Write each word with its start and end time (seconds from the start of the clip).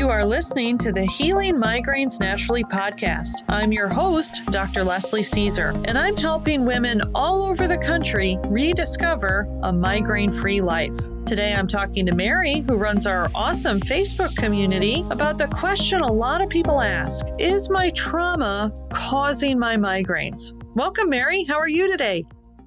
You 0.00 0.08
are 0.08 0.24
listening 0.24 0.78
to 0.78 0.92
the 0.92 1.04
Healing 1.04 1.56
Migraines 1.56 2.20
Naturally 2.20 2.64
podcast. 2.64 3.42
I'm 3.50 3.70
your 3.70 3.86
host, 3.86 4.40
Dr. 4.46 4.82
Leslie 4.82 5.20
Sieser, 5.20 5.74
and 5.86 5.98
I'm 5.98 6.16
helping 6.16 6.64
women 6.64 7.02
all 7.14 7.42
over 7.42 7.68
the 7.68 7.76
country 7.76 8.38
rediscover 8.46 9.46
a 9.62 9.70
migraine 9.70 10.32
free 10.32 10.62
life. 10.62 10.96
Today, 11.26 11.52
I'm 11.52 11.68
talking 11.68 12.06
to 12.06 12.16
Mary, 12.16 12.64
who 12.66 12.76
runs 12.76 13.06
our 13.06 13.26
awesome 13.34 13.78
Facebook 13.78 14.34
community, 14.36 15.04
about 15.10 15.36
the 15.36 15.48
question 15.48 16.00
a 16.00 16.10
lot 16.10 16.40
of 16.40 16.48
people 16.48 16.80
ask 16.80 17.26
Is 17.38 17.68
my 17.68 17.90
trauma 17.90 18.72
causing 18.90 19.58
my 19.58 19.76
migraines? 19.76 20.54
Welcome, 20.74 21.10
Mary. 21.10 21.44
How 21.44 21.58
are 21.58 21.68
you 21.68 21.86
today? 21.86 22.24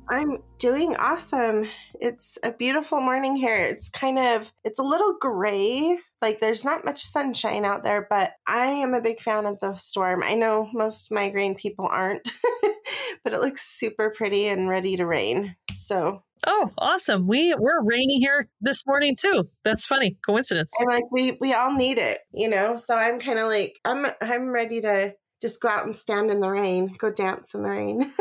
I'm 0.07 0.37
doing 0.59 0.95
awesome. 0.97 1.67
It's 1.99 2.37
a 2.43 2.51
beautiful 2.51 2.99
morning 2.99 3.35
here. 3.35 3.55
It's 3.55 3.89
kind 3.89 4.19
of 4.19 4.53
it's 4.63 4.77
a 4.77 4.83
little 4.83 5.15
gray. 5.19 5.97
Like 6.23 6.39
there's 6.39 6.63
not 6.63 6.85
much 6.85 7.03
sunshine 7.03 7.65
out 7.65 7.83
there, 7.83 8.07
but 8.09 8.31
I 8.47 8.67
am 8.67 8.93
a 8.93 9.01
big 9.01 9.19
fan 9.19 9.45
of 9.45 9.59
the 9.59 9.75
storm. 9.75 10.23
I 10.23 10.35
know 10.35 10.69
most 10.71 11.11
migraine 11.11 11.53
people 11.53 11.85
aren't, 11.91 12.31
but 13.25 13.33
it 13.33 13.41
looks 13.41 13.67
super 13.67 14.09
pretty 14.09 14.47
and 14.47 14.69
ready 14.69 14.95
to 14.95 15.05
rain. 15.05 15.57
So 15.73 16.23
Oh, 16.47 16.69
awesome. 16.77 17.27
We 17.27 17.53
we're 17.55 17.83
rainy 17.83 18.19
here 18.19 18.47
this 18.61 18.87
morning 18.87 19.17
too. 19.19 19.49
That's 19.65 19.85
funny. 19.85 20.17
Coincidence. 20.25 20.71
I'm 20.79 20.87
like 20.87 21.11
we 21.11 21.37
we 21.41 21.53
all 21.53 21.73
need 21.73 21.97
it, 21.97 22.19
you 22.33 22.47
know? 22.47 22.77
So 22.77 22.95
I'm 22.95 23.19
kind 23.19 23.37
of 23.37 23.47
like 23.47 23.77
I'm 23.83 24.05
I'm 24.21 24.47
ready 24.47 24.79
to 24.79 25.15
just 25.41 25.59
go 25.59 25.67
out 25.67 25.83
and 25.83 25.93
stand 25.93 26.31
in 26.31 26.39
the 26.39 26.49
rain, 26.49 26.95
go 26.97 27.11
dance 27.11 27.53
in 27.53 27.63
the 27.63 27.69
rain. 27.69 28.09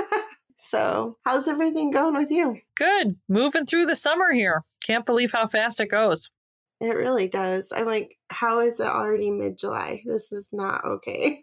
So, 0.64 1.18
how's 1.24 1.48
everything 1.48 1.90
going 1.90 2.14
with 2.14 2.30
you? 2.30 2.60
Good. 2.76 3.08
Moving 3.28 3.66
through 3.66 3.84
the 3.86 3.96
summer 3.96 4.32
here. 4.32 4.62
Can't 4.86 5.04
believe 5.04 5.32
how 5.32 5.48
fast 5.48 5.80
it 5.80 5.90
goes. 5.90 6.30
It 6.82 6.96
really 6.96 7.28
does. 7.28 7.72
I'm 7.72 7.86
like, 7.86 8.18
how 8.28 8.58
is 8.58 8.80
it 8.80 8.88
already 8.88 9.30
mid 9.30 9.56
July? 9.56 10.02
This 10.04 10.32
is 10.32 10.48
not 10.50 10.84
okay. 10.84 11.40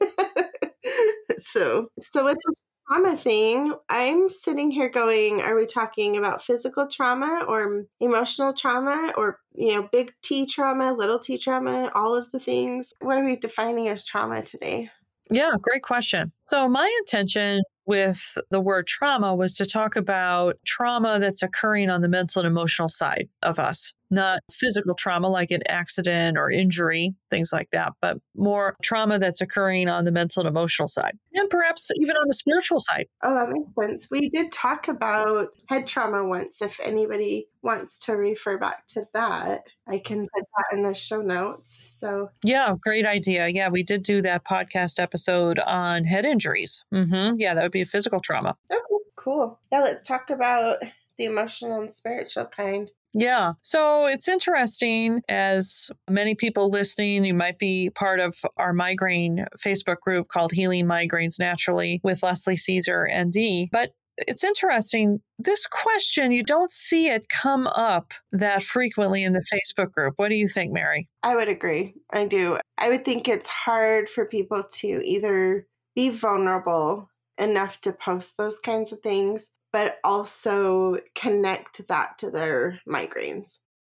so, 1.38 1.88
so 1.98 2.26
with 2.26 2.36
the 2.44 2.56
trauma 2.86 3.16
thing, 3.16 3.74
I'm 3.88 4.28
sitting 4.28 4.70
here 4.70 4.90
going, 4.90 5.40
are 5.40 5.56
we 5.56 5.66
talking 5.66 6.18
about 6.18 6.44
physical 6.44 6.88
trauma 6.88 7.46
or 7.48 7.86
emotional 8.02 8.52
trauma 8.52 9.14
or, 9.16 9.40
you 9.56 9.76
know, 9.76 9.88
big 9.94 10.12
T 10.24 10.46
trauma, 10.46 10.92
little 10.92 11.20
t 11.20 11.38
trauma, 11.38 11.90
all 11.96 12.18
of 12.18 12.30
the 12.34 12.40
things? 12.42 12.92
What 13.00 13.18
are 13.18 13.24
we 13.26 13.38
defining 13.38 13.88
as 13.88 14.04
trauma 14.04 14.42
today? 14.42 14.90
Yeah, 15.32 15.52
great 15.62 15.84
question. 15.84 16.34
So, 16.44 16.68
my 16.68 16.94
intention 17.00 17.62
with 17.86 18.38
the 18.52 18.60
word 18.60 18.88
trauma 18.88 19.34
was 19.34 19.54
to 19.56 19.66
talk 19.66 19.96
about 19.96 20.58
trauma 20.66 21.18
that's 21.18 21.44
occurring 21.44 21.90
on 21.90 22.02
the 22.02 22.10
mental 22.10 22.42
and 22.42 22.48
emotional 22.48 22.90
side 22.90 23.30
of 23.42 23.58
us 23.58 23.94
not 24.10 24.40
physical 24.52 24.96
trauma 24.96 25.28
like 25.28 25.52
an 25.52 25.62
accident 25.68 26.38
or 26.38 26.50
injury, 26.50 27.14
things 27.30 27.52
like 27.54 27.70
that, 27.72 27.94
but 28.02 28.18
more 28.36 28.76
trauma 28.82 29.20
that's 29.20 29.42
occurring 29.42 29.90
on 29.90 30.06
the 30.06 30.12
mental 30.12 30.42
and 30.42 30.50
emotional 30.50 30.88
side, 30.88 31.18
and 31.34 31.50
perhaps 31.50 31.92
even 31.96 32.16
on 32.16 32.28
the 32.28 32.34
spiritual 32.34 32.80
side. 32.80 33.06
Oh, 33.24 33.34
that 33.34 33.50
makes 33.50 33.70
sense. 33.80 34.08
We 34.12 34.30
did 34.30 34.52
talk 34.52 34.88
about 34.88 35.50
head 35.68 35.88
trauma 35.88 36.28
once. 36.28 36.62
If 36.62 36.80
anybody 36.80 37.48
wants 37.62 38.00
to 38.00 38.14
refer 38.14 38.58
back 38.58 38.88
to 38.88 39.06
that, 39.14 39.64
I 39.88 40.00
can 40.00 40.22
put 40.22 40.46
that 40.58 40.78
in 40.78 40.84
the 40.84 40.94
show 40.94 41.22
notes. 41.22 41.78
So, 41.82 42.30
yeah, 42.44 42.74
great 42.82 43.06
idea. 43.06 43.48
Yeah, 43.48 43.70
we 43.70 43.84
did 43.84 44.04
do 44.04 44.22
that 44.22 44.46
podcast 44.46 45.00
episode 45.00 45.60
on 45.60 46.04
head 46.04 46.26
injuries. 46.26 46.84
Mm-hmm. 46.94 47.34
Yeah, 47.38 47.54
that 47.54 47.64
would 47.64 47.72
be 47.72 47.82
a 47.82 47.86
physical 47.86 48.20
trauma. 48.20 48.56
Okay, 48.72 48.82
cool. 49.16 49.60
Yeah, 49.72 49.82
let's 49.82 50.08
talk 50.08 50.30
about 50.30 50.78
the 51.18 51.26
emotional 51.26 51.82
and 51.82 51.92
spiritual 51.92 52.46
kind. 52.46 52.90
Yeah. 53.14 53.54
So 53.62 54.06
it's 54.06 54.28
interesting 54.28 55.22
as 55.30 55.90
many 56.10 56.36
people 56.36 56.70
listening, 56.70 57.26
you 57.26 57.34
might 57.34 57.58
be 57.58 57.90
part 57.90 58.20
of 58.20 58.36
our 58.58 58.74
migraine 58.74 59.46
Facebook 59.64 60.00
group 60.02 60.28
called 60.28 60.52
Healing 60.52 60.86
Migraines 60.86 61.40
Naturally 61.40 62.02
with 62.04 62.22
Leslie 62.22 62.56
Sieser 62.56 63.08
and 63.10 63.30
ND. 63.30 63.70
But 63.72 63.92
it's 64.28 64.44
interesting. 64.44 65.20
This 65.38 65.66
question, 65.66 66.32
you 66.32 66.44
don't 66.44 66.70
see 66.70 67.10
it 67.10 67.30
come 67.30 67.68
up 67.68 68.14
that 68.32 68.64
frequently 68.64 69.24
in 69.24 69.34
the 69.34 69.44
Facebook 69.54 69.92
group. 69.92 70.16
What 70.18 70.30
do 70.30 70.36
you 70.36 70.48
think, 70.48 70.74
Mary? 70.74 71.08
I 71.24 71.36
would 71.36 71.48
agree. 71.48 71.96
I 72.12 72.26
do. 72.26 72.58
I 72.78 72.90
would 72.90 73.06
think 73.06 73.28
it's 73.28 73.48
hard 73.48 74.10
for 74.10 74.26
people 74.26 74.64
to 74.64 74.88
either 74.88 75.68
be 75.96 76.10
vulnerable 76.10 77.10
enough 77.38 77.80
to 77.82 77.94
post 77.94 78.38
those 78.38 78.60
kinds 78.60 78.92
of 78.92 79.00
things 79.00 79.52
but 79.72 79.98
also 80.04 80.98
connect 81.16 81.88
that 81.88 82.18
to 82.20 82.32
their 82.32 82.80
migraines. 82.88 83.58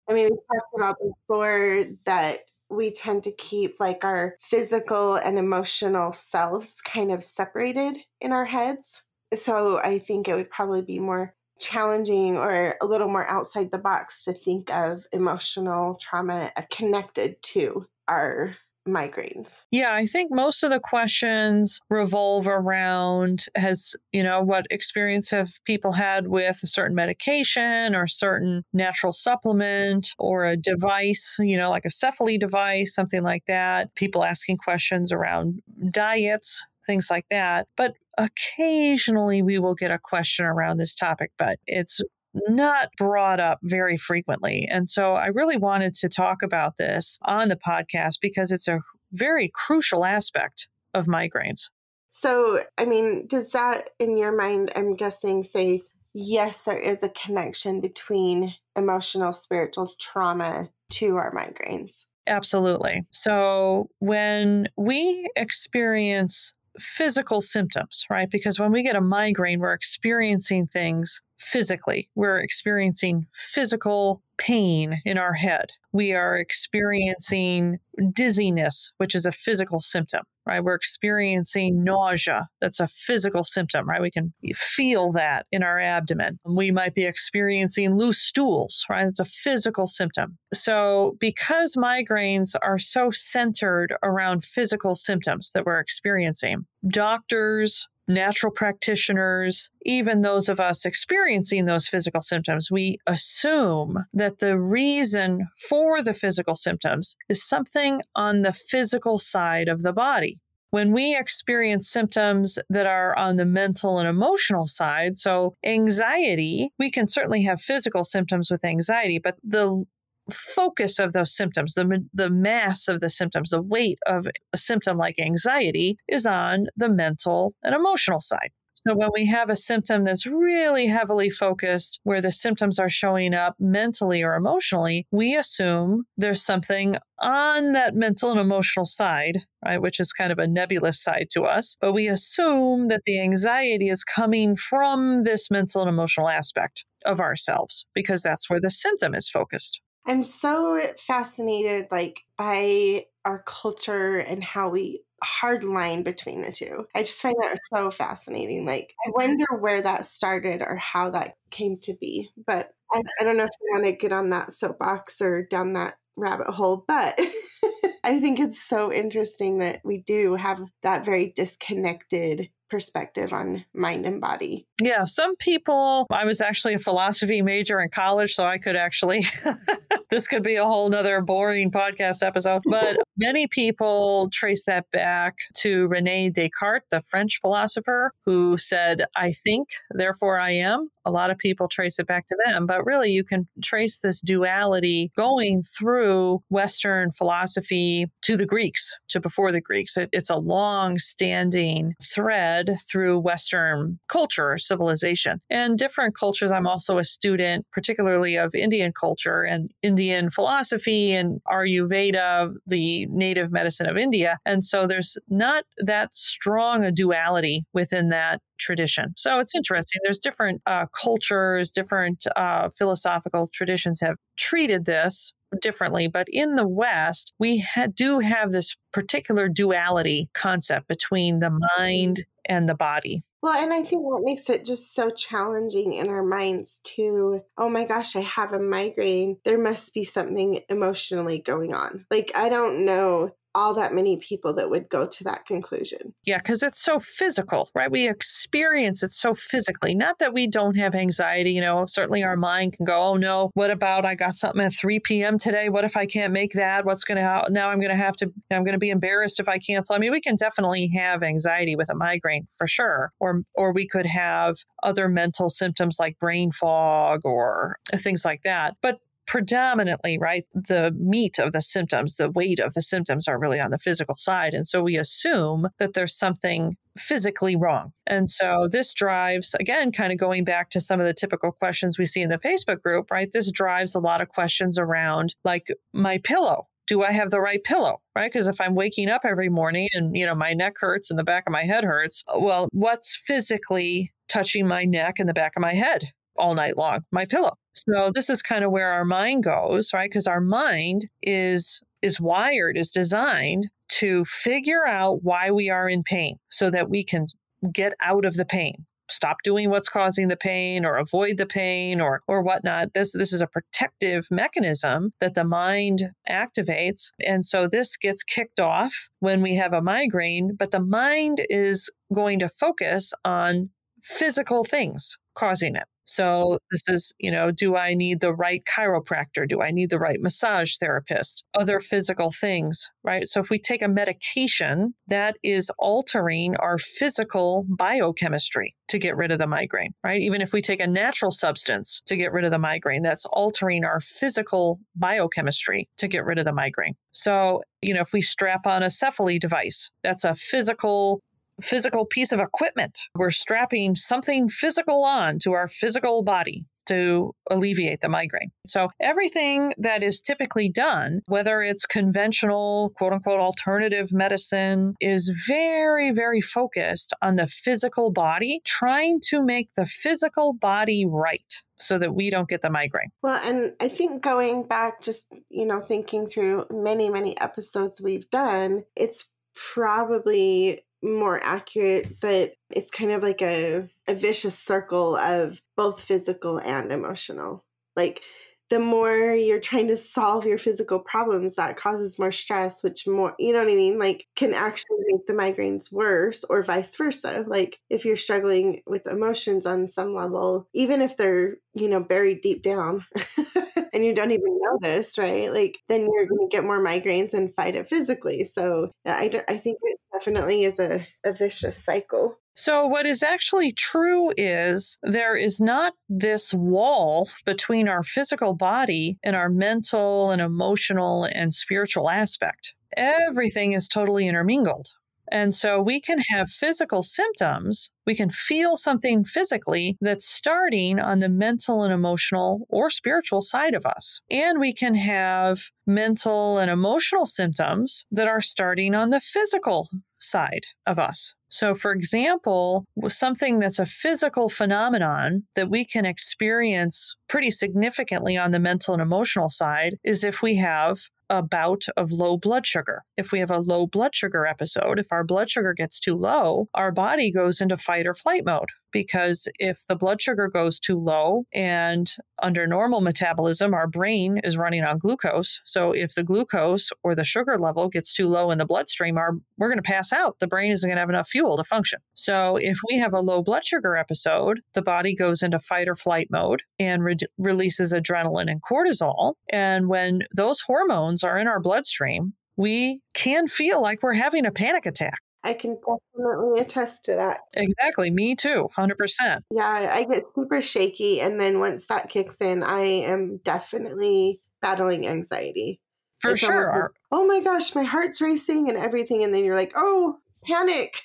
I 0.10 0.14
mean, 0.14 0.30
we 0.32 0.38
talked 0.58 0.76
about 0.76 0.98
before 1.00 1.86
that 2.06 2.40
we 2.70 2.92
tend 2.92 3.24
to 3.24 3.32
keep 3.34 3.80
like 3.80 4.04
our 4.04 4.36
physical 4.40 5.16
and 5.16 5.38
emotional 5.38 6.14
selves 6.14 6.82
kind 6.82 7.12
of 7.12 7.24
separated 7.24 7.98
in 8.22 8.32
our 8.32 8.46
heads. 8.46 9.04
So 9.34 9.80
I 9.80 10.00
think 10.00 10.28
it 10.28 10.36
would 10.36 10.50
probably 10.50 10.82
be 10.82 11.00
more 11.00 11.36
challenging 11.60 12.38
or 12.38 12.76
a 12.82 12.86
little 12.86 13.08
more 13.08 13.28
outside 13.30 13.72
the 13.72 13.78
box 13.78 14.24
to 14.24 14.34
think 14.34 14.74
of 14.74 15.04
emotional 15.12 15.96
trauma 15.96 16.52
connected 16.72 17.42
to 17.42 17.86
our 18.08 18.56
migraines? 18.88 19.62
Yeah, 19.72 19.94
I 19.94 20.06
think 20.06 20.32
most 20.32 20.64
of 20.64 20.72
the 20.72 20.80
questions 20.80 21.80
revolve 21.90 22.48
around 22.48 23.46
has, 23.56 23.96
you 24.12 24.24
know, 24.24 24.42
what 24.42 24.66
experience 24.70 25.30
have 25.32 25.50
people 25.66 25.92
had 25.92 26.28
with 26.28 26.60
a 26.64 26.68
certain 26.68 26.96
medication 26.96 27.96
or 27.96 28.08
certain 28.08 28.64
natural 28.74 29.14
supplement 29.14 30.10
or 30.18 30.46
a 30.46 30.58
device, 30.58 31.38
you 31.40 31.58
know, 31.58 31.70
like 31.70 31.86
a 31.86 31.90
Cefaly 31.90 32.40
device, 32.40 32.94
something 32.94 33.24
like 33.24 33.46
that. 33.48 33.94
People 33.96 34.24
asking 34.24 34.58
questions 34.58 35.12
around 35.12 35.62
diets, 35.92 36.64
things 36.86 37.08
like 37.10 37.26
that. 37.30 37.68
But 37.78 37.94
occasionally 38.18 39.42
we 39.42 39.60
will 39.60 39.76
get 39.76 39.92
a 39.92 40.00
question 40.00 40.46
around 40.46 40.78
this 40.78 40.96
topic, 40.96 41.32
but 41.38 41.60
it's 41.66 42.02
not 42.34 42.90
brought 42.98 43.40
up 43.40 43.60
very 43.64 43.98
frequently. 43.98 44.68
And 44.70 44.88
so 44.88 45.14
I 45.14 45.28
really 45.28 45.58
wanted 45.58 45.94
to 45.96 46.10
talk 46.10 46.42
about 46.42 46.78
this 46.78 47.18
on 47.24 47.50
the 47.50 47.56
podcast 47.56 48.20
because 48.22 48.52
it's 48.52 48.68
a 48.68 48.82
very 49.12 49.50
crucial 49.54 50.06
aspect 50.06 50.68
of 50.94 51.06
migraines. 51.06 51.70
So, 52.10 52.60
I 52.78 52.86
mean, 52.86 53.26
does 53.28 53.52
that 53.52 53.92
in 54.00 54.18
your 54.18 54.36
mind, 54.36 54.72
I'm 54.76 54.96
guessing, 54.96 55.44
say, 55.44 55.84
yes, 56.14 56.64
there 56.64 56.78
is 56.78 57.04
a 57.04 57.10
connection 57.10 57.80
between 57.80 58.54
emotional, 58.76 59.32
spiritual 59.32 59.94
trauma 59.98 60.70
to 60.92 61.16
our 61.16 61.34
migraines? 61.34 62.06
Absolutely. 62.28 63.06
So, 63.12 63.90
when 64.00 64.68
we 64.78 65.28
experience 65.36 66.54
physical 66.80 67.42
symptoms, 67.42 68.06
right? 68.10 68.30
Because 68.30 68.60
when 68.60 68.72
we 68.72 68.84
get 68.84 68.96
a 68.96 69.02
migraine, 69.02 69.60
we're 69.60 69.74
experiencing 69.74 70.68
things 70.68 71.22
physically. 71.42 72.10
We're 72.16 72.38
experiencing 72.38 73.26
physical 73.32 74.22
pain 74.38 75.02
in 75.06 75.18
our 75.18 75.34
head. 75.34 75.72
We 75.94 76.14
are 76.14 76.38
experiencing 76.38 77.80
dizziness, 78.14 78.92
which 78.98 79.14
is 79.14 79.26
a 79.26 79.32
physical 79.32 79.80
symptom, 79.80 80.22
right? 80.46 80.64
We're 80.64 80.76
experiencing 80.76 81.84
nausea. 81.84 82.48
That's 82.62 82.80
a 82.80 82.88
physical 82.88 83.44
symptom, 83.44 83.88
right? 83.88 84.02
We 84.02 84.10
can 84.10 84.34
feel 84.56 85.12
that 85.12 85.46
in 85.52 85.64
our 85.64 85.78
abdomen. 85.78 86.40
We 86.46 86.72
might 86.72 86.96
be 86.96 87.06
experiencing 87.06 87.98
loose 87.98 88.20
stools, 88.20 88.86
right? 88.90 89.06
It's 89.06 89.20
a 89.20 89.26
physical 89.26 89.86
symptom. 89.86 90.38
So, 90.54 91.18
because 91.20 91.76
migraines 91.76 92.56
are 92.62 92.80
so 92.80 93.12
centered 93.12 93.94
around 94.02 94.44
physical 94.44 94.96
symptoms 94.96 95.52
that 95.54 95.66
we're 95.66 95.80
experiencing, 95.80 96.66
doctors, 96.88 97.88
natural 98.14 98.52
practitioners, 98.52 99.70
even 99.84 100.22
those 100.22 100.50
of 100.50 100.60
us 100.60 100.86
experiencing 100.86 101.66
those 101.66 101.88
physical 101.88 102.22
symptoms, 102.22 102.70
we 102.72 102.98
assume 103.08 103.96
that 104.14 104.40
the 104.40 104.60
reason 104.60 105.48
for 105.70 106.02
the 106.04 106.14
physical 106.14 106.56
symptoms 106.56 107.16
is 107.30 107.48
something 107.48 108.02
on 108.16 108.42
the 108.42 108.54
physical 108.54 109.18
side 109.18 109.68
of 109.68 109.82
the 109.82 109.94
body. 109.94 110.40
When 110.72 110.94
we 110.94 111.18
experience 111.18 111.90
symptoms 111.90 112.58
that 112.70 112.86
are 112.86 113.18
on 113.18 113.36
the 113.36 113.46
mental 113.46 114.00
and 114.00 114.08
emotional 114.08 114.66
side, 114.66 115.18
so 115.18 115.56
anxiety, 115.66 116.72
we 116.80 116.90
can 116.90 117.08
certainly 117.08 117.44
have 117.44 117.60
physical 117.60 118.06
symptoms 118.06 118.50
with 118.50 118.64
anxiety, 118.64 119.20
but 119.20 119.36
the 119.44 119.84
focus 120.32 121.00
of 121.00 121.14
those 121.14 121.36
symptoms, 121.36 121.74
the, 121.74 122.06
the 122.14 122.30
mass 122.30 122.88
of 122.88 123.00
the 123.00 123.10
symptoms, 123.10 123.52
the 123.52 123.62
weight 123.62 124.00
of 124.06 124.28
a 124.54 124.58
symptom 124.58 124.98
like 124.98 125.20
anxiety 125.20 125.98
is 126.08 126.26
on 126.26 126.68
the 126.76 126.90
mental 126.90 127.54
and 127.64 127.76
emotional 127.76 128.20
side. 128.20 128.52
So, 128.84 128.96
when 128.96 129.10
we 129.14 129.28
have 129.28 129.52
a 129.52 129.56
symptom 129.56 130.06
that's 130.06 130.26
really 130.26 130.88
heavily 130.88 131.30
focused, 131.30 132.00
where 132.02 132.20
the 132.20 132.32
symptoms 132.32 132.80
are 132.80 132.90
showing 132.90 133.36
up 133.36 133.56
mentally 133.60 134.24
or 134.24 134.34
emotionally, 134.34 135.06
we 135.12 135.36
assume 135.36 136.06
there's 136.18 136.42
something 136.42 136.96
on 137.20 137.74
that 137.74 137.94
mental 137.94 138.32
and 138.32 138.40
emotional 138.40 138.88
side, 138.88 139.42
right, 139.64 139.80
which 139.80 140.00
is 140.00 140.12
kind 140.12 140.32
of 140.32 140.40
a 140.40 140.48
nebulous 140.48 141.00
side 141.00 141.28
to 141.34 141.44
us. 141.44 141.78
But 141.80 141.94
we 141.94 142.08
assume 142.08 142.88
that 142.88 143.04
the 143.06 143.22
anxiety 143.22 143.88
is 143.88 144.04
coming 144.04 144.56
from 144.56 145.26
this 145.26 145.52
mental 145.52 145.82
and 145.82 145.90
emotional 145.90 146.28
aspect 146.28 146.84
of 147.06 147.20
ourselves 147.20 147.86
because 147.94 148.24
that's 148.24 148.50
where 148.50 148.60
the 148.60 148.72
symptom 148.72 149.14
is 149.14 149.30
focused. 149.30 149.80
I'm 150.06 150.24
so 150.24 150.82
fascinated 150.98 151.88
like 151.92 152.22
by 152.38 153.06
our 153.26 153.44
culture 153.44 154.18
and 154.18 154.44
how 154.44 154.70
we 154.70 155.04
hard 155.24 155.64
line 155.64 156.04
between 156.04 156.42
the 156.42 156.52
two. 156.52 156.86
I 156.96 157.04
just 157.04 157.22
find 157.22 157.36
that 157.42 157.60
so 157.74 157.92
fascinating. 157.92 158.66
Like, 158.66 158.94
I 159.06 159.10
mm-hmm. 159.10 159.28
wonder 159.28 159.46
where 159.60 159.82
that 159.82 160.06
started 160.06 160.62
or 160.62 160.76
how 160.76 161.12
that 161.12 161.36
came 161.52 161.78
to 161.82 161.94
be. 161.94 162.30
But 162.48 162.72
I, 162.92 163.02
I 163.20 163.24
don't 163.24 163.38
know 163.38 163.44
if 163.44 163.52
you 163.62 163.70
want 163.72 163.86
to 163.86 163.92
get 163.92 164.12
on 164.12 164.30
that 164.32 164.54
soapbox 164.54 165.22
or 165.22 165.44
down 165.44 165.74
that 165.74 165.96
rabbit 166.18 166.48
hole, 166.48 166.84
but 166.88 167.20
I 168.04 168.20
think 168.20 168.40
it's 168.40 168.62
so 168.62 168.92
interesting 168.92 169.60
that 169.60 169.82
we 169.84 170.00
do 170.00 170.36
have 170.36 170.62
that 170.84 171.06
very 171.06 171.32
disconnected 171.36 172.50
perspective 172.70 173.34
on 173.34 173.66
mind 173.74 174.06
and 174.06 174.22
body. 174.22 174.66
Yeah, 174.82 175.04
some 175.04 175.36
people, 175.36 176.08
I 176.10 176.26
was 176.26 176.42
actually 176.42 176.74
a 176.74 176.80
philosophy 176.80 177.42
major 177.42 177.80
in 177.80 177.90
college, 177.90 178.34
so 178.34 178.46
I 178.46 178.58
could 178.58 178.76
actually, 178.76 179.26
this 180.10 180.28
could 180.28 180.44
be 180.44 180.56
a 180.56 180.66
whole 180.66 180.90
nother 180.90 181.22
boring 181.22 181.72
podcast 181.72 182.26
episode. 182.26 182.62
But 182.70 182.98
many 183.18 183.48
people 183.48 184.30
trace 184.32 184.66
that 184.66 184.86
back 184.92 185.36
to 185.58 185.88
Rene 185.88 186.30
Descartes, 186.30 186.86
the 186.92 187.02
French 187.02 187.40
philosopher, 187.42 188.12
who 188.26 188.58
said, 188.58 189.06
I 189.16 189.32
think, 189.32 189.70
therefore 189.92 190.40
I 190.40 190.52
am. 190.52 190.90
A 191.04 191.12
lot 191.12 191.32
of 191.32 191.38
people 191.40 191.68
trace 191.68 191.98
it 191.98 192.06
back 192.06 192.28
to 192.28 192.38
them, 192.46 192.68
but 192.68 192.86
really 192.86 193.10
you 193.10 193.24
can 193.24 193.48
trace 193.64 194.00
this 194.00 194.22
duality 194.22 195.12
going 195.18 195.64
through 195.64 196.44
Western 196.50 197.12
philosophy 197.12 198.06
to 198.22 198.38
the 198.38 198.46
Greeks, 198.46 198.94
to 199.10 199.20
before 199.20 199.52
the 199.52 199.62
Greeks. 199.62 199.98
It, 199.98 200.10
it's 200.12 200.30
a 200.30 200.38
long 200.38 201.00
standing 201.00 201.94
thread 202.04 202.70
through 202.88 203.20
Western 203.20 204.00
culture, 204.08 204.60
civilization, 204.60 205.42
and 205.50 205.78
different 205.78 206.16
cultures. 206.16 206.52
I'm 206.52 206.68
also 206.68 207.00
a 207.00 207.04
student, 207.04 207.66
particularly 207.72 208.36
of 208.38 208.54
Indian 208.54 208.94
culture 208.94 209.42
and 209.42 209.72
Indian 209.84 210.30
philosophy 210.30 211.14
and 211.14 211.42
Ayurveda, 211.48 212.54
the 212.68 213.08
native 213.08 213.52
medicine 213.52 213.88
of 213.88 213.98
India. 213.98 214.38
And 214.46 214.64
so 214.64 214.88
there's 214.88 215.18
not 215.30 215.66
that 215.78 216.14
strong 216.14 216.84
a 216.84 216.92
duality 216.92 217.64
within 217.74 218.10
that 218.10 218.42
tradition. 218.60 219.14
So 219.18 219.40
it's 219.40 219.56
interesting. 219.56 220.00
There's 220.04 220.20
different 220.20 220.62
uh, 220.66 220.86
cultures, 220.88 221.72
different 221.72 222.26
uh, 222.36 222.70
philosophical 222.70 223.48
traditions 223.48 224.00
have 224.02 224.18
treated 224.38 224.86
this 224.86 225.34
differently. 225.62 226.08
But 226.08 226.28
in 226.30 226.56
the 226.56 226.68
West, 226.68 227.34
we 227.40 227.60
ha- 227.60 227.88
do 227.94 228.20
have 228.20 228.52
this 228.52 228.76
particular 228.94 229.50
duality 229.50 230.30
concept 230.34 230.88
between 230.88 231.40
the 231.40 231.60
mind 231.78 232.22
and 232.46 232.70
the 232.70 232.76
body. 232.76 233.24
Well, 233.42 233.60
and 233.62 233.74
I 233.74 233.82
think 233.84 234.04
what 234.04 234.22
makes 234.24 234.50
it 234.52 234.64
just 234.66 234.94
so 234.94 235.10
challenging 235.10 235.94
in 235.94 236.10
our 236.10 236.24
minds 236.24 236.80
to, 236.96 237.42
oh 237.58 237.70
my 237.70 237.86
gosh, 237.86 238.16
I 238.16 238.20
have 238.22 238.54
a 238.54 238.60
migraine. 238.60 239.38
There 239.44 239.58
must 239.58 239.96
be 239.96 240.04
something 240.04 240.62
emotionally 240.70 241.40
going 241.40 241.74
on. 241.74 242.06
Like, 242.12 242.32
I 242.36 242.50
don't 242.50 242.86
know 242.86 243.32
all 243.54 243.74
that 243.74 243.94
many 243.94 244.18
people 244.18 244.54
that 244.54 244.70
would 244.70 244.90
go 244.90 245.06
to 245.06 245.24
that 245.24 245.46
conclusion. 245.46 246.14
Yeah, 246.26 246.38
because 246.38 246.64
it's 246.64 246.82
so 246.82 247.00
physical, 247.00 247.70
right? 247.76 247.92
We 247.92 248.08
experience 248.08 249.04
it 249.04 249.12
so 249.12 249.34
physically. 249.34 249.96
Not 249.96 250.20
that 250.20 250.34
we 250.34 250.48
don't 250.48 250.78
have 250.78 250.96
anxiety, 250.96 251.52
you 251.52 251.62
know, 251.62 251.86
certainly 251.88 252.24
our 252.24 252.38
mind 252.38 252.74
can 252.74 252.86
go, 252.86 253.02
oh 253.02 253.16
no, 253.16 253.52
what 253.54 253.72
about 253.72 254.06
I 254.06 254.16
got 254.16 254.36
something 254.36 254.64
at 254.64 254.74
3 254.74 255.00
p.m. 255.00 255.38
today? 255.38 255.70
What 255.70 255.84
if 255.84 255.98
I 255.98 256.06
can't 256.06 256.34
make 256.34 256.54
that? 256.54 256.86
What's 256.86 257.04
going 257.04 257.18
to, 257.18 257.46
now 257.50 257.70
I'm 257.70 257.80
going 257.80 257.92
to 257.92 257.96
have 257.96 258.16
to, 258.18 258.32
I'm 258.52 258.64
going 258.64 258.74
to 258.74 258.80
be 258.80 258.90
embarrassed 258.90 259.40
if 259.40 259.48
I 259.48 259.58
cancel. 259.58 259.96
I 259.96 260.00
mean, 260.00 260.12
we 260.12 260.22
can 260.22 260.36
definitely 260.36 260.88
have 260.96 261.24
anxiety 261.24 261.76
with 261.76 261.90
a 261.90 261.96
migraine 261.96 262.48
for 262.58 262.68
sure. 262.68 263.12
Or, 263.20 263.42
or 263.56 263.74
we 263.74 263.88
could 263.88 264.06
have 264.06 264.58
other 264.84 265.10
mental 265.10 265.50
symptoms 265.50 265.98
like 266.00 266.18
brain 266.20 266.52
fog 266.52 267.22
or 267.26 267.78
things 267.96 268.24
like 268.24 268.42
that. 268.44 268.76
But 268.82 269.00
predominantly, 269.32 270.18
right, 270.18 270.44
the 270.54 270.94
meat 271.00 271.40
of 271.40 271.54
the 271.54 271.62
symptoms, 271.62 272.18
the 272.18 272.30
weight 272.30 272.60
of 272.60 272.74
the 272.74 272.82
symptoms 272.82 273.30
are 273.30 273.40
really 273.40 273.62
on 273.62 273.72
the 273.72 273.78
physical 273.78 274.18
side. 274.18 274.54
And 274.54 274.68
so 274.68 274.84
we 274.84 274.98
assume 274.98 275.70
that 275.80 275.94
there's 275.94 276.14
something 276.14 276.76
physically 276.98 277.56
wrong. 277.56 277.94
And 278.06 278.28
so 278.30 278.68
this 278.70 278.94
drives, 278.94 279.56
again, 279.58 279.94
kind 279.94 280.12
of 280.12 280.20
going 280.20 280.44
back 280.44 280.70
to 280.72 280.82
some 280.82 281.00
of 281.00 281.08
the 281.08 281.14
typical 281.14 281.54
questions 281.54 281.98
we 281.98 282.06
see 282.06 282.20
in 282.20 282.28
the 282.28 282.40
Facebook 282.40 282.82
group, 282.82 283.10
right? 283.10 283.30
This 283.32 283.54
drives 283.54 283.96
a 283.96 284.02
lot 284.02 284.20
of 284.20 284.28
questions 284.28 284.78
around 284.78 285.34
like 285.46 285.70
my 285.94 286.18
pillow. 286.18 286.68
Do 286.88 287.02
I 287.02 287.14
have 287.14 287.32
the 287.32 287.40
right 287.40 287.64
pillow? 287.64 288.02
Right. 288.14 288.30
Because 288.30 288.50
if 288.50 288.60
I'm 288.60 288.76
waking 288.76 289.10
up 289.10 289.22
every 289.24 289.48
morning 289.48 289.88
and, 289.94 290.14
you 290.14 290.26
know, 290.26 290.36
my 290.36 290.52
neck 290.54 290.74
hurts 290.78 291.10
and 291.10 291.18
the 291.18 291.24
back 291.24 291.46
of 291.48 291.54
my 291.54 291.64
head 291.64 291.86
hurts, 291.86 292.26
well, 292.36 292.68
what's 292.74 293.16
physically 293.16 294.12
touching 294.28 294.68
my 294.68 294.84
neck 294.84 295.20
and 295.20 295.30
the 295.30 295.34
back 295.34 295.54
of 295.56 295.62
my 295.62 295.74
head 295.74 296.12
all 296.38 296.56
night 296.56 296.78
long? 296.78 297.02
My 297.12 297.26
pillow. 297.26 297.54
So 297.74 298.12
this 298.14 298.30
is 298.30 298.42
kind 298.42 298.64
of 298.64 298.72
where 298.72 298.92
our 298.92 299.06
mind 299.06 299.44
goes, 299.44 299.94
right? 299.94 300.10
Because 300.10 300.28
our 300.28 300.42
mind 300.42 301.10
is 301.22 301.82
is 302.02 302.20
wired, 302.20 302.78
is 302.78 302.92
designed 302.92 303.70
to 303.88 304.24
figure 304.24 304.88
out 304.88 305.24
why 305.24 305.52
we 305.52 305.70
are 305.70 305.88
in 305.88 306.02
pain 306.04 306.38
so 306.50 306.70
that 306.72 306.90
we 306.90 307.04
can 307.04 307.28
get 307.72 307.94
out 308.02 308.26
of 308.26 308.36
the 308.36 308.46
pain 308.46 308.86
stop 309.12 309.38
doing 309.44 309.70
what's 309.70 309.90
causing 309.90 310.30
the 310.30 310.38
pain 310.38 310.86
or 310.86 310.96
avoid 310.96 311.38
the 311.38 311.46
pain 311.46 312.00
or 312.00 312.22
or 312.28 312.42
whatnot 312.42 312.94
this 312.94 313.14
this 313.14 313.34
is 313.34 313.42
a 313.42 313.48
protective 313.48 314.26
mechanism 314.32 315.14
that 315.20 315.34
the 315.34 315.44
mind 315.44 316.12
activates 316.30 317.12
and 317.26 317.44
so 317.44 317.68
this 317.68 317.98
gets 317.98 318.24
kicked 318.24 318.60
off 318.60 319.10
when 319.20 319.42
we 319.42 319.56
have 319.56 319.74
a 319.74 319.82
migraine 319.82 320.56
but 320.58 320.72
the 320.72 320.80
mind 320.80 321.42
is 321.50 321.90
going 322.14 322.40
to 322.40 322.48
focus 322.48 323.14
on 323.26 323.70
physical 324.02 324.64
things 324.64 325.18
causing 325.36 325.76
it 325.76 325.86
so 326.12 326.58
this 326.72 326.90
is, 326.90 327.14
you 327.20 327.32
know, 327.32 327.52
do 327.52 327.78
I 327.78 327.94
need 327.94 328.20
the 328.20 328.34
right 328.34 328.62
chiropractor? 328.66 329.48
Do 329.48 329.62
I 329.62 329.72
need 329.72 329.90
the 329.90 330.00
right 330.00 330.20
massage 330.20 330.76
therapist? 330.76 331.46
Other 331.54 331.80
physical 331.80 332.32
things, 332.32 332.90
right? 333.02 333.28
So 333.28 333.40
if 333.40 333.50
we 333.50 333.58
take 333.58 333.82
a 333.82 333.88
medication, 333.88 334.94
that 335.08 335.38
is 335.42 335.72
altering 335.80 336.56
our 336.58 336.78
physical 336.78 337.66
biochemistry 337.70 338.76
to 338.90 339.00
get 339.00 339.16
rid 339.16 339.32
of 339.32 339.40
the 339.40 339.48
migraine, 339.48 339.94
right? 340.04 340.22
Even 340.22 340.42
if 340.42 340.52
we 340.52 340.62
take 340.62 340.82
a 340.82 340.88
natural 340.88 341.32
substance 341.32 342.02
to 342.08 342.18
get 342.18 342.34
rid 342.34 342.44
of 342.44 342.52
the 342.52 342.60
migraine, 342.60 343.04
that's 343.04 343.26
altering 343.32 343.86
our 343.86 344.02
physical 344.02 344.82
biochemistry 344.98 345.88
to 345.98 346.10
get 346.10 346.26
rid 346.26 346.40
of 346.40 346.44
the 346.44 346.54
migraine. 346.54 346.96
So, 347.12 347.62
you 347.82 347.94
know, 347.94 348.02
if 348.02 348.12
we 348.12 348.22
strap 348.22 348.68
on 348.68 348.84
a 348.84 348.88
Cefaly 348.88 349.40
device, 349.40 349.90
that's 350.04 350.26
a 350.26 350.36
physical 350.36 351.22
physical 351.62 352.06
piece 352.06 352.32
of 352.32 352.40
equipment. 352.40 353.00
We're 353.16 353.32
strapping 353.32 353.96
something 353.96 354.50
physical 354.50 355.04
on 355.04 355.40
to 355.40 355.54
our 355.54 355.68
physical 355.68 356.24
body 356.24 356.66
to 356.88 357.34
alleviate 357.50 358.02
the 358.02 358.10
migraine. 358.10 358.52
So, 358.66 358.90
everything 359.00 359.72
that 359.78 360.04
is 360.04 360.22
typically 360.22 360.70
done, 360.70 361.22
whether 361.28 361.62
it's 361.62 361.86
conventional, 361.86 362.92
quote 362.98 363.14
unquote, 363.14 363.40
alternative 363.40 364.12
medicine, 364.12 364.96
is 365.00 365.32
very, 365.48 366.12
very 366.12 366.42
focused 366.42 367.14
on 367.22 367.36
the 367.36 367.48
physical 367.48 368.12
body, 368.12 368.62
trying 368.66 369.20
to 369.30 369.44
make 369.44 369.74
the 369.76 369.86
physical 369.86 370.54
body 370.54 371.06
right 371.08 371.62
so 371.78 371.98
that 371.98 372.14
we 372.14 372.30
don't 372.30 372.50
get 372.50 372.62
the 372.62 372.70
migraine. 372.70 373.10
Well, 373.24 373.42
and 373.44 373.74
I 373.82 373.88
think 373.88 374.22
going 374.22 374.68
back, 374.68 375.02
just, 375.02 375.34
you 375.50 375.66
know, 375.66 375.82
thinking 375.82 376.28
through 376.28 376.66
many, 376.70 377.10
many 377.10 377.40
episodes 377.40 378.00
we've 378.00 378.30
done, 378.30 378.84
it's 378.96 379.30
probably 379.56 380.82
more 381.04 381.44
accurate 381.44 382.22
that 382.22 382.54
it's 382.70 382.92
kind 382.92 383.12
of 383.12 383.24
like 383.24 383.42
a, 383.42 383.88
a 384.08 384.14
vicious 384.14 384.58
circle 384.58 385.16
of 385.16 385.62
both 385.76 386.02
physical 386.02 386.60
and 386.60 386.92
emotional. 386.92 387.66
Like 387.96 388.22
the 388.72 388.80
more 388.80 389.36
you're 389.36 389.60
trying 389.60 389.90
to 389.90 389.98
solve 389.98 390.46
your 390.46 390.58
physical 390.58 390.98
problems, 390.98 391.56
that 391.56 391.76
causes 391.76 392.18
more 392.18 392.32
stress, 392.32 392.82
which 392.82 393.06
more, 393.06 393.36
you 393.38 393.52
know 393.52 393.60
what 393.60 393.68
I 393.68 393.76
mean? 393.76 394.00
Like, 394.00 394.26
can 394.38 394.54
actually 394.54 395.00
make 395.08 395.28
the 395.28 395.34
migraines 395.34 395.92
worse 395.92 396.46
or 396.46 396.64
vice 396.64 396.96
versa. 396.96 397.44
Like, 397.46 397.80
if 397.90 398.06
you're 398.06 398.16
struggling 398.16 398.82
with 398.88 399.08
emotions 399.08 399.66
on 399.66 399.90
some 399.90 400.16
level, 400.16 400.70
even 400.74 401.02
if 401.02 401.18
they're, 401.18 401.58
you 401.74 401.90
know, 401.90 402.00
buried 402.00 402.42
deep 402.42 402.64
down 402.64 403.04
and 403.94 404.06
you 404.06 404.16
don't 404.16 404.32
even 404.32 404.58
notice, 404.82 405.18
right? 405.18 405.52
Like, 405.52 405.78
then 405.90 406.02
you're 406.02 406.24
mm-hmm. 406.24 406.36
going 406.36 406.50
to 406.50 406.56
get 406.56 406.64
more 406.64 406.82
migraines 406.82 407.34
and 407.34 407.54
fight 407.54 407.76
it 407.76 407.90
physically. 407.90 408.46
So, 408.46 408.92
I, 409.06 409.44
I 409.50 409.58
think 409.58 409.80
it 409.84 410.00
definitely 410.14 410.64
is 410.64 410.80
a, 410.80 411.06
a 411.26 411.34
vicious 411.34 411.78
cycle. 411.78 412.40
So, 412.56 412.86
what 412.86 413.06
is 413.06 413.24
actually 413.24 413.72
true 413.72 414.32
is 414.38 414.98
there 415.04 415.36
is 415.36 415.62
not 415.62 415.94
this 416.10 416.54
wall 416.54 417.30
between 417.46 417.88
our 417.88 418.04
physical 418.04 418.54
body 418.54 419.18
and 419.24 419.36
our 419.36 419.50
mental 419.50 420.32
and 420.32 420.42
emotional 420.42 421.28
and 421.34 421.54
spiritual 421.54 422.10
aspect. 422.10 422.74
Everything 422.98 423.72
is 423.72 423.88
totally 423.88 424.28
intermingled. 424.28 424.88
And 425.32 425.56
so 425.56 425.82
we 425.82 426.02
can 426.02 426.20
have 426.30 426.50
physical 426.50 427.02
symptoms. 427.02 427.90
We 428.06 428.16
can 428.16 428.30
feel 428.30 428.76
something 428.76 429.24
physically 429.24 429.98
that's 430.02 430.28
starting 430.28 431.00
on 431.00 431.20
the 431.20 431.30
mental 431.30 431.84
and 431.84 431.94
emotional 431.94 432.68
or 432.70 432.90
spiritual 432.90 433.42
side 433.42 433.74
of 433.74 433.86
us. 433.86 434.20
And 434.30 434.60
we 434.60 434.74
can 434.74 434.96
have 434.96 435.60
mental 435.88 436.58
and 436.58 436.70
emotional 436.70 437.26
symptoms 437.26 438.06
that 438.12 438.28
are 438.28 438.42
starting 438.42 438.94
on 438.94 439.10
the 439.10 439.22
physical 439.22 439.88
side 440.20 440.66
of 440.86 441.00
us. 441.00 441.34
So, 441.50 441.74
for 441.74 441.92
example, 441.92 442.86
something 443.10 443.60
that's 443.60 443.80
a 443.80 443.86
physical 443.86 444.48
phenomenon 444.48 445.44
that 445.56 445.70
we 445.70 445.84
can 445.84 446.06
experience 446.06 447.16
pretty 447.28 447.52
significantly 447.52 448.38
on 448.38 448.52
the 448.52 448.60
mental 448.60 448.94
and 448.94 449.02
emotional 449.02 449.50
side 449.50 449.96
is 450.04 450.24
if 450.24 450.42
we 450.42 450.56
have 450.56 450.98
a 451.32 451.42
bout 451.42 451.86
of 451.96 452.12
low 452.12 452.38
blood 452.38 452.68
sugar. 452.68 453.04
If 453.18 453.32
we 453.32 453.40
have 453.40 453.50
a 453.50 453.60
low 453.60 453.88
blood 453.88 454.14
sugar 454.14 454.46
episode, 454.46 455.00
if 455.00 455.08
our 455.12 455.24
blood 455.24 455.50
sugar 455.50 455.74
gets 455.74 456.00
too 456.00 456.16
low, 456.16 456.68
our 456.76 456.92
body 456.92 457.32
goes 457.32 457.62
into 457.62 457.78
fight 457.78 458.06
or 458.06 458.14
flight 458.14 458.44
mode 458.46 458.70
because 458.92 459.48
if 459.60 459.86
the 459.88 459.96
blood 459.96 460.22
sugar 460.22 460.48
goes 460.48 460.80
too 460.80 461.00
low 461.00 461.46
and 461.54 462.12
under 462.42 462.68
normal 462.68 463.02
metabolism, 463.02 463.74
our 463.74 463.88
brain 463.88 464.40
is 464.44 464.58
running 464.58 464.84
on 464.84 464.98
glucose. 464.98 465.62
So 465.66 465.92
if 465.92 466.16
the 466.16 466.24
glucose 466.24 466.90
or 467.04 467.16
the 467.16 467.24
sugar 467.24 467.58
level 467.58 467.90
gets 467.90 468.14
too 468.14 468.28
low 468.28 468.52
in 468.52 468.58
the 468.58 468.66
bloodstream, 468.66 469.18
our, 469.18 469.34
we're 469.58 469.70
going 469.70 469.78
to 469.78 469.84
pass 469.84 470.12
out. 470.12 470.38
The 470.40 470.48
brain 470.48 470.72
isn't 470.72 470.88
going 470.88 470.98
to 470.98 471.02
have 471.02 471.10
enough 471.10 471.30
fuel 471.30 471.58
to 471.58 471.64
function. 471.64 472.00
So 472.14 472.58
if 472.58 472.80
we 472.90 472.98
have 472.98 473.14
a 473.14 473.20
low 473.20 473.44
blood 473.44 473.66
sugar 473.66 473.96
episode, 473.96 474.62
the 474.74 474.82
body 474.82 475.16
goes 475.16 475.42
into 475.42 475.60
fight 475.60 475.88
or 475.88 475.96
flight 475.96 476.28
mode 476.32 476.64
and 476.80 477.04
re- 477.04 477.18
releases 477.38 477.94
adrenaline 477.94 478.52
and 478.52 478.62
cortisol. 478.62 479.34
And 479.50 479.88
when 479.88 480.22
those 480.36 480.62
hormones 480.62 481.24
are 481.24 481.38
in 481.38 481.48
our 481.48 481.60
bloodstream, 481.60 482.34
we 482.58 483.02
can 483.14 483.48
feel 483.48 483.82
like 483.82 484.04
we're 484.04 484.14
having 484.14 484.46
a 484.46 484.52
panic 484.52 484.86
attack. 484.86 485.20
I 485.44 485.54
can 485.54 485.76
definitely 485.78 486.62
attest 486.62 487.06
to 487.06 487.16
that. 487.16 487.40
Exactly. 487.54 488.12
Me 488.12 488.36
too. 488.36 488.70
100%. 488.78 489.40
Yeah, 489.52 489.92
I 489.94 490.04
get 490.04 490.24
super 490.36 490.62
shaky. 490.62 491.20
And 491.20 491.40
then 491.40 491.60
once 491.60 491.88
that 491.88 492.10
kicks 492.10 492.42
in, 492.42 492.64
I 492.64 492.82
am 492.82 493.40
definitely 493.44 494.42
battling 494.62 495.08
anxiety. 495.08 495.80
For 496.20 496.32
It's 496.32 496.42
sure. 496.42 496.72
like, 496.72 496.92
oh 497.12 497.26
my 497.26 497.42
gosh, 497.42 497.74
my 497.74 497.84
heart's 497.84 498.22
racing 498.22 498.70
and 498.70 498.78
everything. 498.78 499.24
And 499.24 499.34
then 499.34 499.44
you're 499.44 499.56
like, 499.56 499.74
oh, 499.76 500.18
panic. 500.46 501.02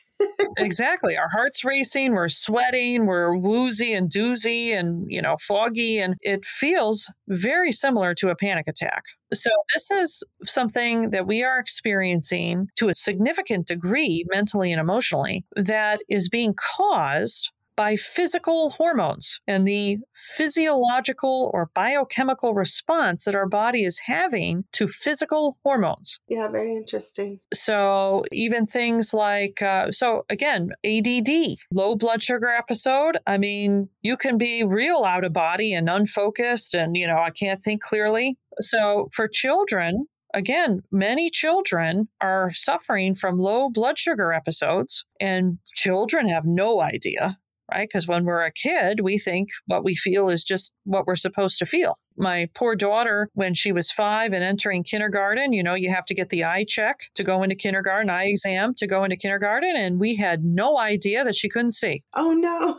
Exactly. 0.59 1.17
Our 1.17 1.29
heart's 1.29 1.65
racing, 1.65 2.13
we're 2.13 2.29
sweating, 2.29 3.07
we're 3.07 3.37
woozy 3.37 3.93
and 3.93 4.11
doozy 4.11 4.73
and, 4.73 5.07
you 5.09 5.21
know, 5.21 5.37
foggy. 5.37 5.99
And 5.99 6.15
it 6.21 6.45
feels 6.45 7.11
very 7.29 7.73
similar 7.73 8.15
to 8.15 8.31
a 8.31 8.37
panic 8.37 8.67
attack. 8.69 9.05
So, 9.33 9.51
this 9.75 9.91
is 9.91 10.23
something 10.45 11.11
that 11.11 11.27
we 11.27 11.43
are 11.43 11.59
experiencing 11.59 12.69
to 12.77 12.89
a 12.89 12.95
significant 12.95 13.67
degree, 13.67 14.25
mentally 14.33 14.73
and 14.73 14.81
emotionally, 14.81 15.45
that 15.57 16.01
is 16.09 16.29
being 16.29 16.55
caused 16.77 17.51
by 17.77 17.97
physical 17.97 18.71
hormones 18.71 19.39
and 19.47 19.67
the 19.67 19.99
physiological 20.13 21.51
or 21.53 21.71
biochemical 21.75 22.55
response 22.55 23.25
that 23.25 23.35
our 23.35 23.49
body 23.49 23.85
is 23.85 24.01
having 24.07 24.65
to 24.73 24.89
physical 24.89 25.59
hormones. 25.63 26.19
Yeah, 26.29 26.49
very 26.49 26.75
interesting. 26.75 27.41
So, 27.53 28.25
even 28.33 28.67
things 28.67 29.13
like, 29.13 29.63
uh, 29.63 29.91
so 29.93 30.25
again, 30.31 30.71
ADD, 30.85 31.57
low 31.73 31.97
blood 31.97 32.23
sugar 32.23 32.49
episode. 32.49 33.19
I 33.27 33.39
mean, 33.39 33.89
you 34.03 34.17
can 34.17 34.39
be 34.39 34.65
real 34.65 35.05
out 35.05 35.25
of 35.25 35.33
body 35.33 35.75
and 35.75 35.89
unfocused, 35.89 36.75
and, 36.75 36.97
you 36.97 37.07
know, 37.07 37.19
I 37.19 37.31
can't 37.31 37.61
think 37.61 37.83
clearly. 37.83 38.39
So, 38.61 39.09
for 39.13 39.29
children, 39.29 40.07
again, 40.33 40.83
many 40.91 41.31
children 41.31 42.09
are 42.21 42.51
suffering 42.53 43.15
from 43.15 43.39
low 43.39 43.71
blood 43.71 43.99
sugar 43.99 44.33
episodes, 44.33 45.05
and 45.21 45.59
children 45.75 46.29
have 46.29 46.45
no 46.45 46.81
idea. 46.81 47.39
Right. 47.73 47.89
Because 47.89 48.07
when 48.07 48.25
we're 48.25 48.45
a 48.45 48.53
kid, 48.53 49.01
we 49.01 49.19
think 49.19 49.49
what 49.67 49.83
we 49.83 49.97
feel 49.97 50.29
is 50.29 50.45
just 50.45 50.73
what 50.85 51.07
we're 51.07 51.17
supposed 51.17 51.59
to 51.59 51.67
feel. 51.67 51.99
My 52.17 52.49
poor 52.55 52.77
daughter, 52.77 53.29
when 53.35 53.55
she 53.55 53.73
was 53.73 53.91
five 53.91 54.33
and 54.33 54.45
entering 54.45 54.85
kindergarten, 54.85 55.53
you 55.53 55.63
know, 55.63 55.75
you 55.75 55.91
have 55.91 56.07
to 56.07 56.15
get 56.15 56.31
the 56.31 56.45
eye 56.45 56.65
check 56.67 57.11
to 57.17 57.25
go 57.25 57.43
into 57.43 57.57
kindergarten, 57.57 58.09
eye 58.09 58.27
exam 58.27 58.73
to 58.77 58.87
go 58.87 59.05
into 59.05 59.17
kindergarten. 59.17 59.75
And 59.77 59.99
we 59.99 60.15
had 60.15 60.45
no 60.45 60.79
idea 60.79 61.25
that 61.25 61.35
she 61.35 61.49
couldn't 61.49 61.73
see. 61.73 62.05
Oh 62.15 62.33
no. 62.33 62.79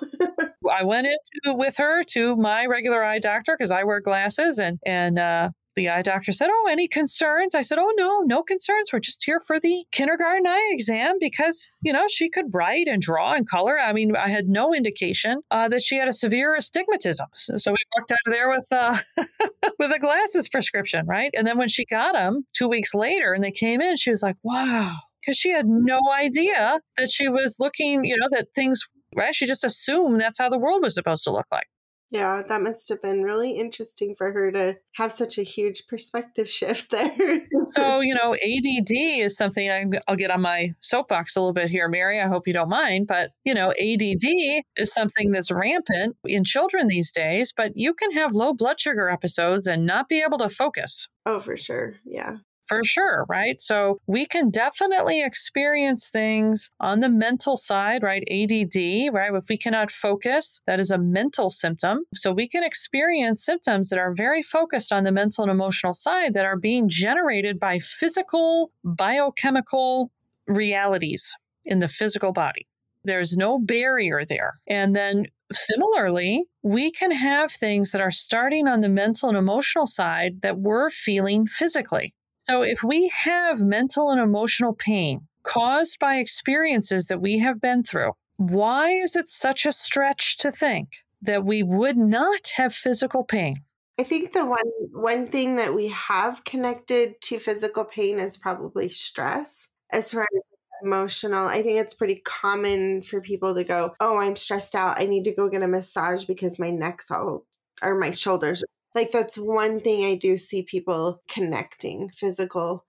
I 0.71 0.83
went 0.83 1.07
into 1.07 1.55
with 1.55 1.77
her 1.77 2.03
to 2.03 2.35
my 2.35 2.65
regular 2.65 3.03
eye 3.03 3.19
doctor 3.19 3.55
because 3.57 3.71
I 3.71 3.83
wear 3.83 3.99
glasses 3.99 4.59
and 4.59 4.79
and 4.85 5.19
uh 5.19 5.49
the 5.77 5.87
eye 5.87 6.01
doctor 6.01 6.33
said, 6.33 6.49
Oh, 6.51 6.67
any 6.69 6.87
concerns? 6.89 7.55
I 7.55 7.61
said, 7.61 7.77
Oh, 7.77 7.93
no, 7.95 8.19
no 8.19 8.43
concerns. 8.43 8.91
We're 8.91 8.99
just 8.99 9.23
here 9.23 9.39
for 9.39 9.59
the 9.59 9.85
kindergarten 9.91 10.45
eye 10.45 10.69
exam 10.71 11.15
because, 11.21 11.69
you 11.81 11.93
know, 11.93 12.05
she 12.09 12.29
could 12.29 12.53
write 12.53 12.87
and 12.87 13.01
draw 13.01 13.33
and 13.33 13.47
color. 13.47 13.79
I 13.79 13.93
mean, 13.93 14.15
I 14.17 14.27
had 14.27 14.49
no 14.49 14.73
indication 14.73 15.41
uh, 15.51 15.69
that 15.69 15.81
she 15.81 15.95
had 15.97 16.09
a 16.09 16.13
severe 16.13 16.55
astigmatism. 16.55 17.27
So, 17.33 17.57
so 17.57 17.71
we 17.71 17.77
walked 17.95 18.11
out 18.11 18.17
of 18.25 18.33
there 18.33 18.49
with, 18.49 18.67
uh, 18.71 18.97
with 19.79 19.95
a 19.95 19.99
glasses 19.99 20.49
prescription, 20.49 21.05
right? 21.05 21.31
And 21.33 21.47
then 21.47 21.57
when 21.57 21.69
she 21.69 21.85
got 21.85 22.13
them 22.13 22.45
two 22.53 22.67
weeks 22.67 22.93
later 22.93 23.31
and 23.33 23.43
they 23.43 23.51
came 23.51 23.79
in, 23.79 23.95
she 23.95 24.09
was 24.09 24.23
like, 24.23 24.35
Wow. 24.43 24.97
Because 25.21 25.37
she 25.37 25.51
had 25.51 25.67
no 25.67 25.99
idea 26.13 26.79
that 26.97 27.09
she 27.09 27.27
was 27.27 27.57
looking, 27.59 28.03
you 28.03 28.15
know, 28.17 28.27
that 28.31 28.47
things, 28.55 28.81
right? 29.15 29.35
She 29.35 29.45
just 29.45 29.63
assumed 29.63 30.19
that's 30.19 30.37
how 30.39 30.49
the 30.49 30.57
world 30.57 30.83
was 30.83 30.95
supposed 30.95 31.23
to 31.25 31.31
look 31.31 31.47
like. 31.51 31.67
Yeah, 32.09 32.41
that 32.47 32.61
must 32.61 32.87
have 32.89 33.01
been 33.01 33.23
really 33.23 33.51
interesting 33.51 34.15
for 34.15 34.31
her 34.31 34.51
to 34.51 34.77
have 34.93 35.11
such 35.11 35.37
a 35.37 35.43
huge 35.43 35.87
perspective 35.87 36.49
shift 36.57 36.91
there. 36.91 37.41
So, 37.67 37.99
you 37.99 38.15
know, 38.15 38.33
ADD 38.33 38.91
is 38.91 39.35
something 39.35 39.69
I, 39.69 39.85
I'll 40.07 40.15
get 40.15 40.31
on 40.31 40.41
my 40.41 40.73
soapbox 40.79 41.35
a 41.35 41.41
little 41.41 41.53
bit 41.53 41.69
here, 41.69 41.89
Mary. 41.89 42.21
I 42.21 42.27
hope 42.27 42.47
you 42.47 42.53
don't 42.53 42.69
mind. 42.69 43.07
But, 43.07 43.31
you 43.43 43.53
know, 43.53 43.71
ADD 43.71 44.63
is 44.77 44.93
something 44.93 45.31
that's 45.31 45.51
rampant 45.51 46.15
in 46.23 46.43
children 46.45 46.87
these 46.87 47.11
days, 47.11 47.53
but 47.55 47.73
you 47.75 47.93
can 47.93 48.11
have 48.13 48.33
low 48.33 48.53
blood 48.53 48.79
sugar 48.79 49.09
episodes 49.09 49.67
and 49.67 49.85
not 49.85 50.07
be 50.07 50.21
able 50.21 50.37
to 50.37 50.49
focus. 50.49 51.07
oh, 51.25 51.39
for 51.39 51.57
sure. 51.57 51.95
Yeah. 52.05 52.37
For 52.67 52.83
sure, 52.83 53.25
right? 53.29 53.61
So 53.61 54.01
we 54.07 54.25
can 54.25 54.49
definitely 54.49 55.23
experience 55.23 56.09
things 56.09 56.69
on 56.81 56.99
the 56.99 57.07
mental 57.07 57.55
side, 57.55 58.03
right? 58.03 58.23
ADD, 58.29 59.13
right? 59.13 59.33
If 59.33 59.45
we 59.49 59.57
cannot 59.57 59.89
focus, 59.89 60.59
that 60.67 60.79
is 60.79 60.91
a 60.91 60.97
mental 60.97 61.49
symptom. 61.49 61.99
So 62.13 62.33
we 62.33 62.47
can 62.47 62.63
experience 62.63 63.43
symptoms 63.43 63.89
that 63.89 63.99
are 63.99 64.13
very 64.13 64.43
focused 64.43 64.91
on 64.91 65.05
the 65.05 65.13
mental 65.13 65.45
and 65.45 65.51
emotional 65.51 65.93
side 65.93 66.33
that 66.33 66.45
are 66.45 66.57
being 66.57 66.89
generated 66.89 67.57
by 67.57 67.79
physical, 67.79 68.71
biochemical 68.83 70.11
realities 70.45 71.33
in 71.63 71.79
the 71.79 71.87
physical 71.87 72.33
body. 72.33 72.67
There's 73.05 73.37
no 73.37 73.59
barrier 73.59 74.23
there. 74.27 74.51
And 74.67 74.93
then 74.93 75.27
similarly, 75.53 76.43
we 76.63 76.91
can 76.91 77.11
have 77.11 77.51
things 77.51 77.93
that 77.93 78.01
are 78.01 78.11
starting 78.11 78.67
on 78.67 78.81
the 78.81 78.89
mental 78.89 79.29
and 79.29 79.37
emotional 79.37 79.85
side 79.85 80.41
that 80.41 80.59
we're 80.59 80.89
feeling 80.89 81.45
physically. 81.45 82.13
So 82.49 82.61
if 82.61 82.81
we 82.81 83.09
have 83.09 83.59
mental 83.59 84.09
and 84.09 84.21
emotional 84.21 84.73
pain 84.73 85.27
caused 85.43 85.99
by 85.99 86.15
experiences 86.15 87.07
that 87.07 87.19
we 87.19 87.39
have 87.39 87.59
been 87.59 87.83
through, 87.83 88.13
why 88.37 88.91
is 88.91 89.17
it 89.17 89.27
such 89.27 89.65
a 89.65 89.71
stretch 89.73 90.37
to 90.37 90.51
think 90.51 90.87
that 91.21 91.43
we 91.43 91.61
would 91.61 91.97
not 91.97 92.51
have 92.55 92.73
physical 92.73 93.25
pain? 93.25 93.63
I 93.99 94.03
think 94.03 94.31
the 94.31 94.45
one 94.45 94.59
one 94.93 95.27
thing 95.27 95.57
that 95.57 95.73
we 95.75 95.89
have 95.89 96.45
connected 96.45 97.19
to 97.23 97.37
physical 97.37 97.83
pain 97.83 98.17
is 98.17 98.37
probably 98.37 98.87
stress. 98.87 99.67
As 99.91 100.13
far 100.13 100.21
as 100.21 100.41
emotional, 100.81 101.47
I 101.47 101.61
think 101.63 101.81
it's 101.81 101.95
pretty 101.95 102.21
common 102.23 103.01
for 103.01 103.19
people 103.19 103.55
to 103.55 103.65
go, 103.65 103.93
"Oh, 103.99 104.19
I'm 104.19 104.37
stressed 104.37 104.73
out. 104.73 105.01
I 105.01 105.05
need 105.05 105.25
to 105.25 105.35
go 105.35 105.49
get 105.49 105.63
a 105.63 105.67
massage 105.67 106.23
because 106.23 106.59
my 106.59 106.69
neck's 106.69 107.11
all 107.11 107.45
or 107.81 107.95
my 107.95 108.11
shoulders." 108.11 108.63
Like 108.97 109.11
that's 109.11 109.37
one 109.37 109.79
thing 109.79 110.05
I 110.05 110.15
do 110.15 110.39
see 110.39 110.63
people 110.63 111.21
connecting 111.29 112.09
physical, 112.17 112.83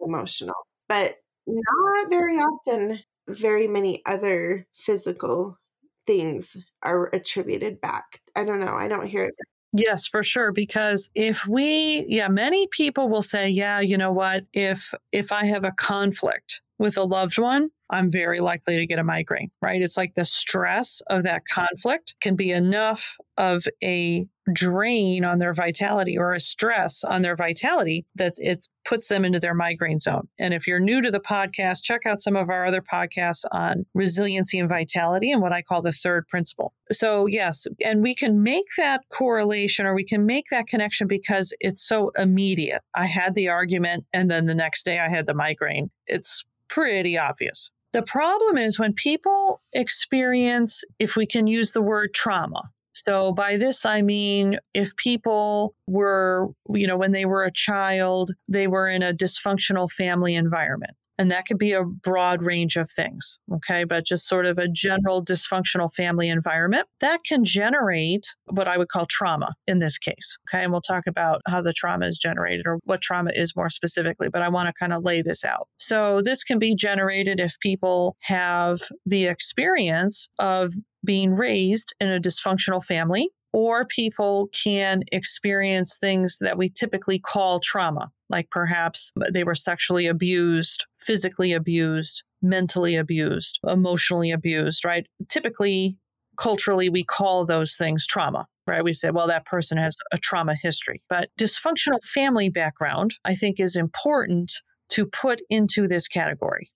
emotional, 0.00 0.54
but 0.88 1.16
not 1.48 2.08
very 2.08 2.36
often. 2.36 3.00
Very 3.26 3.66
many 3.66 4.00
other 4.06 4.66
physical 4.72 5.58
things 6.06 6.56
are 6.84 7.06
attributed 7.12 7.80
back. 7.80 8.20
I 8.36 8.44
don't 8.44 8.60
know. 8.60 8.74
I 8.74 8.86
don't 8.86 9.08
hear 9.08 9.24
it 9.24 9.34
Yes, 9.72 10.06
for 10.06 10.22
sure 10.22 10.52
because 10.52 11.10
if 11.16 11.44
we 11.48 12.04
yeah, 12.06 12.28
many 12.28 12.68
people 12.68 13.08
will 13.08 13.20
say, 13.20 13.48
yeah, 13.48 13.80
you 13.80 13.98
know 13.98 14.12
what, 14.12 14.44
if 14.52 14.94
if 15.10 15.32
I 15.32 15.44
have 15.46 15.64
a 15.64 15.72
conflict 15.72 16.62
with 16.78 16.96
a 16.96 17.02
loved 17.02 17.36
one, 17.36 17.70
I'm 17.90 18.10
very 18.12 18.38
likely 18.38 18.76
to 18.78 18.86
get 18.86 19.00
a 19.00 19.04
migraine, 19.04 19.50
right? 19.60 19.82
It's 19.82 19.96
like 19.96 20.14
the 20.14 20.24
stress 20.24 21.02
of 21.08 21.24
that 21.24 21.42
conflict 21.46 22.14
can 22.20 22.36
be 22.36 22.52
enough 22.52 23.16
of 23.36 23.66
a 23.82 24.26
drain 24.52 25.24
on 25.24 25.38
their 25.38 25.52
vitality 25.52 26.16
or 26.16 26.32
a 26.32 26.40
stress 26.40 27.04
on 27.04 27.22
their 27.22 27.36
vitality 27.36 28.06
that 28.14 28.34
it 28.38 28.66
puts 28.84 29.08
them 29.08 29.24
into 29.24 29.38
their 29.38 29.54
migraine 29.54 29.98
zone. 29.98 30.28
And 30.38 30.54
if 30.54 30.66
you're 30.66 30.80
new 30.80 31.02
to 31.02 31.10
the 31.10 31.20
podcast, 31.20 31.82
check 31.82 32.06
out 32.06 32.20
some 32.20 32.36
of 32.36 32.48
our 32.48 32.64
other 32.64 32.80
podcasts 32.80 33.44
on 33.52 33.84
resiliency 33.94 34.58
and 34.58 34.68
vitality 34.68 35.30
and 35.30 35.42
what 35.42 35.52
I 35.52 35.62
call 35.62 35.82
the 35.82 35.92
third 35.92 36.26
principle. 36.26 36.72
So, 36.90 37.26
yes, 37.26 37.66
and 37.84 38.02
we 38.02 38.14
can 38.14 38.42
make 38.42 38.66
that 38.78 39.02
correlation 39.10 39.84
or 39.84 39.94
we 39.94 40.04
can 40.04 40.24
make 40.24 40.46
that 40.50 40.66
connection 40.66 41.06
because 41.06 41.54
it's 41.60 41.86
so 41.86 42.10
immediate. 42.16 42.80
I 42.94 43.06
had 43.06 43.34
the 43.34 43.48
argument 43.48 44.06
and 44.12 44.30
then 44.30 44.46
the 44.46 44.54
next 44.54 44.84
day 44.84 44.98
I 44.98 45.08
had 45.08 45.26
the 45.26 45.34
migraine. 45.34 45.90
It's 46.06 46.44
pretty 46.68 47.18
obvious. 47.18 47.70
The 47.92 48.02
problem 48.02 48.58
is 48.58 48.78
when 48.78 48.92
people 48.92 49.60
experience, 49.72 50.84
if 50.98 51.16
we 51.16 51.26
can 51.26 51.46
use 51.46 51.72
the 51.72 51.82
word 51.82 52.12
trauma. 52.14 52.70
So 53.06 53.32
by 53.32 53.56
this, 53.56 53.86
I 53.86 54.02
mean, 54.02 54.58
if 54.74 54.96
people 54.96 55.74
were, 55.86 56.48
you 56.74 56.86
know, 56.86 56.96
when 56.96 57.12
they 57.12 57.24
were 57.24 57.44
a 57.44 57.52
child, 57.52 58.32
they 58.48 58.66
were 58.66 58.88
in 58.88 59.02
a 59.02 59.12
dysfunctional 59.12 59.90
family 59.90 60.34
environment. 60.34 60.92
And 61.18 61.30
that 61.30 61.46
could 61.46 61.58
be 61.58 61.72
a 61.72 61.84
broad 61.84 62.42
range 62.42 62.76
of 62.76 62.88
things, 62.90 63.38
okay? 63.52 63.84
But 63.84 64.06
just 64.06 64.28
sort 64.28 64.46
of 64.46 64.58
a 64.58 64.68
general 64.68 65.24
dysfunctional 65.24 65.92
family 65.92 66.28
environment 66.28 66.86
that 67.00 67.24
can 67.24 67.44
generate 67.44 68.24
what 68.46 68.68
I 68.68 68.78
would 68.78 68.88
call 68.88 69.06
trauma 69.06 69.54
in 69.66 69.80
this 69.80 69.98
case, 69.98 70.36
okay? 70.48 70.62
And 70.62 70.72
we'll 70.72 70.80
talk 70.80 71.04
about 71.06 71.40
how 71.46 71.60
the 71.60 71.72
trauma 71.72 72.06
is 72.06 72.18
generated 72.18 72.66
or 72.66 72.78
what 72.84 73.00
trauma 73.00 73.32
is 73.34 73.56
more 73.56 73.68
specifically, 73.68 74.28
but 74.28 74.42
I 74.42 74.48
want 74.48 74.68
to 74.68 74.74
kind 74.78 74.92
of 74.92 75.02
lay 75.02 75.22
this 75.22 75.44
out. 75.44 75.68
So, 75.78 76.22
this 76.22 76.44
can 76.44 76.58
be 76.58 76.74
generated 76.74 77.40
if 77.40 77.58
people 77.60 78.16
have 78.22 78.80
the 79.04 79.26
experience 79.26 80.28
of 80.38 80.72
being 81.04 81.34
raised 81.34 81.94
in 82.00 82.10
a 82.10 82.20
dysfunctional 82.20 82.84
family 82.84 83.30
or 83.58 83.84
people 83.84 84.48
can 84.52 85.02
experience 85.10 85.98
things 85.98 86.38
that 86.40 86.56
we 86.56 86.68
typically 86.68 87.18
call 87.18 87.58
trauma, 87.58 88.08
like 88.30 88.48
perhaps 88.50 89.10
they 89.32 89.42
were 89.42 89.56
sexually 89.56 90.06
abused, 90.06 90.84
physically 91.00 91.52
abused, 91.52 92.22
mentally 92.40 92.94
abused, 92.94 93.58
emotionally 93.66 94.30
abused, 94.30 94.84
right? 94.84 95.08
Typically, 95.28 95.96
culturally, 96.36 96.88
we 96.88 97.02
call 97.02 97.44
those 97.44 97.74
things 97.74 98.06
trauma. 98.06 98.46
Right. 98.68 98.84
We 98.84 98.92
say, 98.92 99.10
well, 99.10 99.26
that 99.26 99.44
person 99.44 99.76
has 99.76 99.96
a 100.12 100.18
trauma 100.18 100.54
history. 100.54 101.02
But 101.08 101.30
dysfunctional 101.40 102.04
family 102.04 102.50
background, 102.50 103.14
I 103.24 103.34
think, 103.34 103.58
is 103.58 103.74
important 103.74 104.52
to 104.90 105.04
put 105.04 105.40
into 105.50 105.88
this 105.88 106.06
category. 106.06 106.68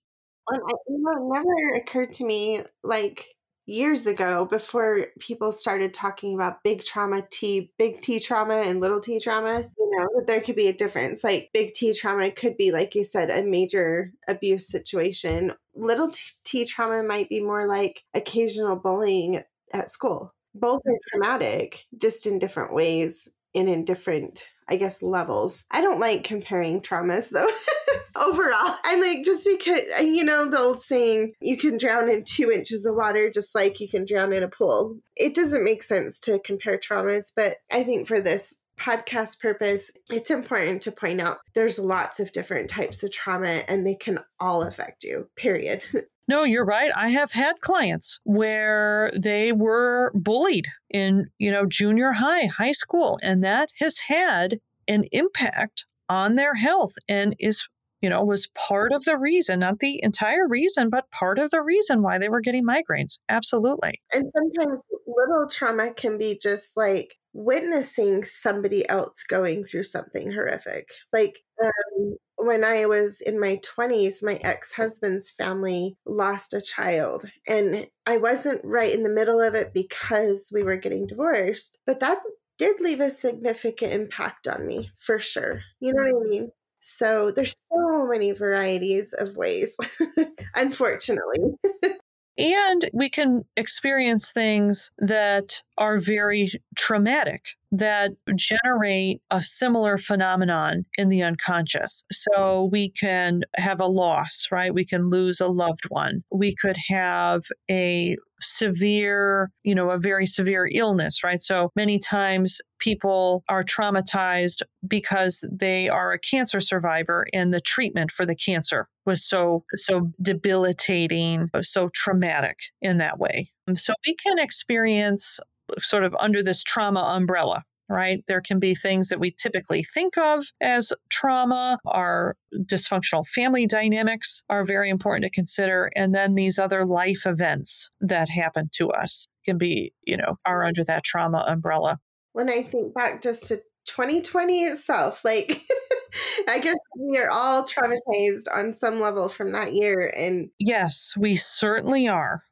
Um, 0.51 0.59
well, 0.87 1.15
it 1.15 1.33
never 1.33 1.77
occurred 1.77 2.11
to 2.13 2.25
me 2.25 2.61
like 2.83 3.27
years 3.65 4.05
ago 4.07 4.45
before 4.45 5.07
people 5.19 5.51
started 5.51 5.93
talking 5.93 6.33
about 6.33 6.63
big 6.63 6.83
trauma 6.83 7.25
T 7.31 7.71
big 7.77 8.01
T 8.01 8.19
trauma 8.19 8.55
and 8.55 8.79
little 8.79 8.99
T 8.99 9.19
trauma 9.19 9.69
you 9.77 9.91
know 9.97 10.07
that 10.15 10.27
there 10.27 10.41
could 10.41 10.55
be 10.55 10.67
a 10.67 10.73
difference. 10.73 11.23
Like 11.23 11.49
big 11.53 11.73
T 11.73 11.93
trauma 11.93 12.31
could 12.31 12.57
be 12.57 12.71
like 12.71 12.95
you 12.95 13.03
said 13.03 13.29
a 13.29 13.43
major 13.43 14.11
abuse 14.27 14.67
situation. 14.67 15.53
Little 15.75 16.11
T 16.43 16.65
trauma 16.65 17.03
might 17.03 17.29
be 17.29 17.41
more 17.41 17.67
like 17.67 18.03
occasional 18.13 18.75
bullying 18.75 19.43
at 19.71 19.89
school. 19.89 20.33
Both 20.55 20.81
are 20.85 20.97
traumatic 21.09 21.85
just 21.97 22.27
in 22.27 22.39
different 22.39 22.73
ways 22.73 23.29
and 23.55 23.69
in 23.69 23.85
different 23.85 24.43
I 24.67 24.77
guess 24.77 25.01
levels 25.01 25.63
I 25.71 25.81
don't 25.81 25.99
like 25.99 26.23
comparing 26.23 26.81
traumas 26.81 27.29
though 27.29 27.49
overall. 28.15 28.75
I'm 28.83 29.01
like, 29.01 29.23
just 29.23 29.45
because, 29.45 29.81
uh, 29.99 30.03
you 30.03 30.23
know, 30.23 30.49
the 30.49 30.59
old 30.59 30.81
saying, 30.81 31.33
you 31.39 31.57
can 31.57 31.77
drown 31.77 32.09
in 32.09 32.23
two 32.23 32.51
inches 32.51 32.85
of 32.85 32.95
water 32.95 33.29
just 33.29 33.55
like 33.55 33.79
you 33.79 33.89
can 33.89 34.05
drown 34.05 34.33
in 34.33 34.43
a 34.43 34.47
pool. 34.47 34.97
It 35.15 35.35
doesn't 35.35 35.63
make 35.63 35.83
sense 35.83 36.19
to 36.21 36.39
compare 36.39 36.77
traumas, 36.77 37.31
but 37.35 37.57
I 37.71 37.83
think 37.83 38.07
for 38.07 38.21
this 38.21 38.61
podcast 38.79 39.39
purpose, 39.39 39.91
it's 40.09 40.31
important 40.31 40.81
to 40.83 40.91
point 40.91 41.21
out 41.21 41.39
there's 41.53 41.79
lots 41.79 42.19
of 42.19 42.31
different 42.31 42.69
types 42.69 43.03
of 43.03 43.11
trauma 43.11 43.61
and 43.67 43.85
they 43.85 43.95
can 43.95 44.19
all 44.39 44.63
affect 44.63 45.03
you, 45.03 45.29
period. 45.35 45.83
No, 46.27 46.43
you're 46.43 46.65
right. 46.65 46.91
I 46.95 47.09
have 47.09 47.31
had 47.31 47.59
clients 47.61 48.19
where 48.23 49.11
they 49.17 49.51
were 49.51 50.11
bullied 50.15 50.67
in, 50.89 51.29
you 51.37 51.51
know, 51.51 51.65
junior 51.65 52.13
high, 52.13 52.45
high 52.45 52.71
school, 52.71 53.19
and 53.21 53.43
that 53.43 53.69
has 53.79 53.99
had 53.99 54.59
an 54.87 55.03
impact 55.11 55.85
on 56.09 56.35
their 56.35 56.53
health 56.55 56.93
and 57.07 57.35
is 57.39 57.65
you 58.01 58.09
know, 58.09 58.21
was 58.21 58.47
part 58.47 58.91
of 58.91 59.05
the 59.05 59.17
reason, 59.17 59.61
not 59.61 59.79
the 59.79 59.97
entire 60.03 60.45
reason, 60.45 60.89
but 60.89 61.09
part 61.11 61.39
of 61.39 61.51
the 61.51 61.61
reason 61.61 62.01
why 62.01 62.17
they 62.17 62.27
were 62.27 62.41
getting 62.41 62.65
migraines. 62.67 63.17
Absolutely. 63.29 63.93
And 64.11 64.29
sometimes 64.35 64.81
little 65.07 65.47
trauma 65.49 65.93
can 65.93 66.17
be 66.17 66.37
just 66.37 66.75
like 66.75 67.15
witnessing 67.31 68.25
somebody 68.25 68.87
else 68.89 69.23
going 69.23 69.63
through 69.63 69.83
something 69.83 70.33
horrific. 70.33 70.89
Like 71.13 71.39
um, 71.63 72.17
when 72.45 72.63
I 72.63 72.85
was 72.85 73.21
in 73.21 73.39
my 73.39 73.59
20s, 73.77 74.23
my 74.23 74.35
ex 74.35 74.73
husband's 74.73 75.29
family 75.29 75.97
lost 76.05 76.53
a 76.53 76.61
child. 76.61 77.25
And 77.47 77.87
I 78.05 78.17
wasn't 78.17 78.61
right 78.63 78.93
in 78.93 79.03
the 79.03 79.09
middle 79.09 79.41
of 79.41 79.55
it 79.55 79.73
because 79.73 80.49
we 80.53 80.63
were 80.63 80.77
getting 80.77 81.07
divorced, 81.07 81.79
but 81.85 81.99
that 81.99 82.19
did 82.57 82.79
leave 82.79 82.99
a 82.99 83.09
significant 83.09 83.93
impact 83.93 84.47
on 84.47 84.65
me 84.67 84.91
for 84.99 85.19
sure. 85.19 85.61
You 85.79 85.93
know 85.93 86.03
what 86.03 86.25
I 86.25 86.29
mean? 86.29 86.51
So 86.81 87.31
there's 87.31 87.55
so 87.71 88.05
many 88.07 88.31
varieties 88.33 89.13
of 89.13 89.35
ways, 89.37 89.77
unfortunately. 90.55 91.55
and 92.37 92.89
we 92.93 93.09
can 93.09 93.45
experience 93.55 94.31
things 94.31 94.91
that 94.97 95.61
are 95.77 95.97
very 95.99 96.49
traumatic 96.77 97.45
that 97.71 98.11
generate 98.35 99.21
a 99.31 99.41
similar 99.41 99.97
phenomenon 99.97 100.85
in 100.97 101.09
the 101.09 101.23
unconscious. 101.23 102.03
So 102.11 102.69
we 102.71 102.91
can 102.91 103.41
have 103.55 103.81
a 103.81 103.87
loss, 103.87 104.47
right? 104.51 104.73
We 104.73 104.85
can 104.85 105.09
lose 105.09 105.41
a 105.41 105.47
loved 105.47 105.85
one. 105.89 106.23
We 106.31 106.53
could 106.55 106.77
have 106.89 107.41
a 107.71 108.15
severe, 108.39 109.49
you 109.63 109.73
know, 109.73 109.89
a 109.89 109.97
very 109.97 110.27
severe 110.27 110.69
illness, 110.71 111.23
right? 111.23 111.39
So 111.39 111.71
many 111.75 111.97
times 111.97 112.59
people 112.79 113.43
are 113.49 113.63
traumatized 113.63 114.61
because 114.87 115.43
they 115.51 115.89
are 115.89 116.11
a 116.11 116.19
cancer 116.19 116.59
survivor 116.59 117.25
and 117.33 117.53
the 117.53 117.61
treatment 117.61 118.11
for 118.11 118.25
the 118.25 118.35
cancer 118.35 118.87
was 119.05 119.23
so 119.23 119.63
so 119.75 120.11
debilitating, 120.21 121.49
so 121.61 121.89
traumatic 121.93 122.57
in 122.81 122.97
that 122.99 123.17
way. 123.17 123.49
So 123.73 123.93
we 124.05 124.15
can 124.15 124.39
experience 124.39 125.39
sort 125.79 126.03
of 126.03 126.15
under 126.19 126.43
this 126.43 126.63
trauma 126.63 127.01
umbrella 127.15 127.63
right? 127.89 128.23
There 128.27 128.41
can 128.41 128.59
be 128.59 128.75
things 128.75 129.09
that 129.09 129.19
we 129.19 129.31
typically 129.31 129.83
think 129.83 130.17
of 130.17 130.43
as 130.61 130.93
trauma. 131.09 131.77
Our 131.85 132.35
dysfunctional 132.55 133.25
family 133.25 133.67
dynamics 133.67 134.41
are 134.49 134.65
very 134.65 134.89
important 134.89 135.25
to 135.25 135.29
consider. 135.29 135.91
And 135.95 136.13
then 136.13 136.35
these 136.35 136.57
other 136.57 136.85
life 136.85 137.25
events 137.25 137.89
that 138.01 138.29
happen 138.29 138.69
to 138.75 138.89
us 138.89 139.27
can 139.45 139.57
be, 139.57 139.93
you 140.05 140.17
know, 140.17 140.37
are 140.45 140.63
under 140.63 140.83
that 140.85 141.03
trauma 141.03 141.43
umbrella. 141.47 141.99
When 142.33 142.49
I 142.49 142.63
think 142.63 142.93
back 142.93 143.21
just 143.21 143.45
to 143.47 143.57
2020 143.85 144.63
itself, 144.63 145.23
like, 145.25 145.61
I 146.47 146.59
guess 146.59 146.77
we 146.97 147.17
are 147.17 147.29
all 147.29 147.63
traumatized 147.63 148.45
on 148.53 148.73
some 148.73 148.99
level 148.99 149.29
from 149.29 149.51
that 149.51 149.73
year. 149.73 150.11
And 150.15 150.49
yes, 150.59 151.13
we 151.17 151.35
certainly 151.35 152.07
are. 152.07 152.43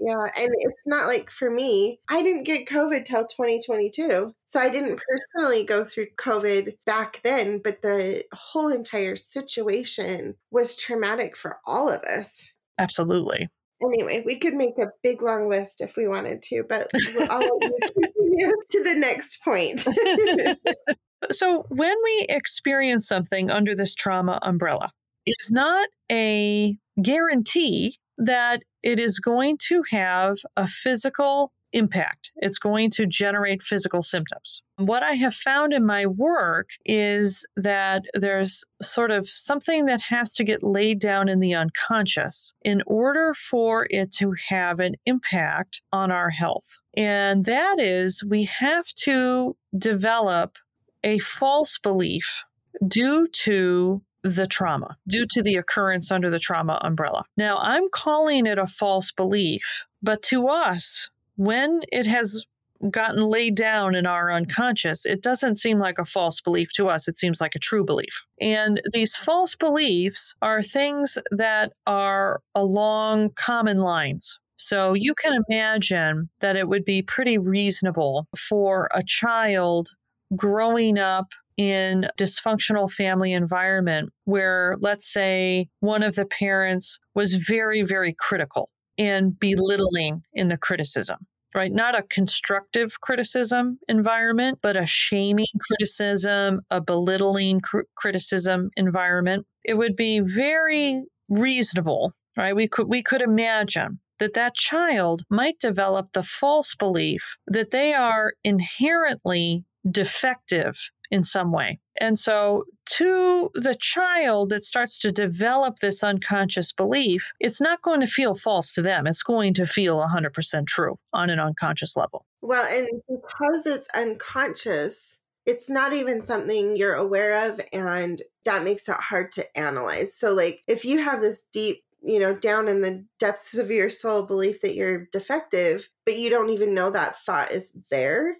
Yeah, 0.00 0.22
and 0.38 0.50
it's 0.60 0.86
not 0.86 1.06
like 1.06 1.30
for 1.30 1.50
me, 1.50 2.00
I 2.08 2.22
didn't 2.22 2.44
get 2.44 2.66
COVID 2.66 3.04
till 3.04 3.26
2022. 3.26 4.34
So 4.46 4.60
I 4.60 4.70
didn't 4.70 4.98
personally 4.98 5.64
go 5.64 5.84
through 5.84 6.06
COVID 6.16 6.76
back 6.86 7.20
then, 7.22 7.60
but 7.62 7.82
the 7.82 8.24
whole 8.32 8.68
entire 8.68 9.16
situation 9.16 10.36
was 10.50 10.76
traumatic 10.76 11.36
for 11.36 11.58
all 11.66 11.90
of 11.90 12.00
us. 12.02 12.54
Absolutely. 12.78 13.48
Anyway, 13.82 14.22
we 14.24 14.38
could 14.38 14.54
make 14.54 14.78
a 14.78 14.90
big 15.02 15.22
long 15.22 15.48
list 15.48 15.82
if 15.82 15.96
we 15.96 16.08
wanted 16.08 16.42
to, 16.42 16.64
but 16.66 16.88
I'll 17.30 17.58
continue 17.94 18.52
to 18.70 18.84
the 18.84 18.94
next 18.94 19.42
point. 19.42 19.80
so, 21.30 21.64
when 21.68 21.94
we 22.04 22.26
experience 22.28 23.06
something 23.06 23.50
under 23.50 23.74
this 23.74 23.94
trauma 23.94 24.38
umbrella, 24.42 24.92
it's 25.26 25.52
not 25.52 25.88
a 26.10 26.76
guarantee 27.02 27.96
that 28.20 28.60
it 28.82 29.00
is 29.00 29.18
going 29.18 29.56
to 29.68 29.82
have 29.90 30.36
a 30.56 30.68
physical 30.68 31.52
impact. 31.72 32.32
It's 32.36 32.58
going 32.58 32.90
to 32.90 33.06
generate 33.06 33.62
physical 33.62 34.02
symptoms. 34.02 34.62
What 34.76 35.02
I 35.02 35.12
have 35.12 35.34
found 35.34 35.72
in 35.72 35.86
my 35.86 36.06
work 36.06 36.70
is 36.84 37.44
that 37.56 38.02
there's 38.14 38.64
sort 38.82 39.10
of 39.10 39.28
something 39.28 39.86
that 39.86 40.00
has 40.02 40.32
to 40.32 40.44
get 40.44 40.62
laid 40.62 40.98
down 40.98 41.28
in 41.28 41.40
the 41.40 41.54
unconscious 41.54 42.52
in 42.62 42.82
order 42.86 43.34
for 43.34 43.86
it 43.90 44.10
to 44.14 44.34
have 44.48 44.80
an 44.80 44.96
impact 45.06 45.82
on 45.92 46.10
our 46.10 46.30
health. 46.30 46.78
And 46.96 47.44
that 47.44 47.78
is, 47.78 48.24
we 48.24 48.44
have 48.44 48.86
to 49.04 49.56
develop 49.76 50.56
a 51.04 51.18
false 51.18 51.78
belief 51.78 52.42
due 52.86 53.26
to 53.44 54.02
the 54.22 54.46
trauma, 54.46 54.96
due 55.08 55.26
to 55.30 55.42
the 55.42 55.56
occurrence 55.56 56.10
under 56.10 56.30
the 56.30 56.38
trauma 56.38 56.78
umbrella. 56.82 57.24
Now, 57.36 57.58
I'm 57.58 57.88
calling 57.92 58.46
it 58.46 58.58
a 58.58 58.66
false 58.66 59.12
belief, 59.12 59.86
but 60.02 60.22
to 60.24 60.48
us, 60.48 61.08
when 61.36 61.80
it 61.90 62.06
has 62.06 62.44
gotten 62.90 63.24
laid 63.24 63.54
down 63.54 63.94
in 63.94 64.06
our 64.06 64.32
unconscious, 64.32 65.04
it 65.04 65.22
doesn't 65.22 65.56
seem 65.56 65.78
like 65.78 65.98
a 65.98 66.04
false 66.04 66.40
belief 66.40 66.72
to 66.74 66.88
us. 66.88 67.08
It 67.08 67.18
seems 67.18 67.40
like 67.40 67.54
a 67.54 67.58
true 67.58 67.84
belief. 67.84 68.24
And 68.40 68.80
these 68.92 69.16
false 69.16 69.54
beliefs 69.54 70.34
are 70.40 70.62
things 70.62 71.18
that 71.30 71.72
are 71.86 72.40
along 72.54 73.30
common 73.36 73.76
lines. 73.76 74.38
So 74.56 74.94
you 74.94 75.14
can 75.14 75.42
imagine 75.48 76.28
that 76.40 76.56
it 76.56 76.68
would 76.68 76.84
be 76.84 77.02
pretty 77.02 77.38
reasonable 77.38 78.26
for 78.36 78.88
a 78.94 79.02
child 79.02 79.90
growing 80.36 80.98
up 80.98 81.32
in 81.60 82.06
dysfunctional 82.16 82.90
family 82.90 83.32
environment 83.32 84.10
where 84.24 84.76
let's 84.80 85.12
say 85.12 85.68
one 85.80 86.02
of 86.02 86.14
the 86.14 86.24
parents 86.24 86.98
was 87.14 87.34
very 87.34 87.82
very 87.82 88.14
critical 88.18 88.70
and 88.96 89.38
belittling 89.38 90.22
in 90.32 90.48
the 90.48 90.56
criticism 90.56 91.18
right 91.54 91.72
not 91.72 91.98
a 91.98 92.02
constructive 92.04 93.00
criticism 93.00 93.78
environment 93.88 94.58
but 94.62 94.76
a 94.76 94.86
shaming 94.86 95.46
criticism 95.60 96.60
a 96.70 96.80
belittling 96.80 97.60
cr- 97.60 97.80
criticism 97.94 98.70
environment 98.76 99.44
it 99.64 99.76
would 99.76 99.96
be 99.96 100.20
very 100.20 101.02
reasonable, 101.30 102.12
right? 102.36 102.54
We 102.54 102.68
could 102.68 102.88
we 102.88 103.02
could 103.02 103.22
imagine 103.22 104.00
that 104.18 104.34
that 104.34 104.54
child 104.54 105.22
might 105.30 105.58
develop 105.58 106.12
the 106.12 106.22
false 106.22 106.74
belief 106.74 107.38
that 107.46 107.70
they 107.70 107.94
are 107.94 108.34
inherently 108.44 109.64
defective 109.90 110.90
in 111.10 111.22
some 111.22 111.52
way. 111.52 111.80
And 112.00 112.18
so, 112.18 112.64
to 112.96 113.50
the 113.54 113.76
child 113.78 114.50
that 114.50 114.64
starts 114.64 114.98
to 115.00 115.12
develop 115.12 115.76
this 115.76 116.02
unconscious 116.02 116.72
belief, 116.72 117.32
it's 117.38 117.60
not 117.60 117.82
going 117.82 118.00
to 118.00 118.06
feel 118.06 118.34
false 118.34 118.72
to 118.72 118.82
them. 118.82 119.06
It's 119.06 119.22
going 119.22 119.54
to 119.54 119.66
feel 119.66 119.98
100% 119.98 120.66
true 120.66 120.96
on 121.12 121.30
an 121.30 121.38
unconscious 121.38 121.96
level. 121.96 122.24
Well, 122.42 122.66
and 122.66 122.88
because 123.06 123.66
it's 123.66 123.88
unconscious, 123.94 125.24
it's 125.46 125.68
not 125.68 125.92
even 125.92 126.22
something 126.22 126.76
you're 126.76 126.94
aware 126.94 127.50
of, 127.50 127.60
and 127.72 128.22
that 128.44 128.64
makes 128.64 128.88
it 128.88 128.96
hard 128.96 129.32
to 129.32 129.58
analyze. 129.58 130.14
So, 130.14 130.32
like, 130.32 130.62
if 130.66 130.84
you 130.84 131.02
have 131.02 131.20
this 131.20 131.44
deep 131.52 131.82
you 132.02 132.18
know, 132.18 132.34
down 132.34 132.66
in 132.66 132.80
the 132.80 133.04
depths 133.18 133.58
of 133.58 133.70
your 133.70 133.90
soul 133.90 134.22
belief 134.22 134.62
that 134.62 134.74
you're 134.74 135.06
defective, 135.12 135.88
but 136.06 136.16
you 136.16 136.30
don't 136.30 136.50
even 136.50 136.74
know 136.74 136.90
that 136.90 137.18
thought 137.18 137.50
is 137.50 137.76
there, 137.90 138.36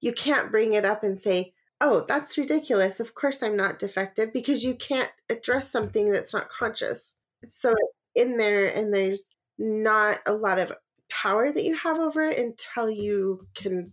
you 0.00 0.12
can't 0.12 0.50
bring 0.50 0.74
it 0.74 0.84
up 0.84 1.02
and 1.02 1.18
say, 1.18 1.52
oh, 1.80 2.04
that's 2.06 2.38
ridiculous. 2.38 3.00
Of 3.00 3.14
course 3.14 3.42
I'm 3.42 3.56
not 3.56 3.78
defective 3.78 4.32
because 4.32 4.64
you 4.64 4.74
can't 4.74 5.10
address 5.30 5.70
something 5.70 6.10
that's 6.10 6.34
not 6.34 6.48
conscious. 6.48 7.16
So 7.46 7.74
in 8.14 8.36
there, 8.36 8.66
and 8.66 8.92
there's 8.92 9.36
not 9.58 10.18
a 10.26 10.32
lot 10.32 10.58
of 10.58 10.72
power 11.10 11.52
that 11.52 11.64
you 11.64 11.76
have 11.76 11.98
over 11.98 12.22
it 12.22 12.38
until 12.38 12.90
you 12.90 13.46
can 13.54 13.88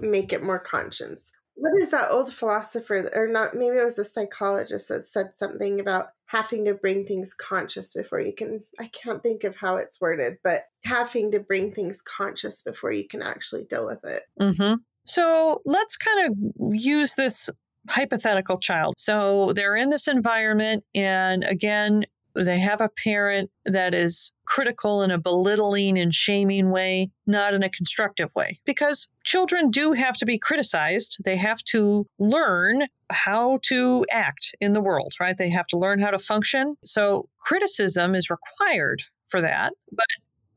make 0.00 0.32
it 0.32 0.42
more 0.42 0.58
conscious. 0.58 1.32
What 1.54 1.72
is 1.80 1.90
that 1.90 2.10
old 2.10 2.32
philosopher, 2.32 3.10
or 3.12 3.26
not? 3.26 3.54
Maybe 3.54 3.76
it 3.76 3.84
was 3.84 3.98
a 3.98 4.04
psychologist 4.04 4.88
that 4.88 5.02
said 5.02 5.34
something 5.34 5.80
about 5.80 6.10
having 6.26 6.64
to 6.66 6.74
bring 6.74 7.04
things 7.04 7.34
conscious 7.34 7.94
before 7.94 8.20
you 8.20 8.32
can. 8.32 8.62
I 8.78 8.88
can't 8.88 9.22
think 9.22 9.42
of 9.42 9.56
how 9.56 9.76
it's 9.76 10.00
worded, 10.00 10.38
but 10.44 10.62
having 10.84 11.32
to 11.32 11.40
bring 11.40 11.72
things 11.72 12.00
conscious 12.00 12.62
before 12.62 12.92
you 12.92 13.08
can 13.08 13.22
actually 13.22 13.64
deal 13.64 13.86
with 13.86 14.04
it. 14.04 14.22
Mm-hmm. 14.40 14.74
So 15.08 15.62
let's 15.64 15.96
kind 15.96 16.30
of 16.30 16.74
use 16.74 17.14
this 17.14 17.50
hypothetical 17.88 18.58
child. 18.58 18.94
So 18.98 19.52
they're 19.54 19.76
in 19.76 19.88
this 19.88 20.06
environment, 20.06 20.84
and 20.94 21.42
again, 21.44 22.04
they 22.34 22.58
have 22.58 22.80
a 22.80 22.90
parent 22.90 23.50
that 23.64 23.94
is 23.94 24.30
critical 24.46 25.02
in 25.02 25.10
a 25.10 25.18
belittling 25.18 25.98
and 25.98 26.14
shaming 26.14 26.70
way, 26.70 27.10
not 27.26 27.54
in 27.54 27.62
a 27.62 27.70
constructive 27.70 28.30
way. 28.36 28.60
Because 28.64 29.08
children 29.24 29.70
do 29.70 29.92
have 29.92 30.16
to 30.18 30.26
be 30.26 30.38
criticized. 30.38 31.16
They 31.24 31.36
have 31.36 31.62
to 31.64 32.06
learn 32.18 32.86
how 33.10 33.58
to 33.64 34.06
act 34.10 34.54
in 34.60 34.72
the 34.72 34.80
world, 34.80 35.14
right? 35.18 35.36
They 35.36 35.48
have 35.48 35.66
to 35.68 35.78
learn 35.78 35.98
how 35.98 36.10
to 36.10 36.18
function. 36.18 36.76
So 36.84 37.28
criticism 37.40 38.14
is 38.14 38.30
required 38.30 39.02
for 39.26 39.40
that. 39.40 39.72
But 39.90 40.06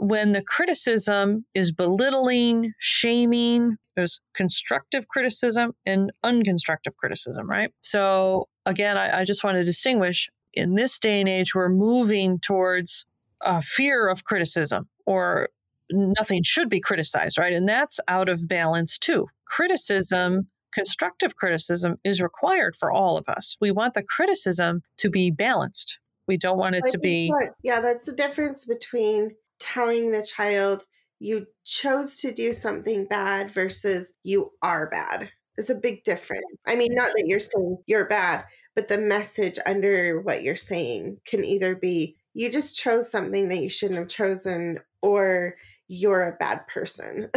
when 0.01 0.31
the 0.31 0.41
criticism 0.41 1.45
is 1.53 1.71
belittling, 1.71 2.73
shaming, 2.79 3.77
there's 3.95 4.19
constructive 4.33 5.07
criticism 5.07 5.73
and 5.85 6.11
unconstructive 6.25 6.97
criticism, 6.97 7.47
right? 7.47 7.71
So, 7.81 8.47
again, 8.65 8.97
I, 8.97 9.19
I 9.19 9.25
just 9.25 9.43
want 9.43 9.57
to 9.57 9.63
distinguish 9.63 10.27
in 10.55 10.73
this 10.73 10.99
day 10.99 11.19
and 11.19 11.29
age, 11.29 11.53
we're 11.53 11.69
moving 11.69 12.39
towards 12.39 13.05
a 13.41 13.61
fear 13.61 14.07
of 14.07 14.23
criticism 14.23 14.89
or 15.05 15.49
nothing 15.91 16.41
should 16.41 16.67
be 16.67 16.79
criticized, 16.79 17.37
right? 17.37 17.53
And 17.53 17.69
that's 17.69 17.99
out 18.07 18.27
of 18.27 18.47
balance 18.47 18.97
too. 18.97 19.27
Criticism, 19.45 20.47
constructive 20.73 21.35
criticism, 21.35 21.97
is 22.03 22.23
required 22.23 22.75
for 22.75 22.91
all 22.91 23.17
of 23.17 23.25
us. 23.29 23.55
We 23.61 23.69
want 23.69 23.93
the 23.93 24.03
criticism 24.03 24.81
to 24.97 25.11
be 25.11 25.29
balanced. 25.29 25.99
We 26.27 26.37
don't 26.37 26.57
want 26.57 26.73
it 26.73 26.85
to 26.87 26.97
be. 26.97 27.31
Yeah, 27.61 27.81
that's 27.81 28.05
the 28.05 28.13
difference 28.15 28.65
between 28.65 29.35
telling 29.61 30.11
the 30.11 30.23
child 30.23 30.85
you 31.19 31.45
chose 31.63 32.17
to 32.17 32.33
do 32.33 32.51
something 32.51 33.05
bad 33.05 33.51
versus 33.51 34.13
you 34.23 34.51
are 34.61 34.89
bad. 34.89 35.29
It's 35.57 35.69
a 35.69 35.75
big 35.75 36.03
difference. 36.03 36.45
I 36.67 36.75
mean, 36.75 36.89
not 36.93 37.11
that 37.15 37.25
you're 37.27 37.39
saying 37.39 37.77
you're 37.85 38.07
bad, 38.07 38.45
but 38.75 38.87
the 38.87 38.97
message 38.97 39.59
under 39.65 40.19
what 40.21 40.43
you're 40.43 40.55
saying 40.55 41.17
can 41.25 41.43
either 41.43 41.75
be 41.75 42.15
you 42.33 42.49
just 42.49 42.75
chose 42.75 43.11
something 43.11 43.49
that 43.49 43.61
you 43.61 43.69
shouldn't 43.69 43.99
have 43.99 44.07
chosen 44.07 44.79
or 45.01 45.55
you're 45.87 46.23
a 46.23 46.37
bad 46.37 46.65
person. 46.67 47.29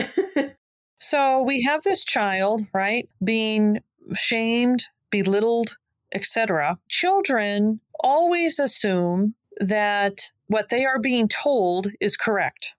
so 0.99 1.43
we 1.43 1.63
have 1.63 1.83
this 1.83 2.05
child, 2.05 2.63
right, 2.73 3.09
being 3.23 3.81
shamed, 4.15 4.85
belittled, 5.11 5.77
etc. 6.15 6.79
Children 6.89 7.81
always 7.99 8.59
assume 8.61 9.35
that 9.59 10.31
what 10.47 10.69
they 10.69 10.85
are 10.85 10.99
being 10.99 11.29
told 11.29 11.89
is 12.01 12.17
correct, 12.17 12.75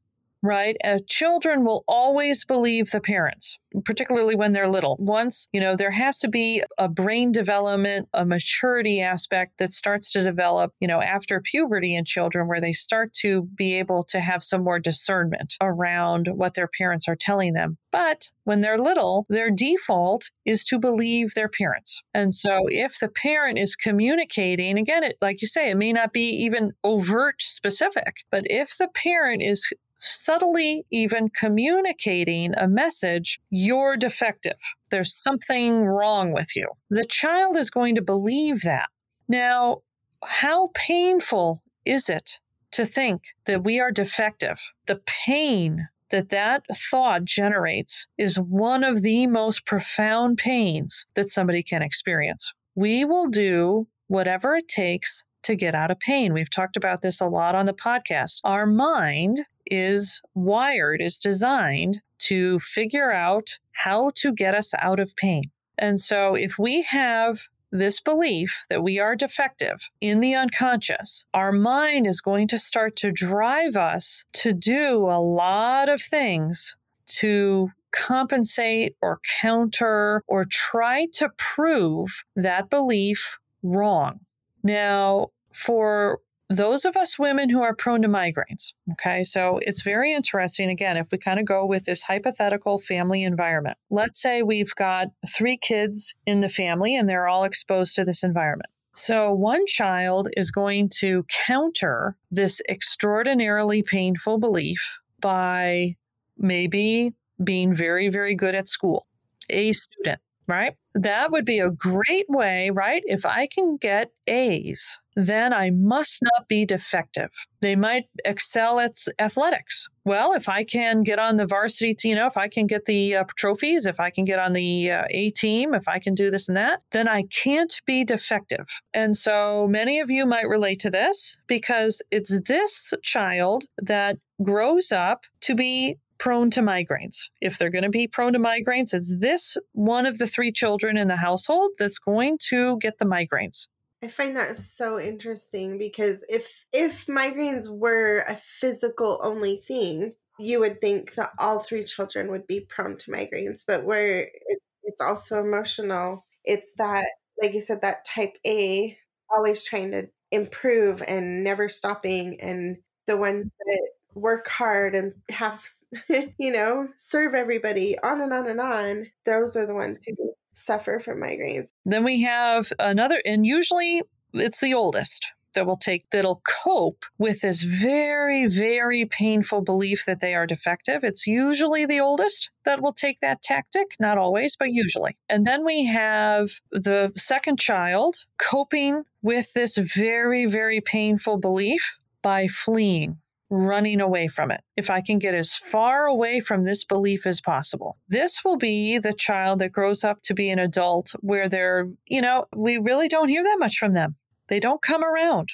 right? 0.46 0.78
Uh, 0.84 1.00
children 1.08 1.66
will 1.66 1.84
always 1.88 2.46
believe 2.46 2.92
the 2.92 3.02
parents, 3.02 3.58
particularly 3.84 4.36
when 4.36 4.52
they're 4.52 4.68
little. 4.68 4.96
Once, 5.00 5.48
you 5.52 5.60
know, 5.60 5.76
there 5.76 5.92
has 5.92 6.20
to 6.20 6.30
be 6.30 6.64
a 6.78 6.88
brain 6.88 7.32
development, 7.32 8.08
a 8.14 8.26
maturity 8.26 9.02
aspect 9.02 9.58
that 9.58 9.72
starts 9.72 10.12
to 10.12 10.24
develop, 10.24 10.72
you 10.80 10.88
know, 10.88 11.02
after 11.02 11.42
puberty 11.42 11.96
in 11.96 12.06
children 12.06 12.48
where 12.48 12.62
they 12.62 12.74
start 12.74 13.14
to 13.14 13.44
be 13.56 13.78
able 13.78 14.04
to 14.04 14.20
have 14.20 14.44
some 14.44 14.64
more 14.64 14.80
discernment 14.80 15.56
around 15.62 16.28
what 16.28 16.54
their 16.54 16.68
parents 16.68 17.08
are 17.08 17.16
telling 17.16 17.54
them. 17.54 17.78
But 17.92 18.32
when 18.44 18.62
they're 18.62 18.78
little, 18.78 19.26
their 19.30 19.50
default 19.50 20.30
is 20.46 20.66
to 20.66 20.78
believe 20.78 21.34
their 21.34 21.48
parents. 21.48 22.02
And 22.14 22.34
so 22.34 22.66
if 22.68 23.00
the 23.00 23.08
parent 23.08 23.58
is 23.58 23.76
communicating, 23.76 24.78
again, 24.78 25.04
it, 25.04 25.18
like 25.22 25.42
you 25.42 25.48
say, 25.48 25.72
it 25.72 25.78
may 25.78 25.94
not 25.94 26.14
be 26.14 26.28
even 26.28 26.74
overt 26.84 27.42
specific, 27.42 28.18
but 28.32 28.44
if 28.50 28.78
the 28.78 28.90
parent 28.90 29.42
is 29.42 29.72
subtly 30.06 30.86
even 30.92 31.30
communicating 31.30 32.54
a 32.56 32.68
message, 32.68 33.40
you're 33.50 33.98
defective. 33.98 34.60
There's 34.92 35.14
something 35.14 35.86
wrong 35.86 36.32
with 36.32 36.56
you. 36.56 36.68
The 36.90 37.06
child 37.06 37.58
is 37.58 37.70
going 37.70 37.96
to 37.96 38.02
believe 38.02 38.62
that. 38.62 38.90
Now, 39.28 39.82
how 40.24 40.70
painful 40.74 41.64
is 41.86 42.10
it 42.10 42.40
to 42.72 42.86
think 42.86 43.24
that 43.46 43.64
we 43.64 43.80
are 43.80 43.92
defective? 43.92 44.60
The 44.86 45.02
pain 45.06 45.88
that 46.12 46.30
that 46.30 46.64
thought 46.72 47.26
generates 47.26 48.08
is 48.18 48.38
one 48.38 48.84
of 48.84 49.02
the 49.02 49.28
most 49.28 49.66
profound 49.66 50.38
pains 50.38 51.06
that 51.16 51.30
somebody 51.30 51.64
can 51.64 51.82
experience. 51.82 52.54
We 52.76 53.06
will 53.06 53.28
do 53.28 53.88
whatever 54.08 54.56
it 54.56 54.68
takes 54.68 55.24
to 55.44 55.56
get 55.56 55.76
out 55.76 55.92
of 55.92 56.00
pain. 56.00 56.34
We've 56.34 56.50
talked 56.50 56.78
about 56.78 57.02
this 57.02 57.22
a 57.22 57.28
lot 57.28 57.56
on 57.56 57.66
the 57.66 57.74
podcast. 57.74 58.40
Our 58.44 58.66
mind 58.66 59.40
is 59.66 60.22
wired, 60.34 61.02
is 61.02 61.20
designed 61.20 62.02
to 62.20 62.60
figure 62.60 63.12
out 63.12 63.60
how 63.72 64.10
to 64.16 64.34
get 64.34 64.56
us 64.56 64.74
out 64.80 65.00
of 65.00 65.16
pain. 65.16 65.44
And 65.78 66.00
so 66.00 66.36
if 66.36 66.58
we 66.58 66.84
have 66.84 67.48
this 67.72 68.00
belief 68.00 68.66
that 68.70 68.84
we 68.84 69.00
are 69.00 69.16
defective 69.16 69.90
in 70.00 70.22
the 70.22 70.34
unconscious, 70.34 71.26
our 71.34 71.52
mind 71.52 72.08
is 72.08 72.22
going 72.22 72.48
to 72.48 72.60
start 72.60 72.96
to 72.98 73.12
drive 73.12 73.76
us 73.76 74.24
to 74.34 74.54
do 74.54 75.06
a 75.10 75.20
lot 75.20 75.90
of 75.90 76.02
things 76.02 76.76
to 77.08 77.70
compensate 77.92 78.96
or 79.02 79.20
counter 79.42 80.22
or 80.28 80.46
try 80.46 81.08
to 81.14 81.30
prove 81.38 82.24
that 82.36 82.70
belief 82.70 83.38
wrong. 83.64 84.20
Now, 84.64 85.30
for 85.54 86.20
those 86.50 86.86
of 86.86 86.96
us 86.96 87.18
women 87.18 87.50
who 87.50 87.62
are 87.62 87.76
prone 87.76 88.02
to 88.04 88.08
migraines, 88.08 88.74
okay, 88.94 89.24
so 89.24 89.60
it's 89.64 89.82
very 89.82 90.14
interesting. 90.14 90.70
Again, 90.70 90.98
if 90.98 91.12
we 91.12 91.18
kind 91.18 91.40
of 91.40 91.46
go 91.46 91.66
with 91.66 91.86
this 91.86 92.04
hypothetical 92.04 92.78
family 92.78 93.24
environment, 93.24 93.78
let's 93.90 94.22
say 94.22 94.42
we've 94.42 94.76
got 94.76 95.08
three 95.28 95.58
kids 95.58 96.14
in 96.26 96.42
the 96.42 96.50
family 96.50 96.96
and 96.96 97.10
they're 97.10 97.28
all 97.28 97.44
exposed 97.44 97.96
to 97.96 98.04
this 98.04 98.24
environment. 98.24 98.70
So, 98.94 99.34
one 99.34 99.66
child 99.66 100.30
is 100.38 100.52
going 100.52 100.90
to 101.00 101.26
counter 101.48 102.16
this 102.32 102.62
extraordinarily 102.70 103.84
painful 103.84 104.38
belief 104.38 105.00
by 105.20 105.96
maybe 106.38 107.14
being 107.44 107.74
very, 107.74 108.08
very 108.08 108.36
good 108.36 108.56
at 108.56 108.70
school, 108.70 109.06
a 109.50 109.74
student, 109.74 110.22
right? 110.48 110.76
That 110.96 111.32
would 111.32 111.46
be 111.46 111.60
a 111.60 111.72
great 111.72 112.26
way, 112.30 112.72
right? 112.72 113.04
If 113.06 113.26
I 113.26 113.48
can 113.48 113.78
get 113.78 114.12
A's 114.28 114.98
then 115.16 115.54
I 115.54 115.70
must 115.70 116.20
not 116.22 116.48
be 116.48 116.66
defective. 116.66 117.30
They 117.62 117.76
might 117.76 118.06
excel 118.26 118.80
at 118.80 118.96
athletics. 119.18 119.88
Well, 120.04 120.34
if 120.34 120.50
I 120.50 120.64
can 120.64 121.04
get 121.04 121.20
on 121.20 121.38
the 121.38 121.48
varsity, 121.48 122.10
you 122.10 122.16
know, 122.16 122.28
if 122.28 122.38
I 122.38 122.48
can 122.48 122.68
get 122.68 122.86
the 122.86 123.16
uh, 123.16 123.24
trophies, 123.38 123.86
if 123.86 124.00
I 124.00 124.10
can 124.10 124.26
get 124.26 124.40
on 124.40 124.54
the 124.54 124.92
uh, 124.92 125.04
A 125.10 125.32
team, 125.32 125.74
if 125.74 125.88
I 125.88 126.00
can 126.00 126.14
do 126.14 126.30
this 126.30 126.48
and 126.48 126.58
that, 126.58 126.82
then 126.92 127.08
I 127.08 127.24
can't 127.24 127.74
be 127.86 128.04
defective. 128.04 128.68
And 128.94 129.16
so 129.16 129.68
many 129.68 130.00
of 130.00 130.12
you 130.12 130.26
might 130.26 130.48
relate 130.48 130.80
to 130.82 130.90
this 130.90 131.38
because 131.48 132.02
it's 132.12 132.38
this 132.48 132.94
child 133.02 133.66
that 133.82 134.18
grows 134.44 134.92
up 134.92 135.24
to 135.42 135.56
be 135.56 135.98
prone 136.18 136.50
to 136.52 136.62
migraines. 136.62 137.30
If 137.42 137.58
they're 137.58 137.70
going 137.70 137.84
to 137.84 137.90
be 137.90 138.08
prone 138.08 138.34
to 138.34 138.40
migraines, 138.40 138.94
it's 138.94 139.16
this 139.20 139.58
one 139.74 140.06
of 140.06 140.18
the 140.18 140.28
three 140.28 140.52
children 140.52 140.98
in 140.98 141.08
the 141.08 141.18
household 141.18 141.72
that's 141.78 142.00
going 142.00 142.38
to 142.50 142.78
get 142.80 142.98
the 142.98 143.06
migraines. 143.06 143.68
I 144.04 144.08
find 144.08 144.38
that 144.38 144.56
so 144.56 145.00
interesting 145.00 145.78
because 145.78 146.24
if 146.30 146.68
if 146.72 147.08
migraines 147.08 147.68
were 147.70 148.24
a 148.28 148.36
physical 148.36 149.20
only 149.24 149.58
thing, 149.58 150.14
you 150.38 150.60
would 150.60 150.80
think 150.82 151.16
that 151.16 151.32
all 151.40 151.60
three 151.60 151.84
children 151.84 152.30
would 152.30 152.46
be 152.46 152.60
prone 152.60 152.98
to 152.98 153.12
migraines, 153.12 153.62
but 153.66 153.86
where 153.86 154.22
it, 154.22 154.60
it's 154.84 155.02
also 155.02 155.40
emotional, 155.40 156.26
it's 156.44 156.74
that 156.78 157.06
like 157.42 157.54
you 157.54 157.62
said 157.62 157.82
that 157.82 158.06
type 158.06 158.38
A 158.46 158.98
always 159.30 159.64
trying 159.64 159.92
to 159.92 160.08
improve 160.32 161.02
and 161.08 161.44
never 161.44 161.70
stopping 161.70 162.40
and 162.42 162.78
the 163.08 163.18
ones 163.18 163.46
that 163.60 163.90
work 164.16 164.48
hard 164.48 164.96
and 164.96 165.14
have 165.30 165.64
you 166.38 166.52
know 166.52 166.88
serve 166.96 167.36
everybody 167.36 167.98
on 168.00 168.22
and 168.22 168.34
on 168.34 168.48
and 168.48 168.60
on 168.60 169.06
those 169.26 169.56
are 169.56 169.66
the 169.66 169.74
ones 169.74 170.00
who 170.08 170.34
suffer 170.54 171.00
from 171.00 171.22
migraines. 171.22 171.74
Then 171.86 172.04
we 172.04 172.22
have 172.22 172.72
another 172.80 173.22
and 173.26 173.46
usually 173.46 174.02
it's 174.34 174.62
the 174.62 174.74
oldest 174.74 175.28
that 175.54 175.66
will 175.66 175.78
take 175.78 176.10
that'll 176.12 176.42
cope 176.46 177.06
with 177.18 177.42
this 177.42 177.64
very 177.64 178.46
very 178.46 179.06
painful 179.06 179.62
belief 179.62 180.06
that 180.06 180.22
they 180.22 180.34
are 180.34 180.48
defective. 180.48 181.04
It's 181.04 181.28
usually 181.28 181.86
the 181.86 182.00
oldest 182.00 182.50
that 182.64 182.82
will 182.82 182.94
take 182.94 183.20
that 183.20 183.42
tactic 183.42 183.96
not 184.00 184.18
always 184.18 184.56
but 184.56 184.72
usually. 184.72 185.18
And 185.30 185.46
then 185.46 185.66
we 185.66 185.86
have 185.86 186.50
the 186.72 187.12
second 187.18 187.60
child 187.60 188.26
coping 188.38 189.04
with 189.22 189.54
this 189.54 189.78
very 189.78 190.46
very 190.46 190.80
painful 190.80 191.38
belief 191.38 192.00
by 192.22 192.48
fleeing 192.48 193.20
running 193.56 194.02
away 194.02 194.28
from 194.28 194.52
it. 194.52 194.62
If 194.76 194.90
I 194.90 195.02
can 195.02 195.20
get 195.20 195.34
as 195.34 195.56
far 195.56 196.06
away 196.06 196.40
from 196.40 196.64
this 196.64 196.84
belief 196.84 197.26
as 197.26 197.42
possible, 197.42 197.98
this 198.08 198.44
will 198.44 198.58
be 198.58 198.98
the 198.98 199.14
child 199.14 199.60
that 199.60 199.72
grows 199.72 200.04
up 200.04 200.22
to 200.24 200.34
be 200.34 200.50
an 200.50 200.60
adult 200.60 201.14
where 201.22 201.50
they're, 201.50 201.90
you 202.08 202.22
know, 202.22 202.46
we 202.56 202.78
really 202.78 203.08
don't 203.08 203.30
hear 203.30 203.44
that 203.44 203.58
much 203.60 203.78
from 203.78 203.94
them. 203.94 204.16
They 204.48 204.60
don't 204.60 204.82
come 204.82 205.04
around. 205.04 205.50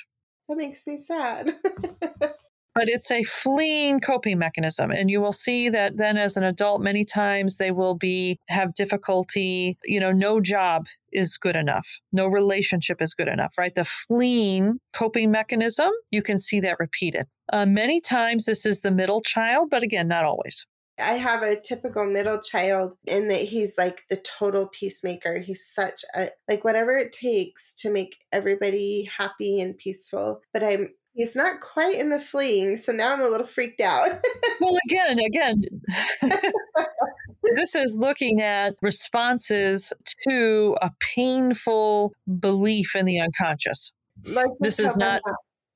That 0.49 0.57
makes 0.57 0.85
me 0.85 0.97
sad. 0.97 1.55
but 2.73 2.89
it's 2.89 3.11
a 3.11 3.23
fleeing 3.23 3.99
coping 3.99 4.37
mechanism 4.37 4.91
and 4.91 5.09
you 5.09 5.21
will 5.21 5.31
see 5.31 5.69
that 5.69 5.97
then 5.97 6.17
as 6.17 6.37
an 6.37 6.43
adult 6.43 6.81
many 6.81 7.03
times 7.03 7.57
they 7.57 7.71
will 7.71 7.95
be 7.95 8.39
have 8.49 8.73
difficulty 8.73 9.77
you 9.83 9.99
know 9.99 10.11
no 10.11 10.39
job 10.39 10.85
is 11.11 11.37
good 11.37 11.55
enough 11.55 11.99
no 12.11 12.27
relationship 12.27 13.01
is 13.01 13.13
good 13.13 13.27
enough 13.27 13.53
right 13.57 13.75
the 13.75 13.85
fleeing 13.85 14.79
coping 14.93 15.31
mechanism 15.31 15.89
you 16.11 16.21
can 16.21 16.39
see 16.39 16.59
that 16.59 16.79
repeated 16.79 17.25
uh, 17.53 17.65
many 17.65 17.99
times 17.99 18.45
this 18.45 18.65
is 18.65 18.81
the 18.81 18.91
middle 18.91 19.21
child 19.21 19.69
but 19.69 19.83
again 19.83 20.07
not 20.07 20.25
always 20.25 20.65
I 20.99 21.13
have 21.13 21.41
a 21.41 21.59
typical 21.59 22.05
middle 22.05 22.39
child 22.39 22.95
in 23.07 23.27
that 23.29 23.41
he's 23.41 23.75
like 23.77 24.03
the 24.09 24.17
total 24.17 24.67
peacemaker. 24.67 25.39
He's 25.39 25.65
such 25.65 26.05
a 26.15 26.29
like 26.47 26.63
whatever 26.63 26.95
it 26.95 27.11
takes 27.11 27.73
to 27.81 27.89
make 27.89 28.17
everybody 28.31 29.09
happy 29.17 29.59
and 29.59 29.75
peaceful. 29.77 30.41
But 30.53 30.63
I'm 30.63 30.89
He's 31.13 31.35
not 31.35 31.59
quite 31.59 31.95
in 31.95 32.09
the 32.09 32.19
fleeing, 32.19 32.77
so 32.77 32.91
now 32.91 33.13
I'm 33.13 33.21
a 33.21 33.27
little 33.27 33.45
freaked 33.45 33.81
out. 33.81 34.09
well, 34.61 34.77
again, 34.89 35.19
again, 35.19 35.61
this 37.55 37.75
is 37.75 37.97
looking 37.99 38.41
at 38.41 38.75
responses 38.81 39.91
to 40.27 40.77
a 40.81 40.91
painful 41.15 42.13
belief 42.39 42.95
in 42.95 43.05
the 43.05 43.19
unconscious. 43.19 43.91
Like 44.23 44.51
this 44.59 44.79
is 44.79 44.95
not 44.95 45.21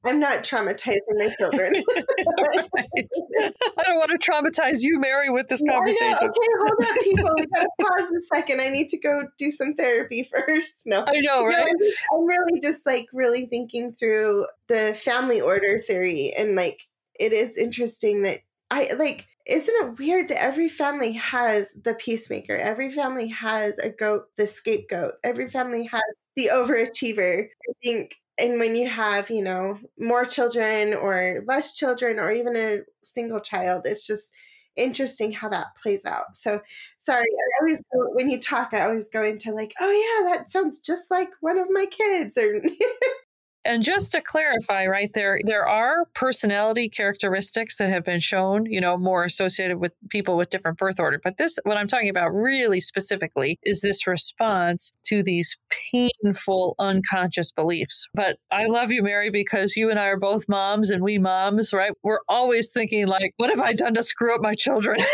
I'm 0.05 0.19
not 0.19 0.43
traumatizing 0.43 0.97
my 1.17 1.29
children. 1.37 1.73
I 1.97 3.83
don't 3.83 3.97
want 3.97 4.11
to 4.11 4.17
traumatize 4.19 4.79
you, 4.81 4.99
Mary, 4.99 5.29
with 5.29 5.47
this 5.47 5.63
conversation. 5.67 6.13
Okay, 6.13 6.47
hold 6.59 6.83
up, 6.83 7.03
people. 7.03 7.29
We 7.35 7.45
gotta 7.55 7.69
pause 7.81 8.11
a 8.11 8.35
second. 8.35 8.61
I 8.61 8.69
need 8.69 8.89
to 8.89 8.99
go 8.99 9.23
do 9.37 9.51
some 9.51 9.73
therapy 9.75 10.23
first. 10.23 10.83
No, 10.85 11.03
I 11.07 11.19
know, 11.21 11.45
right? 11.45 11.65
No, 11.65 11.87
I'm, 12.13 12.19
I'm 12.19 12.25
really 12.25 12.59
just 12.61 12.85
like 12.85 13.07
really 13.13 13.45
thinking 13.47 13.93
through 13.93 14.47
the 14.67 14.93
family 14.93 15.41
order 15.41 15.79
theory, 15.79 16.33
and 16.37 16.55
like 16.55 16.81
it 17.19 17.33
is 17.33 17.57
interesting 17.57 18.23
that 18.23 18.39
I 18.69 18.93
like 18.97 19.27
isn't 19.45 19.75
it 19.75 19.99
weird 19.99 20.29
that 20.29 20.41
every 20.41 20.67
family 20.67 21.13
has 21.13 21.73
the 21.73 21.93
peacemaker? 21.93 22.55
Every 22.55 22.89
family 22.89 23.27
has 23.27 23.77
a 23.77 23.89
goat, 23.89 24.23
the 24.37 24.47
scapegoat. 24.47 25.13
Every 25.23 25.47
family 25.47 25.85
has 25.85 26.01
the 26.35 26.49
overachiever. 26.51 27.45
I 27.45 27.73
think 27.83 28.15
and 28.38 28.60
when 28.60 28.76
you 28.76 28.88
have 28.89 29.30
you 29.30 29.41
know 29.43 29.78
more 30.00 30.26
children 30.26 30.93
or 30.93 31.43
less 31.48 31.76
children 31.76 32.19
or 32.19 32.32
even 32.32 32.56
a 32.56 32.80
single 33.04 33.39
child 33.39 33.84
it's 33.86 34.06
just 34.08 34.34
interesting 34.76 35.32
how 35.32 35.48
that 35.50 35.67
plays 35.82 36.06
out. 36.06 36.36
So 36.36 36.60
sorry 36.98 37.24
i 37.24 37.62
always 37.62 37.82
when 38.13 38.30
you 38.30 38.39
talk 38.39 38.74
i 38.74 38.82
always 38.82 39.10
go 39.10 39.24
into 39.24 39.52
like 39.52 39.74
oh 39.80 39.89
yeah 39.91 40.34
that 40.34 40.50
sounds 40.50 40.80
just 40.80 41.10
like 41.10 41.30
one 41.41 41.58
of 41.58 41.67
my 41.69 41.86
kids 41.86 42.38
or 42.38 42.62
And 43.65 43.82
just 43.82 44.12
to 44.12 44.21
clarify, 44.21 44.86
right 44.86 45.12
there, 45.13 45.39
there 45.43 45.67
are 45.67 46.06
personality 46.13 46.88
characteristics 46.88 47.78
that 47.80 47.89
have 47.89 48.06
been 48.06 48.19
shown, 48.19 48.67
you 48.67 48.80
know, 48.80 48.95
more 48.95 49.23
associated 49.23 49.78
with 49.78 49.91
people 50.10 50.38
with 50.38 50.51
different 50.51 50.78
birth 50.78 50.99
order. 50.99 51.19
But 51.23 51.38
this, 51.38 51.58
what 51.63 51.75
I'm 51.75 51.88
talking 51.88 52.10
about 52.10 52.30
really 52.30 52.80
specifically, 52.80 53.58
is 53.63 53.82
this 53.82 54.06
response 54.06 54.93
to 55.08 55.23
these 55.23 55.58
painful 55.91 56.75
unconscious 56.78 57.51
beliefs. 57.51 58.08
But 58.13 58.38
I 58.51 58.67
love 58.67 58.91
you, 58.91 59.01
Mary, 59.01 59.32
because 59.32 59.75
you 59.75 59.89
and 59.89 59.99
I 59.99 60.06
are 60.06 60.19
both 60.19 60.47
moms, 60.47 60.91
and 60.91 61.04
we 61.04 61.17
moms, 61.17 61.73
right? 61.73 61.91
We're 62.04 62.19
always 62.30 62.71
thinking 62.71 63.08
like, 63.08 63.34
what 63.38 63.49
have 63.49 63.62
I 63.62 63.73
done 63.73 63.95
to 63.95 64.04
screw 64.04 64.36
up 64.36 64.41
my 64.41 64.54
children? 64.54 64.97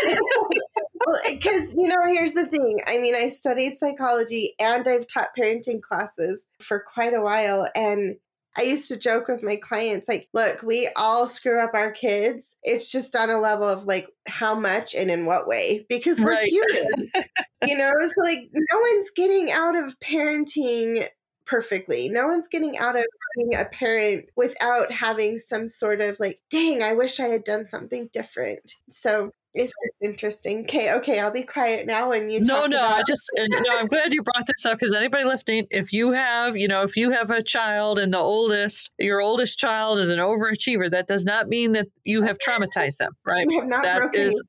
because 1.28 1.74
you 1.76 1.88
know 1.88 1.96
here's 2.06 2.32
the 2.32 2.46
thing 2.46 2.78
i 2.86 2.96
mean 2.98 3.14
i 3.14 3.28
studied 3.28 3.76
psychology 3.76 4.54
and 4.60 4.86
i've 4.86 5.06
taught 5.06 5.28
parenting 5.36 5.82
classes 5.82 6.46
for 6.60 6.78
quite 6.78 7.12
a 7.12 7.20
while 7.20 7.68
and 7.74 8.16
I 8.56 8.62
used 8.62 8.88
to 8.88 8.98
joke 8.98 9.28
with 9.28 9.42
my 9.42 9.56
clients, 9.56 10.08
like, 10.08 10.28
look, 10.34 10.62
we 10.62 10.90
all 10.96 11.26
screw 11.26 11.62
up 11.62 11.72
our 11.74 11.90
kids. 11.90 12.58
It's 12.62 12.92
just 12.92 13.16
on 13.16 13.30
a 13.30 13.40
level 13.40 13.66
of 13.66 13.84
like 13.86 14.08
how 14.26 14.54
much 14.54 14.94
and 14.94 15.10
in 15.10 15.24
what 15.24 15.46
way, 15.46 15.86
because 15.88 16.20
we're 16.20 16.32
right. 16.32 16.48
human. 16.48 17.08
you 17.66 17.78
know, 17.78 17.92
so 17.98 18.22
like 18.22 18.50
no 18.52 18.78
one's 18.78 19.10
getting 19.10 19.50
out 19.50 19.74
of 19.74 19.98
parenting 20.00 21.06
perfectly. 21.46 22.08
No 22.08 22.26
one's 22.26 22.48
getting 22.48 22.78
out 22.78 22.96
of 22.96 23.04
being 23.36 23.54
a 23.54 23.64
parent 23.64 24.26
without 24.36 24.92
having 24.92 25.38
some 25.38 25.66
sort 25.66 26.00
of 26.00 26.18
like, 26.20 26.40
dang, 26.50 26.82
I 26.82 26.92
wish 26.92 27.20
I 27.20 27.28
had 27.28 27.44
done 27.44 27.66
something 27.66 28.10
different. 28.12 28.74
So 28.88 29.32
it's 29.54 29.72
just 29.84 29.94
interesting. 30.00 30.60
Okay, 30.60 30.92
okay, 30.94 31.20
I'll 31.20 31.32
be 31.32 31.42
quiet 31.42 31.86
now. 31.86 32.12
And 32.12 32.32
you 32.32 32.40
no, 32.40 32.66
no, 32.66 32.78
about- 32.78 33.00
I 33.00 33.02
just 33.06 33.30
no. 33.36 33.78
I'm 33.78 33.86
glad 33.86 34.12
you 34.12 34.22
brought 34.22 34.46
this 34.46 34.64
up 34.64 34.78
because 34.78 34.94
anybody 34.94 35.24
listening, 35.24 35.66
if 35.70 35.92
you 35.92 36.12
have, 36.12 36.56
you 36.56 36.68
know, 36.68 36.82
if 36.82 36.96
you 36.96 37.10
have 37.10 37.30
a 37.30 37.42
child 37.42 37.98
and 37.98 38.12
the 38.12 38.18
oldest, 38.18 38.90
your 38.98 39.20
oldest 39.20 39.58
child 39.58 39.98
is 39.98 40.08
an 40.08 40.18
overachiever, 40.18 40.90
that 40.90 41.06
does 41.06 41.24
not 41.26 41.48
mean 41.48 41.72
that 41.72 41.88
you 42.04 42.22
have 42.22 42.38
traumatized 42.38 42.98
them, 42.98 43.12
right? 43.26 43.46
You 43.48 43.60
have 43.60 43.68
not 43.68 43.82
that 43.82 43.98
broken 43.98 44.20
is 44.20 44.42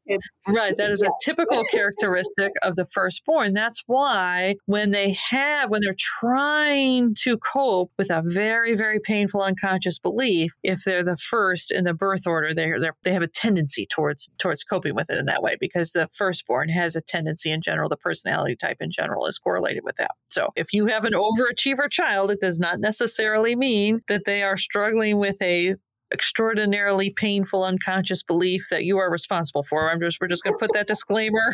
right. 0.48 0.78
That 0.78 0.92
is 0.92 1.02
yeah. 1.04 1.10
a 1.10 1.12
typical 1.24 1.64
characteristic 1.72 2.54
of 2.62 2.76
the 2.76 2.86
firstborn. 2.86 3.54
That's 3.54 3.84
why 3.88 4.56
when 4.68 4.92
they 4.92 5.12
have, 5.30 5.70
when 5.70 5.82
they're 5.82 5.94
trying 5.98 7.14
to 7.24 7.38
cope 7.38 7.92
with 7.98 8.10
a 8.10 8.24
very, 8.26 8.74
very 8.74 9.00
painful 9.00 9.42
unconscious 9.42 10.00
belief, 10.00 10.52
if 10.64 10.84
they're 10.86 11.04
the 11.04 11.18
first 11.18 11.72
in 11.72 11.84
the 11.84 11.94
birth 11.94 12.26
order, 12.26 12.54
they 12.54 12.72
they 13.04 13.12
have 13.12 13.22
a 13.22 13.28
tendency 13.28 13.86
towards 13.86 14.30
towards 14.38 14.64
coping 14.64 14.93
with 14.96 15.10
it 15.10 15.18
in 15.18 15.26
that 15.26 15.44
way 15.44 15.58
because 15.60 15.92
the 15.92 16.10
firstborn 16.12 16.70
has 16.70 16.96
a 16.96 17.02
tendency 17.02 17.52
in 17.52 17.62
general, 17.62 17.90
the 17.90 17.98
personality 17.98 18.56
type 18.56 18.78
in 18.80 18.92
general 18.92 19.26
is 19.26 19.38
correlated 19.38 19.84
with 19.84 19.96
that. 19.98 20.12
So 20.28 20.50
if 20.56 20.74
you 20.74 20.88
have 20.88 21.06
an 21.06 21.14
overachiever 21.14 21.90
child, 21.90 22.32
it 22.32 22.40
does 22.40 22.60
not 22.60 22.80
necessarily 22.80 23.56
mean 23.56 24.02
that 24.08 24.26
they 24.26 24.44
are 24.44 24.58
struggling 24.58 25.18
with 25.18 25.42
a 25.42 25.76
extraordinarily 26.14 27.10
painful 27.10 27.64
unconscious 27.64 28.24
belief 28.24 28.68
that 28.70 28.84
you 28.84 28.98
are 28.98 29.12
responsible 29.12 29.64
for. 29.64 29.90
I'm 29.90 30.00
just 30.00 30.22
we're 30.22 30.28
just 30.28 30.44
going 30.44 30.54
to 30.54 30.60
put 30.60 30.72
that 30.74 30.88
disclaimer 30.88 31.54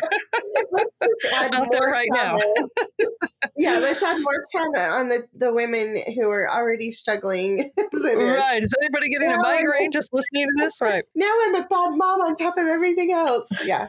out 1.34 1.68
there 1.70 1.88
right 1.88 2.08
now. 2.12 2.34
yeah, 3.56 3.78
let's 3.78 4.02
add 4.02 4.20
more 4.20 4.44
trauma 4.52 4.96
on 4.96 5.08
the 5.08 5.26
the 5.34 5.52
women 5.52 5.96
who 6.14 6.28
are 6.30 6.48
already 6.50 6.92
struggling. 6.92 7.70
right? 7.94 8.62
Is 8.62 8.74
anybody 8.80 9.08
getting 9.08 9.30
now 9.30 9.36
a 9.36 9.42
migraine 9.42 9.90
just 9.90 10.12
listening 10.12 10.46
to 10.46 10.64
this? 10.64 10.80
Right. 10.80 11.04
Now 11.14 11.32
I'm 11.42 11.54
a 11.54 11.62
bad 11.62 11.96
mom 11.96 12.20
on 12.20 12.36
top 12.36 12.58
of 12.58 12.66
everything 12.66 13.12
else. 13.12 13.50
Yeah. 13.64 13.88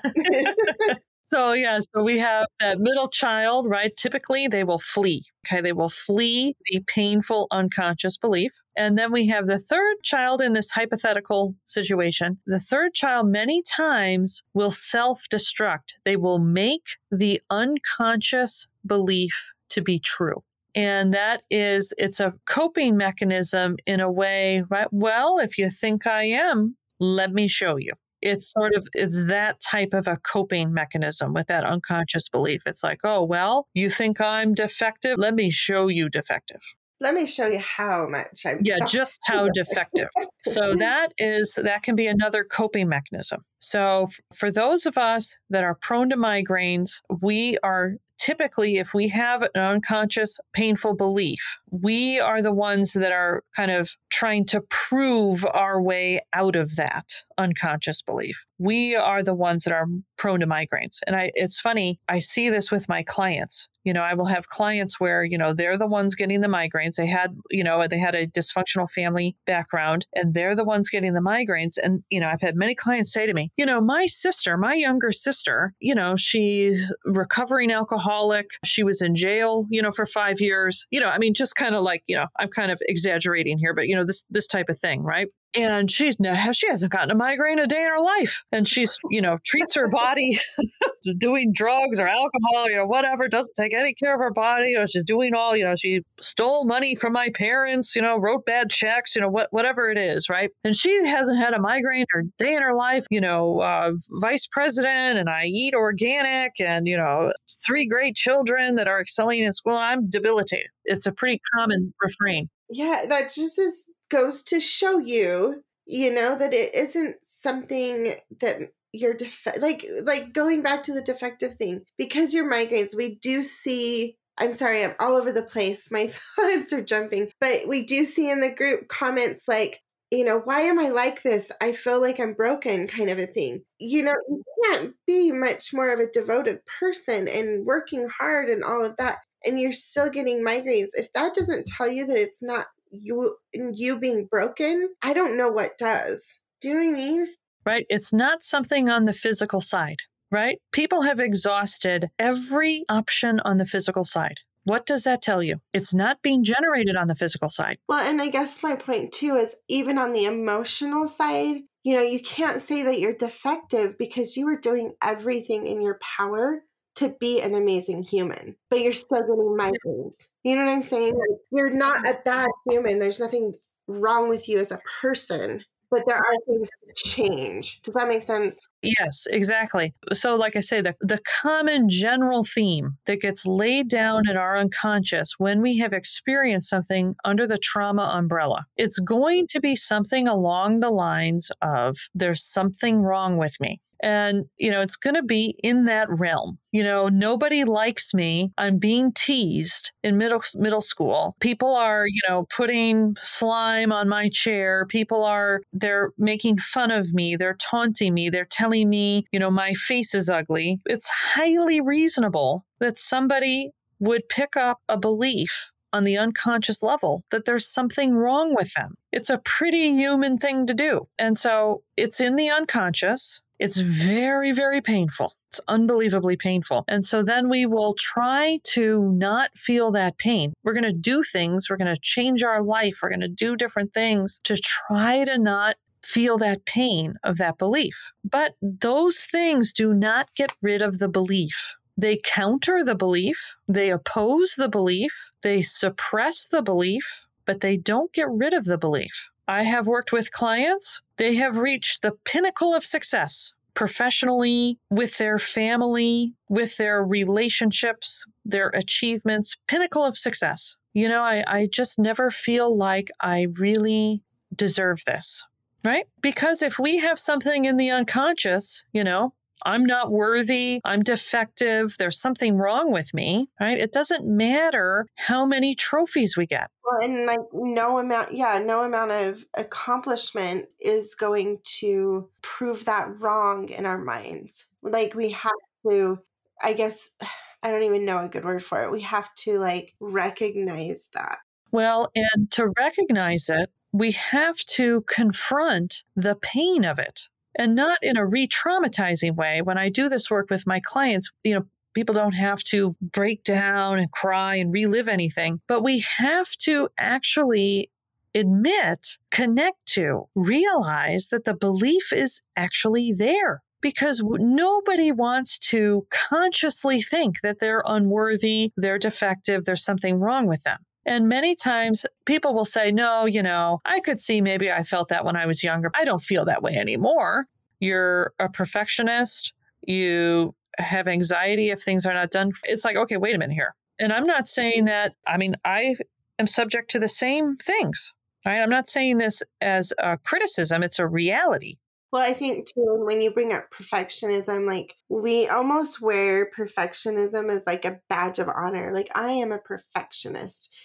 So, 1.34 1.54
yeah, 1.54 1.80
so 1.80 2.04
we 2.04 2.18
have 2.18 2.46
that 2.60 2.80
middle 2.80 3.08
child, 3.08 3.66
right? 3.70 3.96
Typically, 3.96 4.50
they 4.50 4.66
will 4.66 4.80
flee. 4.80 5.24
Okay, 5.48 5.62
they 5.62 5.72
will 5.72 5.88
flee 5.88 6.58
the 6.66 6.82
painful 6.88 7.48
unconscious 7.52 8.18
belief. 8.18 8.52
And 8.76 8.98
then 8.98 9.14
we 9.14 9.28
have 9.28 9.46
the 9.46 9.58
third 9.58 9.96
child 10.04 10.42
in 10.42 10.52
this 10.52 10.72
hypothetical 10.72 11.56
situation. 11.64 12.40
The 12.46 12.60
third 12.60 12.94
child, 12.94 13.30
many 13.30 13.62
times, 13.62 14.44
will 14.54 14.72
self 14.72 15.24
destruct. 15.32 15.94
They 16.04 16.18
will 16.18 16.38
make 16.38 16.98
the 17.10 17.40
unconscious 17.50 18.68
belief 18.86 19.54
to 19.70 19.82
be 19.82 20.00
true. 20.00 20.44
And 20.76 21.14
that 21.14 21.46
is, 21.50 21.94
it's 21.98 22.20
a 22.20 22.34
coping 22.46 22.98
mechanism 22.98 23.78
in 23.86 24.02
a 24.02 24.12
way, 24.12 24.66
right? 24.70 24.88
Well, 24.92 25.40
if 25.40 25.58
you 25.58 25.70
think 25.70 26.06
I 26.06 26.26
am, 26.26 26.76
let 27.00 27.32
me 27.32 27.48
show 27.48 27.78
you 27.78 27.94
it's 28.22 28.52
sort 28.52 28.74
of 28.76 28.88
it's 28.94 29.26
that 29.26 29.60
type 29.60 29.94
of 29.94 30.08
a 30.08 30.18
coping 30.18 30.74
mechanism 30.74 31.34
with 31.34 31.48
that 31.48 31.64
unconscious 31.64 32.30
belief 32.30 32.62
it's 32.66 32.84
like 32.84 33.00
oh 33.04 33.24
well 33.24 33.68
you 33.74 33.90
think 33.90 34.22
i'm 34.22 34.54
defective 34.54 35.18
let 35.18 35.34
me 35.34 35.50
show 35.50 35.88
you 35.88 36.10
defective 36.10 36.62
let 37.02 37.16
me 37.16 37.26
show 37.26 37.48
you 37.48 37.58
how 37.58 38.08
much 38.08 38.46
I'm. 38.46 38.60
Yeah, 38.62 38.78
just 38.88 39.20
how 39.24 39.48
defective. 39.52 40.08
So 40.46 40.76
that 40.76 41.08
is 41.18 41.60
that 41.62 41.82
can 41.82 41.96
be 41.96 42.06
another 42.06 42.44
coping 42.44 42.88
mechanism. 42.88 43.44
So 43.58 44.08
for 44.36 44.52
those 44.52 44.86
of 44.86 45.00
us 45.00 45.36
that 45.50 45.64
are 45.64 45.74
prone 45.74 46.10
to 46.12 46.16
migraines, 46.16 47.02
we 47.22 47.58
are 47.64 47.94
typically, 48.22 48.78
if 48.78 48.94
we 48.94 49.08
have 49.08 49.42
an 49.42 49.50
unconscious 49.56 50.40
painful 50.54 50.96
belief, 50.96 51.58
we 51.72 52.20
are 52.20 52.42
the 52.42 52.54
ones 52.54 52.94
that 52.94 53.12
are 53.12 53.44
kind 53.56 53.72
of 53.72 53.96
trying 54.12 54.46
to 54.46 54.62
prove 54.70 55.46
our 55.54 55.82
way 55.82 56.20
out 56.34 56.56
of 56.56 56.76
that 56.76 57.24
unconscious 57.38 58.02
belief. 58.02 58.46
We 58.60 58.96
are 58.96 59.24
the 59.24 59.34
ones 59.34 59.64
that 59.64 59.74
are 59.74 59.88
prone 60.18 60.42
to 60.42 60.46
migraines. 60.46 61.00
And 61.08 61.16
I, 61.16 61.32
it's 61.34 61.60
funny, 61.60 62.00
I 62.08 62.20
see 62.20 62.50
this 62.50 62.72
with 62.72 62.88
my 62.88 63.04
clients. 63.04 63.68
You 63.84 63.94
know, 63.94 64.04
I 64.04 64.14
will 64.14 64.28
have 64.28 64.48
clients 64.48 65.00
where, 65.00 65.24
you 65.24 65.40
know, 65.40 65.54
they're 65.54 65.78
the 65.78 65.88
ones 65.88 66.14
getting 66.14 66.42
the 66.42 66.48
migraines. 66.48 66.98
They 66.98 67.08
had, 67.08 67.36
you 67.50 67.64
know, 67.64 67.88
they 67.88 67.98
had 67.98 68.14
a 68.14 68.28
dysfunctional 68.28 68.88
family 68.88 69.36
background 69.48 70.06
and 70.14 70.36
they're 70.36 70.56
the 70.56 70.64
ones 70.64 70.92
getting 70.92 71.14
the 71.14 71.20
migraines. 71.20 71.80
And, 71.82 72.04
you 72.12 72.20
know, 72.20 72.28
I've 72.28 72.42
had 72.42 72.56
many 72.56 72.76
clients 72.76 73.12
say 73.12 73.26
to 73.26 73.34
me, 73.34 73.50
you 73.58 73.66
know, 73.66 73.82
my 73.82 74.06
sister, 74.06 74.56
my 74.56 74.76
younger 74.76 75.12
sister, 75.12 75.74
you 75.80 75.96
know, 75.96 76.16
she's 76.16 76.94
recovering 77.06 77.72
alcoholic. 77.72 78.52
She 78.64 78.84
was 78.84 79.02
in 79.02 79.16
jail, 79.16 79.66
you 79.72 79.82
know, 79.82 79.90
for 79.90 80.06
five 80.06 80.40
years. 80.40 80.86
You 80.92 81.00
know, 81.00 81.10
I 81.10 81.18
mean, 81.18 81.34
just 81.34 81.56
kind 81.62 81.76
of 81.76 81.84
like, 81.84 82.04
you 82.08 82.16
know, 82.16 82.26
I'm 82.40 82.50
kind 82.50 82.72
of 82.72 82.82
exaggerating 82.88 83.58
here, 83.60 83.74
but, 83.74 83.88
you 83.88 83.96
know, 83.96 84.06
this, 84.06 84.24
this 84.30 84.48
type 84.48 84.68
of 84.70 84.80
thing, 84.80 85.04
right? 85.04 85.28
And 85.56 85.92
she 85.92 86.12
she 86.12 86.68
hasn't 86.68 86.92
gotten 86.92 87.12
a 87.12 87.16
migraine 87.16 87.60
a 87.60 87.68
day 87.68 87.84
in 87.84 87.90
her 87.90 88.02
life. 88.02 88.44
And 88.52 88.68
she's 88.68 88.98
you 89.10 89.22
know 89.22 89.38
treats 89.44 89.76
her 89.76 89.88
body 89.88 90.40
doing 91.18 91.52
drugs 91.54 92.00
or 92.00 92.08
alcohol 92.08 92.70
you 92.70 92.76
know 92.76 92.86
whatever 92.86 93.28
doesn't 93.28 93.56
take 93.56 93.74
any 93.74 93.94
care 93.94 94.14
of 94.14 94.20
her 94.20 94.32
body 94.32 94.76
or 94.76 94.86
she's 94.86 95.04
doing 95.04 95.34
all 95.34 95.56
you 95.56 95.64
know 95.64 95.76
she 95.76 96.02
stole 96.20 96.66
money 96.66 96.96
from 96.96 97.14
my 97.14 97.30
parents 97.34 97.96
you 97.96 98.02
know 98.02 98.18
wrote 98.18 98.46
bad 98.46 98.70
checks 98.70 99.16
you 99.16 99.22
know 99.22 99.30
what 99.30 99.48
whatever 99.52 99.90
it 99.90 99.98
is 99.98 100.30
right? 100.30 100.52
And 100.64 100.76
she 100.76 101.06
hasn't 101.06 101.40
had 101.40 101.54
a 101.54 101.60
migraine 101.60 102.06
or 102.14 102.24
day 102.38 102.56
in 102.56 102.62
her 102.62 102.74
life 102.74 103.06
you 103.10 103.22
know 103.22 103.60
uh, 103.60 103.92
vice 104.22 104.48
president 104.48 105.18
and 105.18 105.30
i 105.30 105.46
eat 105.46 105.74
organic 105.74 106.60
and 106.60 106.88
you 106.88 106.98
know 106.98 107.32
three 107.66 107.88
great 107.88 108.16
children 108.16 108.76
that 108.76 108.88
are 108.88 109.00
excelling 109.00 109.40
in 109.40 109.52
school 109.52 109.76
and 109.76 109.86
i'm 109.86 110.10
debilitated. 110.10 110.68
It's 110.86 111.06
a 111.06 111.12
pretty 111.12 111.42
common 111.54 111.94
refrain. 112.02 112.50
Yeah 112.70 113.06
that 113.08 113.32
just 113.34 113.60
is 113.60 113.90
goes 114.12 114.44
to 114.44 114.60
show 114.60 115.00
you, 115.00 115.64
you 115.86 116.14
know, 116.14 116.38
that 116.38 116.54
it 116.54 116.76
isn't 116.76 117.16
something 117.24 118.14
that 118.40 118.58
you're 118.94 119.14
def- 119.14 119.48
like 119.60 119.86
like 120.04 120.34
going 120.34 120.62
back 120.62 120.84
to 120.84 120.94
the 120.94 121.02
defective 121.02 121.56
thing 121.56 121.82
because 121.98 122.34
your 122.34 122.52
migraines 122.52 122.96
we 122.96 123.16
do 123.16 123.42
see 123.42 124.18
I'm 124.38 124.54
sorry, 124.54 124.84
I'm 124.84 124.96
all 125.00 125.16
over 125.16 125.32
the 125.32 125.44
place. 125.44 125.92
My 125.92 126.08
thoughts 126.36 126.74
are 126.74 126.82
jumping. 126.82 127.30
But 127.40 127.68
we 127.68 127.86
do 127.86 128.06
see 128.06 128.30
in 128.30 128.40
the 128.40 128.50
group 128.50 128.88
comments 128.88 129.48
like, 129.48 129.82
you 130.10 130.26
know, 130.26 130.40
why 130.40 130.62
am 130.62 130.80
I 130.80 130.90
like 130.90 131.22
this? 131.22 131.52
I 131.62 131.72
feel 131.72 132.02
like 132.02 132.20
I'm 132.20 132.34
broken, 132.34 132.88
kind 132.88 133.10
of 133.10 133.20
a 133.20 133.28
thing. 133.28 133.64
You 133.78 134.04
know, 134.04 134.16
you 134.30 134.44
can't 134.64 134.96
be 135.06 135.32
much 135.32 135.74
more 135.74 135.94
of 135.94 136.00
a 136.00 136.12
devoted 136.12 136.60
person 136.80 137.28
and 137.28 137.66
working 137.66 138.10
hard 138.10 138.50
and 138.50 138.64
all 138.64 138.84
of 138.84 138.98
that. 138.98 139.20
And 139.46 139.60
you're 139.60 139.72
still 139.72 140.10
getting 140.10 140.44
migraines. 140.44 140.90
If 140.96 141.14
that 141.14 141.34
doesn't 141.36 141.68
tell 141.68 141.90
you 141.90 142.06
that 142.08 142.18
it's 142.18 142.42
not 142.42 142.68
you 142.92 143.36
you 143.54 144.00
being 144.00 144.28
broken, 144.30 144.90
I 145.02 145.14
don't 145.14 145.38
know 145.38 145.50
what 145.50 145.78
does. 145.78 146.40
Do 146.62 146.70
you 146.70 146.76
know 146.76 146.82
what 146.82 146.90
I 146.90 146.94
mean? 146.94 147.28
Right. 147.66 147.86
It's 147.90 148.14
not 148.14 148.44
something 148.44 148.90
on 148.90 149.06
the 149.06 149.14
physical 149.14 149.62
side, 149.62 150.00
right? 150.32 150.60
People 150.72 151.04
have 151.04 151.20
exhausted 151.20 152.10
every 152.18 152.84
option 152.90 153.40
on 153.46 153.58
the 153.58 153.66
physical 153.66 154.04
side. 154.04 154.40
What 154.64 154.86
does 154.86 155.04
that 155.06 155.22
tell 155.22 155.42
you? 155.42 155.58
It's 155.74 155.94
not 155.94 156.22
being 156.22 156.44
generated 156.44 156.96
on 156.96 157.08
the 157.08 157.16
physical 157.16 157.50
side. 157.50 157.78
Well, 157.90 158.06
and 158.06 158.22
I 158.22 158.30
guess 158.30 158.62
my 158.62 158.76
point 158.76 159.12
too 159.12 159.36
is 159.36 159.56
even 159.68 159.98
on 159.98 160.14
the 160.14 160.26
emotional 160.26 161.08
side, 161.08 161.62
you 161.84 161.96
know, 161.96 162.04
you 162.04 162.20
can't 162.20 162.62
say 162.62 162.84
that 162.84 163.00
you're 163.00 163.14
defective 163.14 163.98
because 163.98 164.38
you 164.38 164.46
were 164.46 164.60
doing 164.60 164.92
everything 165.04 165.66
in 165.66 165.82
your 165.82 166.00
power 166.18 166.64
to 166.96 167.16
be 167.20 167.42
an 167.42 167.56
amazing 167.56 168.04
human, 168.04 168.56
but 168.70 168.82
you're 168.82 168.94
still 168.94 169.22
getting 169.22 169.58
migraines. 169.58 170.28
You 170.44 170.56
know 170.56 170.66
what 170.66 170.72
I'm 170.72 170.82
saying? 170.82 171.14
Like, 171.14 171.40
you're 171.52 171.74
not 171.74 172.08
a 172.08 172.20
bad 172.26 172.50
human. 172.70 173.00
There's 173.00 173.20
nothing 173.20 173.54
wrong 173.88 174.30
with 174.30 174.48
you 174.48 174.60
as 174.60 174.72
a 174.72 174.80
person, 175.02 175.64
but 175.92 176.04
there 176.08 176.16
are 176.16 176.36
things 176.48 176.70
to 176.70 177.10
change. 177.10 177.82
Does 177.82 177.96
that 177.96 178.08
make 178.08 178.22
sense? 178.22 178.60
Yes, 178.82 179.28
exactly. 179.30 179.94
So, 180.14 180.36
like 180.36 180.56
I 180.56 180.62
say, 180.62 180.82
the, 180.82 180.96
the 181.02 181.20
common 181.42 181.90
general 181.90 182.44
theme 182.44 182.98
that 183.06 183.22
gets 183.22 183.46
laid 183.46 183.90
down 183.90 184.28
in 184.28 184.38
our 184.38 184.58
unconscious 184.58 185.36
when 185.38 185.62
we 185.62 185.78
have 185.78 185.94
experienced 185.94 186.70
something 186.70 187.16
under 187.24 187.46
the 187.46 187.60
trauma 187.60 188.12
umbrella, 188.14 188.66
it's 188.78 189.00
going 189.00 189.46
to 189.50 189.60
be 189.60 189.76
something 189.76 190.28
along 190.28 190.80
the 190.80 190.90
lines 190.90 191.52
of 191.62 191.98
there's 192.16 192.44
something 192.44 193.02
wrong 193.02 193.38
with 193.38 193.60
me. 193.60 193.80
And, 194.02 194.46
you 194.58 194.72
know, 194.72 194.82
it's 194.82 194.96
going 194.96 195.16
to 195.16 195.24
be 195.24 195.56
in 195.64 195.86
that 195.86 196.10
realm. 196.10 196.58
You 196.72 196.84
know, 196.84 197.08
nobody 197.08 197.64
likes 197.64 198.14
me. 198.14 198.52
I'm 198.58 198.78
being 198.78 199.12
teased 199.14 199.92
in 200.04 200.18
middle 200.18 200.42
middle 200.56 200.82
school. 200.82 201.36
People 201.40 201.76
are, 201.76 202.06
you 202.08 202.22
know, 202.28 202.46
putting 202.56 203.16
slime 203.20 203.92
on 203.92 204.08
my 204.10 204.30
chair. 204.30 204.86
People 204.88 205.24
are 205.24 205.62
they're 205.74 206.12
making 206.18 206.58
fun 206.58 206.92
of 206.92 207.14
me. 207.14 207.36
They're 207.36 207.56
taunting 207.56 208.14
me. 208.14 208.30
They're 208.30 208.46
telling 208.46 208.90
me, 208.90 209.26
you 209.32 209.40
know, 209.40 209.52
my 209.52 209.74
face 209.74 210.16
is 210.16 210.30
ugly. 210.30 210.80
It's 210.86 211.10
highly 211.10 211.82
reasonable 211.82 212.66
that 212.80 212.98
somebody 212.98 213.72
would 214.00 214.28
pick 214.30 214.56
up 214.56 214.80
a 214.90 214.98
belief 214.98 215.72
on 215.94 216.04
the 216.04 216.18
unconscious 216.18 216.82
level 216.82 217.24
that 217.32 217.46
there's 217.46 217.68
something 217.68 218.14
wrong 218.14 218.56
with 218.56 218.74
them. 218.74 218.96
It's 219.12 219.30
a 219.30 219.40
pretty 219.40 219.90
human 219.90 220.38
thing 220.38 220.66
to 220.68 220.74
do. 220.74 221.08
And 221.20 221.38
so 221.38 221.84
it's 221.98 222.20
in 222.22 222.36
the 222.36 222.50
unconscious. 222.50 223.42
It's 223.62 223.80
very, 223.80 224.52
very 224.52 224.82
painful. 224.82 225.34
It's 225.50 225.62
unbelievably 225.68 226.38
painful. 226.38 226.84
And 226.88 227.06
so 227.06 227.22
then 227.22 227.48
we 227.48 227.68
will 227.68 227.94
try 227.94 228.58
to 228.74 229.12
not 229.14 229.56
feel 229.56 229.92
that 229.92 230.18
pain. 230.18 230.54
We're 230.64 230.74
going 230.74 230.84
to 230.84 230.94
do 230.94 231.22
things, 231.22 231.68
we're 231.70 231.78
going 231.78 231.94
to 231.94 232.02
change 232.02 232.42
our 232.42 232.64
life, 232.64 233.00
we're 233.04 233.10
going 233.10 233.22
to 233.22 233.28
do 233.28 233.56
different 233.56 233.94
things 233.94 234.40
to 234.46 234.56
try 234.56 235.26
to 235.26 235.38
not 235.38 235.76
feel 236.04 236.40
that 236.40 236.66
pain 236.66 237.14
of 237.24 237.38
that 237.38 237.60
belief. 237.60 238.12
But 238.24 238.56
those 238.64 239.26
things 239.26 239.74
do 239.74 239.94
not 239.94 240.34
get 240.36 240.54
rid 240.64 240.82
of 240.82 240.98
the 240.98 241.10
belief. 241.10 241.76
They 241.96 242.20
counter 242.24 242.84
the 242.84 242.96
belief, 242.96 243.56
they 243.68 243.92
oppose 243.92 244.56
the 244.56 244.70
belief, 244.70 245.30
they 245.44 245.62
suppress 245.62 246.48
the 246.48 246.64
belief, 246.64 247.28
but 247.46 247.62
they 247.62 247.78
don't 247.78 248.12
get 248.12 248.28
rid 248.28 248.54
of 248.54 248.66
the 248.66 248.80
belief. 248.80 249.30
I 249.52 249.64
have 249.64 249.86
worked 249.86 250.14
with 250.14 250.32
clients, 250.32 251.02
they 251.18 251.36
have 251.36 251.58
reached 251.58 252.02
the 252.02 252.14
pinnacle 252.24 252.74
of 252.74 252.86
success 252.86 253.52
professionally, 253.74 254.78
with 254.90 255.18
their 255.18 255.40
family, 255.40 256.34
with 256.50 256.78
their 256.78 257.04
relationships, 257.04 258.26
their 258.44 258.68
achievements, 258.70 259.58
pinnacle 259.68 260.04
of 260.04 260.18
success. 260.18 260.76
You 260.94 261.08
know, 261.08 261.24
I, 261.24 261.44
I 261.48 261.68
just 261.72 261.98
never 261.98 262.32
feel 262.32 262.78
like 262.78 263.10
I 263.22 263.48
really 263.58 264.24
deserve 264.56 265.02
this, 265.06 265.46
right? 265.86 266.06
Because 266.22 266.62
if 266.62 266.78
we 266.78 266.98
have 266.98 267.18
something 267.18 267.66
in 267.66 267.78
the 267.78 267.90
unconscious, 267.90 268.84
you 268.92 269.04
know, 269.04 269.34
I'm 269.66 269.86
not 269.86 270.12
worthy, 270.12 270.82
I'm 270.84 271.02
defective, 271.02 271.96
there's 271.98 272.20
something 272.20 272.58
wrong 272.58 272.92
with 272.92 273.14
me, 273.14 273.50
right? 273.60 273.78
It 273.78 273.92
doesn't 273.92 274.26
matter 274.26 275.08
how 275.16 275.46
many 275.46 275.76
trophies 275.76 276.36
we 276.38 276.46
get. 276.46 276.70
Well, 276.84 277.04
and 277.04 277.26
like 277.26 277.40
no 277.54 277.98
amount, 277.98 278.34
yeah, 278.34 278.60
no 278.60 278.84
amount 278.84 279.12
of 279.12 279.46
accomplishment 279.56 280.68
is 280.80 281.16
going 281.16 281.60
to 281.80 282.30
prove 282.42 282.86
that 282.86 283.20
wrong 283.20 283.70
in 283.70 283.86
our 283.86 283.98
minds. 283.98 284.66
Like 284.82 285.14
we 285.16 285.32
have 285.32 285.52
to, 285.88 286.20
I 286.62 286.74
guess, 286.74 287.12
I 287.64 287.70
don't 287.70 287.84
even 287.84 288.06
know 288.06 288.18
a 288.18 288.28
good 288.28 288.44
word 288.44 288.64
for 288.64 288.84
it. 288.84 288.92
We 288.92 289.02
have 289.02 289.32
to 289.42 289.60
like 289.60 289.94
recognize 290.00 291.10
that. 291.14 291.38
Well, 291.72 292.12
and 292.16 292.50
to 292.52 292.74
recognize 292.76 293.50
it, 293.50 293.70
we 293.94 294.12
have 294.14 294.58
to 294.58 295.04
confront 295.08 296.04
the 296.16 296.36
pain 296.36 296.86
of 296.86 296.98
it 296.98 297.28
and 297.58 297.76
not 297.76 298.00
in 298.02 298.18
a 298.18 298.26
re 298.26 298.48
traumatizing 298.48 299.36
way. 299.36 299.62
When 299.62 299.78
I 299.78 299.90
do 299.90 300.10
this 300.10 300.30
work 300.30 300.50
with 300.50 300.68
my 300.68 300.80
clients, 300.80 301.32
you 301.44 301.56
know, 301.56 301.66
people 301.94 302.14
don't 302.14 302.34
have 302.34 302.64
to 302.64 302.96
break 303.02 303.44
down 303.44 304.00
and 304.00 304.12
cry 304.12 304.56
and 304.56 304.74
relive 304.74 305.08
anything, 305.08 305.62
but 305.68 305.84
we 305.84 306.04
have 306.18 306.52
to 306.58 306.90
actually 306.98 307.92
admit, 308.34 309.18
connect 309.30 309.86
to, 309.86 310.24
realize 310.36 311.30
that 311.30 311.46
the 311.46 311.54
belief 311.54 312.14
is 312.14 312.42
actually 312.56 313.12
there. 313.12 313.62
Because 313.82 314.22
nobody 314.24 315.12
wants 315.12 315.58
to 315.58 316.06
consciously 316.12 317.02
think 317.02 317.42
that 317.42 317.58
they're 317.60 317.84
unworthy, 317.88 318.72
they're 318.78 319.00
defective, 319.00 319.66
there's 319.66 319.84
something 319.84 320.20
wrong 320.20 320.46
with 320.46 320.62
them. 320.62 320.78
And 321.06 321.28
many 321.28 321.56
times 321.56 322.06
people 322.26 322.54
will 322.54 322.66
say, 322.66 322.92
no, 322.92 323.26
you 323.26 323.42
know, 323.42 323.82
I 323.86 324.00
could 324.00 324.20
see 324.20 324.42
maybe 324.42 324.72
I 324.72 324.84
felt 324.84 325.10
that 325.10 325.26
when 325.26 325.36
I 325.36 325.46
was 325.46 325.64
younger. 325.64 325.90
I 325.96 326.06
don't 326.06 326.22
feel 326.22 326.46
that 326.46 326.62
way 326.62 326.76
anymore. 326.76 327.48
You're 327.80 328.34
a 328.40 328.50
perfectionist. 328.50 329.54
You 329.82 330.54
have 330.78 331.08
anxiety 331.08 331.70
if 331.70 331.82
things 331.82 332.06
are 332.06 332.14
not 332.14 332.30
done. 332.30 332.52
It's 332.64 332.86
like, 332.86 332.96
okay, 332.96 333.18
wait 333.18 333.36
a 333.36 333.40
minute 333.40 333.56
here. 333.56 333.76
And 334.00 334.14
I'm 334.14 334.26
not 334.26 334.48
saying 334.48 334.86
that, 334.86 335.16
I 335.26 335.38
mean, 335.38 335.56
I 335.66 335.96
am 336.38 336.48
subject 336.48 336.92
to 336.92 337.00
the 337.00 337.08
same 337.08 337.58
things. 337.58 338.14
Right? 338.46 338.60
I'm 338.60 338.70
not 338.70 338.88
saying 338.88 339.20
this 339.20 339.44
as 339.60 339.94
a 340.00 340.18
criticism, 340.18 340.82
it's 340.82 340.98
a 340.98 341.08
reality. 341.08 341.76
Well, 342.12 342.28
I 342.28 342.34
think 342.34 342.66
too, 342.66 342.98
when 343.06 343.22
you 343.22 343.32
bring 343.32 343.54
up 343.54 343.72
perfectionism, 343.72 344.68
like 344.68 344.96
we 345.10 345.48
almost 345.48 346.02
wear 346.02 346.50
perfectionism 346.52 347.50
as 347.50 347.66
like 347.66 347.86
a 347.86 348.00
badge 348.10 348.40
of 348.40 348.50
honor. 348.50 348.92
Like, 348.94 349.10
I 349.16 349.30
am 349.30 349.52
a 349.52 349.60
perfectionist. 349.60 350.76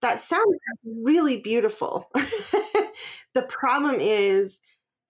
That 0.00 0.20
sounds 0.20 0.56
really 0.84 1.40
beautiful. 1.40 2.08
the 2.14 3.42
problem 3.48 3.96
is, 4.00 4.60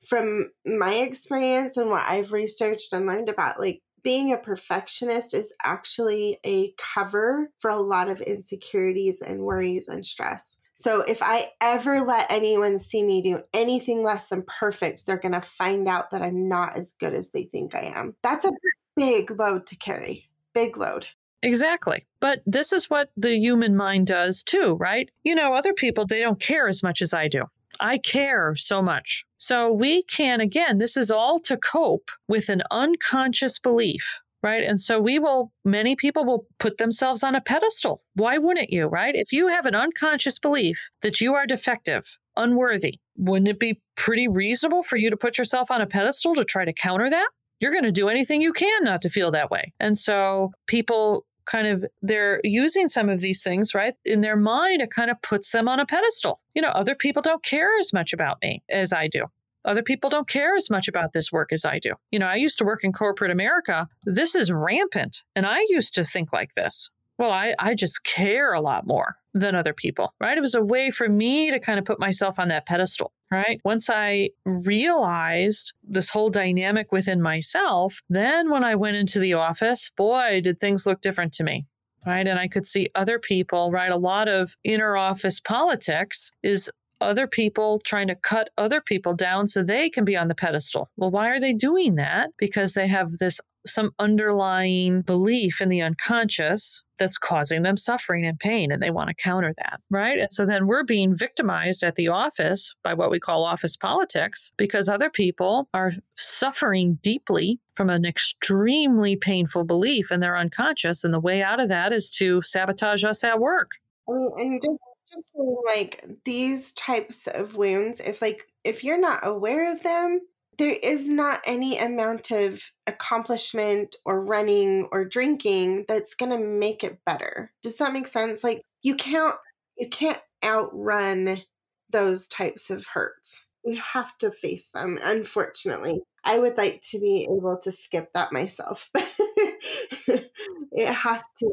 from 0.07 0.51
my 0.65 0.95
experience 0.95 1.77
and 1.77 1.91
what 1.91 2.07
I've 2.09 2.33
researched 2.33 2.93
and 2.93 3.07
learned 3.07 3.29
about, 3.29 3.61
like 3.61 3.83
being 4.03 4.33
a 4.33 4.39
perfectionist 4.39 5.35
is 5.35 5.53
actually 5.63 6.39
a 6.47 6.73
cover 6.79 7.51
for 7.59 7.71
a 7.71 7.81
lot 7.81 8.09
of 8.09 8.21
insecurities 8.23 9.21
and 9.21 9.41
worries 9.41 9.89
and 9.89 10.05
stress. 10.05 10.57
So 10.77 11.01
if 11.01 11.23
I 11.23 11.51
ever 11.61 12.03
let 12.03 12.31
anyone 12.31 12.79
see 12.79 13.03
me 13.03 13.21
do 13.21 13.41
anything 13.53 14.05
less 14.05 14.29
than 14.29 14.45
perfect, 14.47 15.05
they're 15.05 15.19
going 15.19 15.33
to 15.33 15.41
find 15.41 15.89
out 15.89 16.13
that 16.13 16.23
I'm 16.23 16.49
not 16.49 16.77
as 16.77 16.93
good 16.93 17.15
as 17.15 17.33
they 17.33 17.43
think 17.43 17.75
I 17.75 17.93
am. 17.95 18.15
That's 18.23 18.45
a 18.45 18.53
big 18.97 19.31
load 19.39 19.67
to 19.67 19.77
carry. 19.77 20.31
Big 20.55 20.77
load. 20.77 21.07
Exactly. 21.43 22.07
But 22.21 22.43
this 22.47 22.73
is 22.73 22.91
what 22.91 23.11
the 23.17 23.37
human 23.37 23.77
mind 23.77 24.07
does 24.07 24.43
too, 24.43 24.77
right? 24.81 25.11
You 25.25 25.35
know, 25.35 25.55
other 25.55 25.73
people, 25.73 26.05
they 26.05 26.21
don't 26.21 26.41
care 26.41 26.69
as 26.69 26.83
much 26.83 27.01
as 27.01 27.15
I 27.15 27.29
do. 27.29 27.45
I 27.81 27.99
care 27.99 28.57
so 28.57 28.83
much. 28.83 29.25
So 29.37 29.73
we 29.73 30.03
can, 30.03 30.41
again, 30.41 30.79
this 30.79 30.97
is 30.97 31.11
all 31.13 31.39
to 31.41 31.57
cope 31.57 32.11
with 32.27 32.49
an 32.49 32.63
unconscious 32.71 33.59
belief 33.59 34.21
right? 34.43 34.63
And 34.63 34.81
so 34.81 35.01
we 35.01 35.19
will, 35.19 35.53
many 35.65 35.97
people 35.97 36.25
will 36.25 36.47
put 36.59 36.79
themselves 36.79 37.23
on 37.25 37.35
a 37.35 37.41
pedestal. 37.41 38.03
Why 38.15 38.39
wouldn't 38.39 38.71
you, 38.71 38.87
right? 38.87 39.15
If 39.15 39.33
you 39.33 39.49
have 39.49 39.67
an 39.67 39.75
unconscious 39.75 40.39
belief 40.39 40.91
that 41.03 41.21
you 41.21 41.35
are 41.35 41.47
defective, 41.47 42.17
unworthy, 42.37 43.01
wouldn't 43.17 43.49
it 43.49 43.59
be 43.59 43.81
pretty 43.97 44.29
reasonable 44.29 44.83
for 44.83 44.97
you 44.97 45.11
to 45.11 45.17
put 45.17 45.39
yourself 45.39 45.71
on 45.71 45.81
a 45.81 45.87
pedestal 45.87 46.35
to 46.37 46.45
try 46.45 46.65
to 46.65 46.73
counter 46.73 47.11
that? 47.11 47.29
You're 47.61 47.73
going 47.73 47.85
to 47.85 47.93
do 47.93 48.09
anything 48.09 48.41
you 48.41 48.53
can 48.53 48.85
not 48.85 49.03
to 49.03 49.09
feel 49.09 49.33
that 49.33 49.51
way. 49.51 49.73
And 49.81 49.99
so 49.99 50.53
people 50.69 51.27
kind 51.51 51.67
of 51.67 51.85
they're 52.03 52.41
using 52.45 52.89
some 52.89 53.09
of 53.09 53.21
these 53.21 53.43
things 53.43 53.75
right 53.75 53.95
in 54.05 54.21
their 54.21 54.37
mind 54.37 54.81
it 54.81 54.91
kind 54.91 55.11
of 55.11 55.21
puts 55.23 55.51
them 55.53 55.69
on 55.69 55.81
a 55.81 55.87
pedestal 55.87 56.41
you 56.55 56.63
know 56.63 56.69
other 56.69 56.95
people 56.95 57.23
don't 57.23 57.43
care 57.43 57.71
as 57.79 57.93
much 57.93 58.13
about 58.13 58.39
me 58.43 58.63
as 58.69 58.93
i 58.93 59.09
do 59.09 59.25
other 59.65 59.83
people 59.83 60.09
don't 60.09 60.29
care 60.29 60.55
as 60.55 60.71
much 60.71 60.89
about 60.89 61.13
this 61.13 61.31
work 61.31 61.53
as 61.53 61.67
I 61.67 61.79
do. 61.79 61.93
You 62.11 62.19
know, 62.19 62.27
I 62.27 62.37
used 62.37 62.59
to 62.59 62.65
work 62.65 62.85
in 62.85 62.93
corporate 62.93 63.31
America. 63.31 63.87
This 64.05 64.35
is 64.35 64.51
rampant. 64.51 65.25
And 65.37 65.45
I 65.45 65.59
used 65.69 65.95
to 65.97 66.05
think 66.05 66.33
like 66.33 66.55
this. 66.55 66.91
Well, 67.19 67.33
I, 67.33 67.55
I 67.59 67.75
just 67.75 68.05
care 68.05 68.53
a 68.53 68.61
lot 68.61 68.87
more 68.87 69.17
than 69.35 69.55
other 69.55 69.75
people, 69.75 70.15
right? 70.21 70.39
It 70.39 70.41
was 70.41 70.55
a 70.55 70.65
way 70.65 70.91
for 70.91 71.09
me 71.09 71.51
to 71.51 71.59
kind 71.59 71.79
of 71.79 71.85
put 71.85 71.99
myself 71.99 72.39
on 72.39 72.49
that 72.49 72.65
pedestal, 72.65 73.13
right? 73.31 73.61
Once 73.65 73.89
I 73.91 74.31
realized 74.45 75.73
this 75.83 76.11
whole 76.11 76.31
dynamic 76.31 76.93
within 76.93 77.21
myself, 77.21 78.01
then 78.09 78.51
when 78.51 78.65
I 78.65 78.75
went 78.75 78.97
into 78.97 79.19
the 79.19 79.35
office, 79.35 79.91
boy, 79.97 80.41
did 80.43 80.61
things 80.61 80.87
look 80.87 81.01
different 81.01 81.33
to 81.35 81.45
me 81.45 81.67
right? 82.07 82.27
And 82.27 82.39
I 82.39 82.49
could 82.49 82.65
see 82.65 82.89
other 82.95 83.19
people, 83.19 83.71
right? 83.71 83.91
A 83.91 83.97
lot 83.97 84.29
of 84.29 84.57
inner 84.65 84.97
office 84.97 85.41
politics 85.41 86.31
is 86.43 86.71
other 87.01 87.27
people 87.27 87.81
trying 87.81 88.09
to 88.09 88.15
cut 88.15 88.51
other 88.59 88.81
people 88.81 89.15
down 89.15 89.47
so 89.47 89.63
they 89.63 89.89
can 89.89 90.05
be 90.05 90.17
on 90.17 90.29
the 90.29 90.35
pedestal. 90.35 90.91
Well, 90.97 91.11
why 91.11 91.29
are 91.29 91.41
they 91.41 91.53
doing 91.53 91.95
that? 91.97 92.31
Because 92.39 92.75
they 92.75 92.89
have 92.89 93.19
this 93.19 93.41
some 93.69 93.91
underlying 93.99 95.03
belief 95.03 95.61
in 95.61 95.69
the 95.69 95.83
unconscious 95.83 96.83
that's 96.99 97.19
causing 97.19 97.63
them 97.63 97.77
suffering 97.77 98.27
and 98.27 98.41
pain 98.41 98.73
and 98.73 98.83
they 98.83 98.91
want 98.91 99.09
to 99.09 99.15
counter 99.15 99.55
that 99.57 99.81
right? 99.91 100.19
And 100.19 100.33
so 100.33 100.45
then 100.45 100.67
we're 100.67 100.85
being 100.85 101.15
victimized 101.15 101.83
at 101.83 101.95
the 101.95 102.09
office 102.09 102.73
by 102.83 102.95
what 102.95 103.11
we 103.11 103.21
call 103.21 103.45
office 103.45 103.77
politics 103.77 104.53
because 104.57 104.89
other 104.89 105.11
people 105.11 105.69
are 105.73 105.93
suffering 106.17 106.99
deeply 107.03 107.61
from 107.75 107.91
an 107.91 108.05
extremely 108.05 109.17
painful 109.17 109.65
belief 109.65 110.11
in 110.11 110.21
their 110.21 110.37
unconscious 110.37 111.05
and 111.05 111.15
the 111.15 111.21
way 111.21 111.43
out 111.43 111.61
of 111.61 111.69
that 111.69 111.93
is 111.93 112.11
to 112.11 112.43
sabotage 112.43 113.05
us 113.05 113.23
at 113.23 113.39
work. 113.39 113.73
And 114.09 114.61
just 114.61 114.79
just 115.11 115.33
like 115.67 116.05
these 116.25 116.73
types 116.75 117.27
of 117.27 117.57
wounds, 117.57 118.01
if 118.01 118.21
like 118.23 118.47
if 118.65 118.85
you're 118.85 119.01
not 119.01 119.27
aware 119.27 119.73
of 119.73 119.83
them, 119.83 120.21
there 120.59 120.77
is 120.83 121.09
not 121.09 121.41
any 121.47 121.79
amount 121.79 122.31
of 122.31 122.63
accomplishment 122.87 123.97
or 124.05 124.25
running 124.25 124.89
or 124.91 125.05
drinking 125.05 125.85
that's 125.89 126.15
going 126.15 126.33
to 126.33 126.39
make 126.39 126.83
it 126.83 126.99
better. 127.07 127.53
Does 127.63 127.79
that 127.79 127.93
make 127.93 128.09
sense? 128.09 128.43
Like 128.43 128.63
you 128.83 128.97
can't 128.97 129.37
you 129.77 129.89
can't 129.89 130.21
outrun 130.45 131.43
those 131.91 132.27
types 132.27 132.71
of 132.71 132.87
hurts. 132.87 133.47
You 133.65 133.81
have 133.81 134.17
to 134.19 134.31
face 134.31 134.71
them, 134.71 134.99
unfortunately. 135.03 136.01
I 136.25 136.39
would 136.39 136.57
like 136.57 136.83
to 136.91 136.99
be 136.99 137.29
able 137.31 137.59
to 137.63 137.73
skip 137.73 138.13
that 138.15 138.33
myself. 138.33 138.91
it 138.95 140.89
has 140.89 141.23
to. 141.39 141.53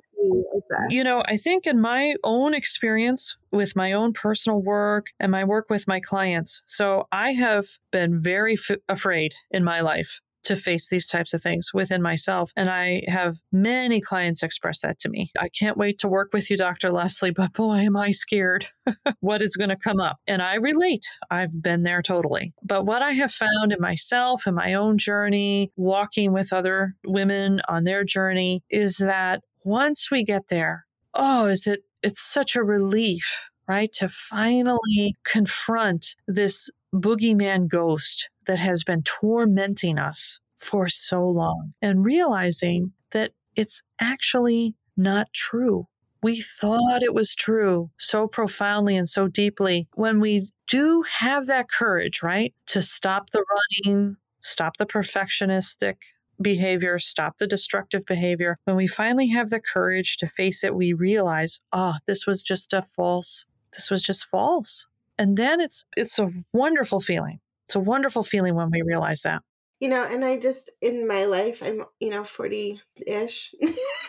You 0.90 1.04
know, 1.04 1.24
I 1.28 1.38
think 1.38 1.68
in 1.68 1.80
my 1.80 2.16
own 2.24 2.54
experience 2.54 3.36
with 3.52 3.76
my 3.76 3.92
own 3.94 4.14
personal 4.14 4.62
work 4.62 5.08
and 5.20 5.32
my 5.32 5.44
work 5.44 5.70
with 5.70 5.88
my 5.88 6.00
clients, 6.00 6.62
so 6.66 7.08
I 7.12 7.32
have 7.32 7.66
been 7.92 8.20
very 8.20 8.54
f- 8.54 8.78
afraid 8.90 9.34
in 9.52 9.64
my 9.64 9.82
life 9.82 10.20
to 10.46 10.56
face 10.56 10.90
these 10.90 11.08
types 11.08 11.34
of 11.34 11.42
things 11.42 11.72
within 11.74 12.02
myself. 12.02 12.52
And 12.56 12.70
I 12.70 13.04
have 13.08 13.36
many 13.52 14.00
clients 14.00 14.44
express 14.44 14.82
that 14.82 15.00
to 15.00 15.10
me. 15.10 15.32
I 15.40 15.50
can't 15.50 15.78
wait 15.78 15.98
to 16.00 16.08
work 16.08 16.30
with 16.34 16.50
you, 16.50 16.58
Dr. 16.58 16.92
Leslie, 16.92 17.32
but 17.32 17.54
boy, 17.54 17.78
am 17.78 17.98
I 17.98 18.12
scared 18.12 18.68
what 19.20 19.42
is 19.42 19.56
going 19.56 19.70
to 19.70 19.76
come 19.76 20.00
up. 20.00 20.18
And 20.28 20.42
I 20.42 20.56
relate. 20.56 21.06
I've 21.30 21.62
been 21.62 21.84
there 21.84 22.02
totally. 22.02 22.54
But 22.64 22.86
what 22.86 23.02
I 23.02 23.12
have 23.12 23.32
found 23.32 23.74
in 23.74 23.82
myself 23.82 24.44
and 24.46 24.56
my 24.56 24.76
own 24.76 24.98
journey, 24.98 25.72
walking 25.76 26.32
with 26.32 26.54
other 26.54 26.96
women 27.06 27.62
on 27.68 27.84
their 27.84 28.04
journey, 28.04 28.64
is 28.70 28.98
that 28.98 29.42
once 29.66 30.09
we 30.09 30.24
get 30.24 30.47
there, 30.47 30.86
oh, 31.13 31.47
is 31.47 31.68
it, 31.68 31.82
it's 32.01 32.22
such 32.22 32.55
a 32.55 32.63
relief 32.63 33.49
right? 33.68 33.91
To 33.93 34.09
finally 34.09 35.16
confront 35.24 36.16
this 36.28 36.70
boogeyman 36.93 37.68
ghost 37.68 38.30
that 38.45 38.59
has 38.59 38.84
been 38.84 39.03
tormenting 39.03 39.97
us 39.97 40.39
for 40.57 40.88
so 40.88 41.28
long 41.28 41.74
and 41.82 42.05
realizing 42.05 42.93
that 43.11 43.32
it's 43.55 43.82
actually 43.99 44.76
not 44.95 45.28
true. 45.34 45.88
We 46.24 46.41
thought 46.41 47.03
it 47.03 47.13
was 47.13 47.36
true 47.36 47.91
so 47.97 48.28
profoundly 48.28 48.95
and 48.95 49.07
so 49.07 49.28
deeply. 49.28 49.88
When 49.95 50.20
we 50.20 50.49
do 50.68 51.03
have 51.20 51.47
that 51.47 51.70
courage, 51.70 52.24
right, 52.24 52.53
to 52.68 52.82
stop 52.82 53.30
the 53.32 53.43
running, 53.86 54.18
stop 54.41 54.78
the 54.78 54.86
perfectionistic 54.86 55.95
behavior, 56.42 57.00
stop 57.00 57.38
the 57.38 57.48
destructive 57.48 58.04
behavior, 58.08 58.58
when 58.66 58.76
we 58.76 58.88
finally 58.88 59.28
have 59.30 59.50
the 59.50 59.62
courage 59.62 60.18
to 60.18 60.28
face 60.28 60.64
it, 60.64 60.76
we 60.76 60.94
realize, 60.94 61.60
oh, 61.72 61.96
this 62.06 62.28
was 62.28 62.44
just 62.44 62.74
a 62.74 62.82
false, 62.82 63.46
this 63.74 63.90
was 63.90 64.04
just 64.04 64.26
false. 64.26 64.86
And 65.18 65.38
then 65.38 65.62
it's 65.62 65.86
it's 65.96 66.20
a 66.20 66.30
wonderful 66.52 67.00
feeling 67.00 67.40
it's 67.66 67.76
a 67.76 67.80
wonderful 67.80 68.24
feeling 68.24 68.56
when 68.56 68.70
we 68.72 68.82
realize 68.82 69.24
that. 69.24 69.42
You 69.80 69.90
know, 69.90 70.06
and 70.06 70.24
I 70.24 70.40
just, 70.40 70.72
in 70.82 71.08
my 71.08 71.26
life, 71.26 71.62
I'm, 71.62 71.84
you 72.00 72.10
know, 72.10 72.24
40 72.24 72.82
ish. 73.06 73.54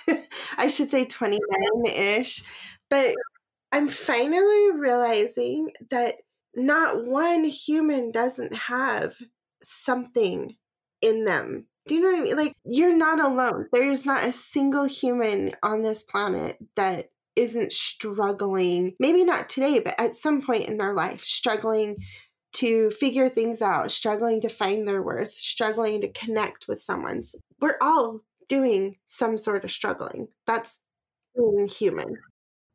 I 0.59 0.69
should 0.69 0.91
say 0.91 1.07
29 1.07 1.41
ish. 1.87 2.43
But 2.89 3.15
I'm 3.73 3.89
finally 3.89 4.71
realizing 4.73 5.73
that 5.91 6.17
not 6.55 7.05
one 7.05 7.45
human 7.45 8.13
doesn't 8.13 8.55
have 8.55 9.17
something 9.63 10.57
in 11.03 11.25
them. 11.25 11.67
Do 11.87 11.95
you 11.95 12.01
know 12.01 12.11
what 12.11 12.21
I 12.21 12.23
mean? 12.23 12.37
Like, 12.37 12.53
you're 12.65 12.97
not 12.97 13.21
alone. 13.21 13.69
There 13.73 13.89
is 13.89 14.05
not 14.05 14.25
a 14.25 14.33
single 14.33 14.85
human 14.85 15.53
on 15.63 15.83
this 15.83 16.03
planet 16.03 16.59
that 16.75 17.11
isn't 17.37 17.73
struggling, 17.73 18.95
maybe 18.99 19.25
not 19.25 19.49
today, 19.49 19.79
but 19.79 19.95
at 19.99 20.15
some 20.15 20.43
point 20.43 20.69
in 20.69 20.79
their 20.79 20.95
life, 20.95 21.23
struggling 21.23 21.97
to 22.55 22.91
figure 22.91 23.29
things 23.29 23.61
out, 23.61 23.93
struggling 23.93 24.41
to 24.41 24.49
find 24.49 24.89
their 24.89 25.03
worth, 25.03 25.33
struggling 25.33 26.01
to 26.01 26.11
connect 26.13 26.67
with 26.67 26.81
someone. 26.81 27.21
We're 27.61 27.77
all 27.81 28.23
doing 28.49 28.97
some 29.05 29.37
sort 29.37 29.65
of 29.65 29.71
struggling. 29.71 30.29
That's 30.47 30.83
being 31.37 31.69
human. 31.69 32.17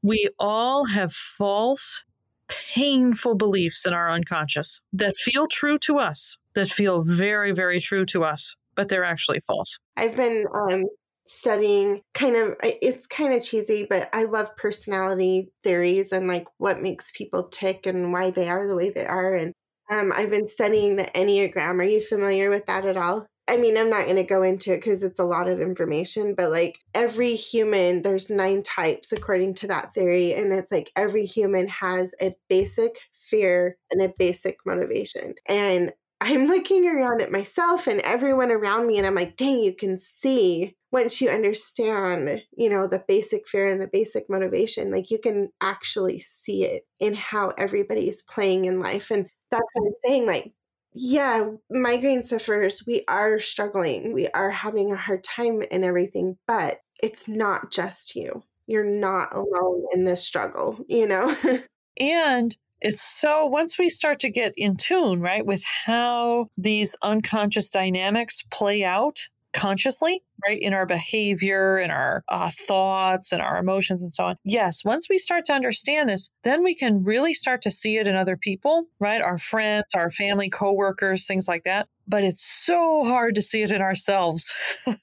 We 0.04 0.30
all 0.40 0.86
have 0.86 1.12
false, 1.12 2.04
painful 2.48 3.36
beliefs 3.36 3.86
in 3.86 3.94
our 3.94 4.12
unconscious 4.12 4.80
that 4.94 5.16
feel 5.16 5.48
true 5.48 5.80
to 5.80 5.98
us, 5.98 6.38
that 6.54 6.68
feel 6.70 7.02
very, 7.02 7.52
very 7.52 7.80
true 7.80 8.06
to 8.08 8.24
us, 8.24 8.56
but 8.82 8.90
they're 8.90 9.04
actually 9.04 9.40
false. 9.42 9.78
I've 9.96 10.16
been 10.16 10.48
um, 10.52 10.86
studying 11.26 12.02
kind 12.16 12.36
of 12.36 12.56
it's 12.64 13.06
kind 13.06 13.32
of 13.32 13.44
cheesy 13.44 13.86
but 13.88 14.10
i 14.12 14.24
love 14.24 14.54
personality 14.58 15.52
theories 15.64 16.12
and 16.12 16.28
like 16.28 16.48
what 16.58 16.82
makes 16.82 17.12
people 17.12 17.44
tick 17.44 17.86
and 17.86 18.12
why 18.12 18.32
they 18.32 18.50
are 18.50 18.68
the 18.68 18.76
way 18.76 18.90
they 18.90 19.06
are 19.06 19.36
and 19.36 19.54
um, 19.92 20.14
I've 20.16 20.30
been 20.30 20.48
studying 20.48 20.96
the 20.96 21.04
Enneagram. 21.04 21.80
Are 21.80 21.84
you 21.84 22.02
familiar 22.02 22.50
with 22.50 22.66
that 22.68 22.86
at 22.86 22.96
all? 22.96 23.28
I 23.50 23.58
mean, 23.58 23.78
I'm 23.78 23.90
not 23.90 24.06
going 24.06 24.16
to 24.16 24.24
go 24.24 24.42
into 24.42 24.72
it 24.74 24.78
because 24.78 25.04
it's 25.04 25.20
a 25.20 25.26
lot 25.26 25.50
of 25.50 25.60
information, 25.60 26.34
but 26.34 26.50
like 26.50 26.80
every 26.94 27.36
human, 27.36 28.02
there's 28.02 28.30
nine 28.30 28.64
types 28.64 29.12
according 29.12 29.56
to 29.56 29.68
that 29.68 29.94
theory. 29.94 30.34
And 30.34 30.54
it's 30.54 30.72
like 30.72 30.94
every 30.96 31.26
human 31.26 31.68
has 31.68 32.16
a 32.22 32.34
basic 32.48 32.92
fear 33.12 33.76
and 33.92 34.02
a 34.02 34.14
basic 34.18 34.58
motivation. 34.66 35.36
And 35.46 35.92
I'm 36.22 36.46
looking 36.46 36.88
around 36.88 37.20
at 37.22 37.32
myself 37.32 37.88
and 37.88 38.00
everyone 38.02 38.52
around 38.52 38.86
me, 38.86 39.00
and 39.00 39.08
I'm 39.08 39.16
like, 39.16 39.36
dang, 39.38 39.60
you 39.60 39.76
can 39.76 39.98
see 39.98 40.76
once 40.92 41.20
you 41.20 41.30
understand, 41.30 42.44
you 42.56 42.70
know, 42.70 42.86
the 42.86 43.04
basic 43.08 43.48
fear 43.48 43.68
and 43.68 43.82
the 43.82 43.90
basic 43.92 44.30
motivation, 44.30 44.92
like 44.92 45.10
you 45.10 45.18
can 45.18 45.50
actually 45.62 46.20
see 46.20 46.64
it 46.64 46.84
in 47.00 47.16
how 47.16 47.50
everybody's 47.58 48.22
playing 48.22 48.66
in 48.66 48.80
life. 48.80 49.10
And 49.10 49.28
that's 49.50 49.66
what 49.74 49.88
I'm 49.88 49.94
saying. 50.06 50.28
Like, 50.28 50.54
yeah, 50.94 51.50
migraine 51.72 52.22
sufferers, 52.22 52.84
we 52.86 53.04
are 53.08 53.40
struggling. 53.40 54.14
We 54.14 54.28
are 54.28 54.52
having 54.52 54.92
a 54.92 54.98
hard 54.98 55.24
time 55.24 55.64
and 55.72 55.84
everything, 55.84 56.38
but 56.46 56.80
it's 57.02 57.28
not 57.28 57.72
just 57.72 58.16
you. 58.16 58.44
You're 58.68 58.84
not 58.84 59.34
alone 59.34 59.86
in 59.94 60.04
this 60.04 60.24
struggle, 60.24 60.78
you 60.88 61.08
know? 61.08 61.36
and 62.00 62.56
it's 62.82 63.02
so 63.02 63.46
once 63.46 63.78
we 63.78 63.90
start 63.90 64.20
to 64.22 64.30
get 64.30 64.54
in 64.58 64.76
tune, 64.76 65.22
right, 65.22 65.46
with 65.46 65.64
how 65.86 66.48
these 66.58 66.96
unconscious 67.02 67.70
dynamics 67.70 68.44
play 68.52 68.84
out 68.84 69.20
consciously, 69.54 70.22
right, 70.46 70.60
in 70.60 70.74
our 70.74 70.86
behavior 70.86 71.78
and 71.78 71.92
our 71.92 72.24
uh, 72.30 72.50
thoughts 72.52 73.32
and 73.32 73.42
our 73.42 73.58
emotions 73.58 74.04
and 74.04 74.12
so 74.12 74.26
on. 74.26 74.36
Yes, 74.44 74.84
once 74.84 75.08
we 75.10 75.18
start 75.18 75.46
to 75.46 75.54
understand 75.54 76.10
this, 76.10 76.30
then 76.44 76.64
we 76.64 76.76
can 76.76 77.04
really 77.04 77.34
start 77.34 77.62
to 77.64 77.72
see 77.72 77.98
it 77.98 78.08
in 78.08 78.16
other 78.16 78.38
people, 78.38 78.86
right? 79.00 79.22
Our 79.22 79.38
friends, 79.38 79.94
our 79.96 80.10
family, 80.10 80.50
coworkers, 80.50 81.28
things 81.28 81.48
like 81.48 81.64
that. 81.66 81.88
But 82.08 82.24
it's 82.24 82.44
so 82.44 83.06
hard 83.06 83.36
to 83.36 83.42
see 83.42 83.62
it 83.62 83.72
in 83.72 83.82
ourselves. 83.82 84.56
it's 84.86 85.00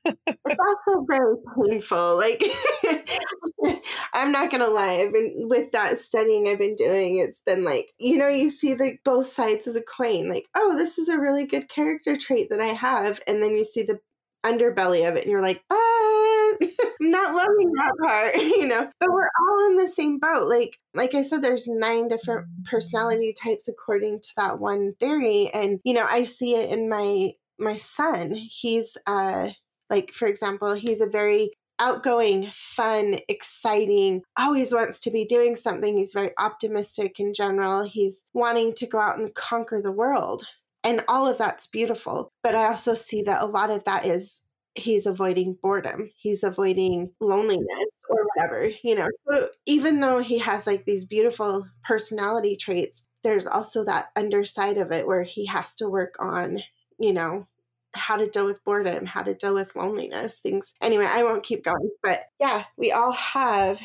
also 0.46 1.06
very 1.08 1.36
painful. 1.56 2.16
Like, 2.16 2.44
I'm 4.12 4.30
not 4.32 4.50
gonna 4.50 4.68
lie. 4.68 5.04
I've 5.04 5.12
been 5.12 5.46
with 5.48 5.72
that 5.72 5.96
studying 5.96 6.48
I've 6.48 6.58
been 6.58 6.74
doing. 6.74 7.18
It's 7.18 7.42
been 7.42 7.64
like 7.64 7.92
you 7.98 8.18
know 8.18 8.28
you 8.28 8.50
see 8.50 8.74
the 8.74 8.98
both 9.04 9.28
sides 9.28 9.66
of 9.66 9.74
the 9.74 9.82
coin. 9.82 10.28
Like, 10.28 10.46
oh, 10.54 10.76
this 10.76 10.98
is 10.98 11.08
a 11.08 11.18
really 11.18 11.46
good 11.46 11.68
character 11.68 12.16
trait 12.16 12.50
that 12.50 12.60
I 12.60 12.74
have, 12.74 13.20
and 13.26 13.42
then 13.42 13.56
you 13.56 13.64
see 13.64 13.84
the 13.84 14.00
underbelly 14.44 15.08
of 15.08 15.16
it 15.16 15.22
and 15.22 15.30
you're 15.30 15.42
like, 15.42 15.62
ah, 15.70 16.54
not 17.00 17.34
loving 17.34 17.72
that 17.74 17.92
part, 18.02 18.34
you 18.36 18.66
know. 18.66 18.90
But 19.00 19.10
we're 19.10 19.30
all 19.40 19.66
in 19.70 19.76
the 19.76 19.88
same 19.88 20.18
boat. 20.18 20.48
Like 20.48 20.78
like 20.94 21.14
I 21.14 21.22
said, 21.22 21.42
there's 21.42 21.66
nine 21.66 22.08
different 22.08 22.46
personality 22.64 23.34
types 23.40 23.68
according 23.68 24.20
to 24.20 24.28
that 24.36 24.58
one 24.58 24.94
theory. 25.00 25.50
And, 25.52 25.80
you 25.84 25.94
know, 25.94 26.06
I 26.08 26.24
see 26.24 26.54
it 26.54 26.70
in 26.70 26.88
my 26.88 27.32
my 27.58 27.76
son. 27.76 28.34
He's 28.34 28.96
uh 29.06 29.50
like 29.90 30.12
for 30.12 30.26
example, 30.26 30.74
he's 30.74 31.00
a 31.00 31.08
very 31.08 31.52
outgoing, 31.80 32.50
fun, 32.52 33.16
exciting, 33.28 34.22
always 34.36 34.72
wants 34.72 35.00
to 35.00 35.10
be 35.10 35.24
doing 35.24 35.56
something. 35.56 35.96
He's 35.96 36.12
very 36.12 36.32
optimistic 36.38 37.20
in 37.20 37.32
general. 37.32 37.84
He's 37.84 38.26
wanting 38.34 38.74
to 38.74 38.86
go 38.86 38.98
out 38.98 39.18
and 39.18 39.32
conquer 39.34 39.80
the 39.80 39.92
world. 39.92 40.44
And 40.84 41.04
all 41.08 41.26
of 41.26 41.38
that's 41.38 41.66
beautiful. 41.66 42.32
But 42.42 42.54
I 42.54 42.66
also 42.66 42.94
see 42.94 43.22
that 43.22 43.42
a 43.42 43.46
lot 43.46 43.70
of 43.70 43.84
that 43.84 44.06
is 44.06 44.42
he's 44.74 45.06
avoiding 45.06 45.56
boredom, 45.60 46.10
he's 46.16 46.42
avoiding 46.42 47.10
loneliness 47.20 47.88
or 48.08 48.26
whatever, 48.34 48.70
you 48.82 48.94
know. 48.94 49.08
So 49.28 49.48
even 49.66 50.00
though 50.00 50.18
he 50.18 50.38
has 50.38 50.66
like 50.66 50.84
these 50.84 51.04
beautiful 51.04 51.66
personality 51.84 52.56
traits, 52.56 53.04
there's 53.24 53.46
also 53.46 53.84
that 53.84 54.08
underside 54.16 54.78
of 54.78 54.92
it 54.92 55.06
where 55.06 55.24
he 55.24 55.46
has 55.46 55.74
to 55.76 55.88
work 55.88 56.14
on, 56.20 56.62
you 56.98 57.12
know, 57.12 57.46
how 57.94 58.16
to 58.16 58.28
deal 58.28 58.46
with 58.46 58.62
boredom, 58.64 59.06
how 59.06 59.22
to 59.22 59.34
deal 59.34 59.54
with 59.54 59.74
loneliness, 59.74 60.40
things. 60.40 60.74
Anyway, 60.80 61.06
I 61.06 61.24
won't 61.24 61.42
keep 61.42 61.64
going, 61.64 61.90
but 62.02 62.26
yeah, 62.38 62.64
we 62.76 62.92
all 62.92 63.12
have 63.12 63.80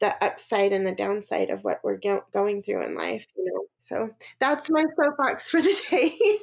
the 0.00 0.24
upside 0.24 0.72
and 0.72 0.86
the 0.86 0.94
downside 0.94 1.50
of 1.50 1.64
what 1.64 1.80
we're 1.82 1.96
go- 1.96 2.24
going 2.32 2.62
through 2.62 2.84
in 2.84 2.94
life, 2.94 3.26
you 3.36 3.44
know. 3.44 3.64
So 3.82 4.10
that's 4.38 4.70
my 4.70 4.84
soapbox 4.96 5.50
for 5.50 5.60
the 5.62 6.40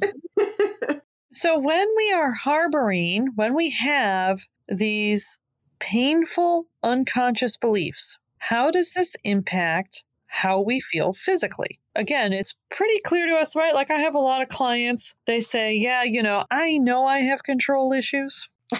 day. 0.00 1.00
so 1.32 1.58
when 1.58 1.86
we 1.96 2.12
are 2.12 2.32
harboring, 2.32 3.28
when 3.36 3.54
we 3.54 3.70
have 3.70 4.40
these 4.68 5.38
painful 5.78 6.66
unconscious 6.82 7.56
beliefs, 7.56 8.18
how 8.38 8.70
does 8.70 8.94
this 8.94 9.16
impact 9.24 10.04
how 10.26 10.60
we 10.60 10.80
feel 10.80 11.12
physically? 11.12 11.80
Again, 11.94 12.32
it's 12.32 12.54
pretty 12.70 13.00
clear 13.04 13.26
to 13.26 13.36
us, 13.36 13.56
right? 13.56 13.74
Like 13.74 13.90
I 13.90 13.98
have 13.98 14.14
a 14.14 14.20
lot 14.20 14.42
of 14.42 14.48
clients, 14.48 15.14
they 15.26 15.40
say, 15.40 15.74
Yeah, 15.74 16.02
you 16.02 16.22
know, 16.22 16.44
I 16.50 16.78
know 16.78 17.06
I 17.06 17.20
have 17.20 17.42
control 17.42 17.92
issues. 17.92 18.48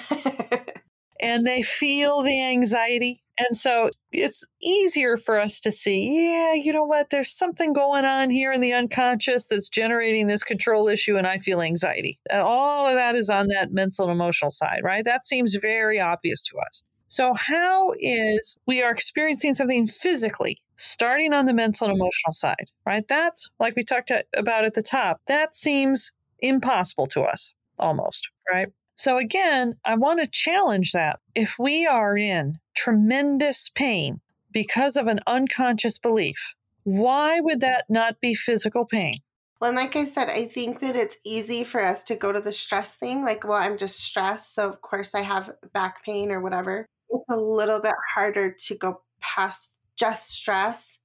and 1.21 1.47
they 1.47 1.63
feel 1.63 2.23
the 2.23 2.43
anxiety. 2.43 3.21
And 3.39 3.57
so 3.57 3.91
it's 4.13 4.45
easier 4.61 5.17
for 5.17 5.39
us 5.39 5.61
to 5.61 5.73
see, 5.73 6.13
yeah, 6.15 6.55
you 6.55 6.73
know 6.73 6.85
what, 6.85 7.11
there's 7.11 7.31
something 7.31 7.73
going 7.73 8.05
on 8.05 8.31
here 8.31 8.53
in 8.53 8.61
the 8.61 8.73
unconscious 8.73 9.49
that's 9.49 9.69
generating 9.69 10.27
this 10.27 10.43
control 10.43 10.89
issue, 10.89 11.17
and 11.17 11.27
I 11.27 11.39
feel 11.39 11.61
anxiety. 11.61 12.19
And 12.31 12.43
all 12.43 12.87
of 12.87 12.95
that 12.95 13.15
is 13.15 13.31
on 13.31 13.47
that 13.49 13.73
mental 13.73 14.07
and 14.07 14.13
emotional 14.13 14.51
side, 14.51 14.81
right? 14.83 15.05
That 15.05 15.25
seems 15.25 15.57
very 15.61 16.01
obvious 16.01 16.43
to 16.45 16.59
us. 16.59 16.83
So, 17.07 17.33
how 17.35 17.93
is 17.99 18.57
we 18.67 18.83
are 18.83 18.91
experiencing 18.91 19.55
something 19.55 19.87
physically 19.87 20.59
starting 20.77 21.33
on 21.33 21.47
the 21.47 21.55
mental 21.55 21.89
and 21.89 21.97
emotional 21.97 22.33
side, 22.33 22.67
right? 22.87 23.07
That's 23.09 23.49
like 23.59 23.77
we 23.77 23.83
talked 23.83 24.13
about 24.37 24.65
at 24.65 24.75
the 24.75 24.83
top, 24.83 25.21
that 25.27 25.55
seems 25.55 26.13
impossible 26.41 27.07
to 27.09 27.23
us 27.23 27.53
almost, 27.79 28.29
right? 28.51 28.69
So, 28.99 29.17
again, 29.17 29.77
I 29.85 29.95
want 29.95 30.21
to 30.21 30.27
challenge 30.27 30.91
that. 30.91 31.21
If 31.37 31.55
we 31.57 31.87
are 31.87 32.17
in 32.17 32.59
tremendous 32.77 33.71
pain 33.73 34.21
because 34.51 34.97
of 34.97 35.07
an 35.07 35.21
unconscious 35.25 36.01
belief, 36.01 36.55
why 36.83 37.39
would 37.39 37.61
that 37.61 37.85
not 37.89 38.21
be 38.21 38.35
physical 38.35 38.85
pain? 38.85 39.15
Well, 39.61 39.73
like 39.73 39.95
I 39.95 40.05
said, 40.05 40.29
I 40.29 40.47
think 40.47 40.81
that 40.81 40.97
it's 40.97 41.19
easy 41.25 41.63
for 41.63 41.81
us 41.81 42.03
to 42.05 42.17
go 42.17 42.33
to 42.33 42.41
the 42.41 42.51
stress 42.51 42.97
thing. 42.97 43.25
Like, 43.25 43.47
well, 43.47 43.59
I'm 43.59 43.79
just 43.79 44.01
stressed. 44.01 44.55
So, 44.55 44.69
of 44.69 44.81
course, 44.83 45.15
I 45.15 45.21
have 45.21 45.53
back 45.73 46.05
pain 46.05 46.33
or 46.33 46.41
whatever. 46.41 46.85
It's 47.09 47.25
a 47.31 47.37
little 47.37 47.81
bit 47.81 47.95
harder 48.15 48.51
to 48.67 48.75
go 48.77 49.03
past 49.21 49.75
just 49.97 50.29
stress 50.29 50.99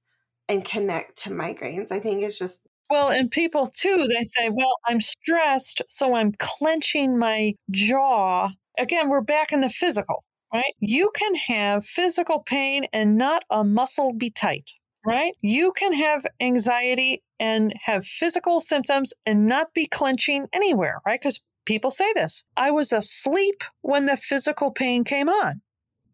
and 0.48 0.64
connect 0.64 1.18
to 1.18 1.30
migraines. 1.30 1.92
I 1.92 2.00
think 2.00 2.24
it's 2.24 2.38
just 2.38 2.66
well, 2.90 3.10
and 3.10 3.30
people 3.30 3.66
too, 3.66 4.04
they 4.08 4.24
say, 4.24 4.50
well, 4.50 4.74
I'm 4.86 5.00
stressed, 5.00 5.82
so 5.88 6.14
I'm 6.14 6.32
clenching 6.38 7.18
my 7.18 7.54
jaw. 7.70 8.50
Again, 8.78 9.08
we're 9.08 9.20
back 9.22 9.52
in 9.52 9.60
the 9.60 9.68
physical, 9.68 10.24
right? 10.52 10.74
You 10.80 11.10
can 11.14 11.34
have 11.34 11.84
physical 11.84 12.40
pain 12.40 12.84
and 12.92 13.16
not 13.16 13.44
a 13.50 13.64
muscle 13.64 14.12
be 14.12 14.30
tight, 14.30 14.70
right? 15.06 15.34
You 15.40 15.72
can 15.72 15.92
have 15.92 16.26
anxiety 16.40 17.22
and 17.40 17.72
have 17.84 18.04
physical 18.04 18.60
symptoms 18.60 19.12
and 19.26 19.46
not 19.46 19.72
be 19.74 19.86
clenching 19.86 20.46
anywhere, 20.52 21.00
right? 21.06 21.20
Because 21.20 21.40
people 21.66 21.90
say 21.90 22.12
this. 22.14 22.44
I 22.56 22.70
was 22.70 22.92
asleep 22.92 23.64
when 23.82 24.06
the 24.06 24.16
physical 24.16 24.70
pain 24.70 25.04
came 25.04 25.28
on. 25.28 25.60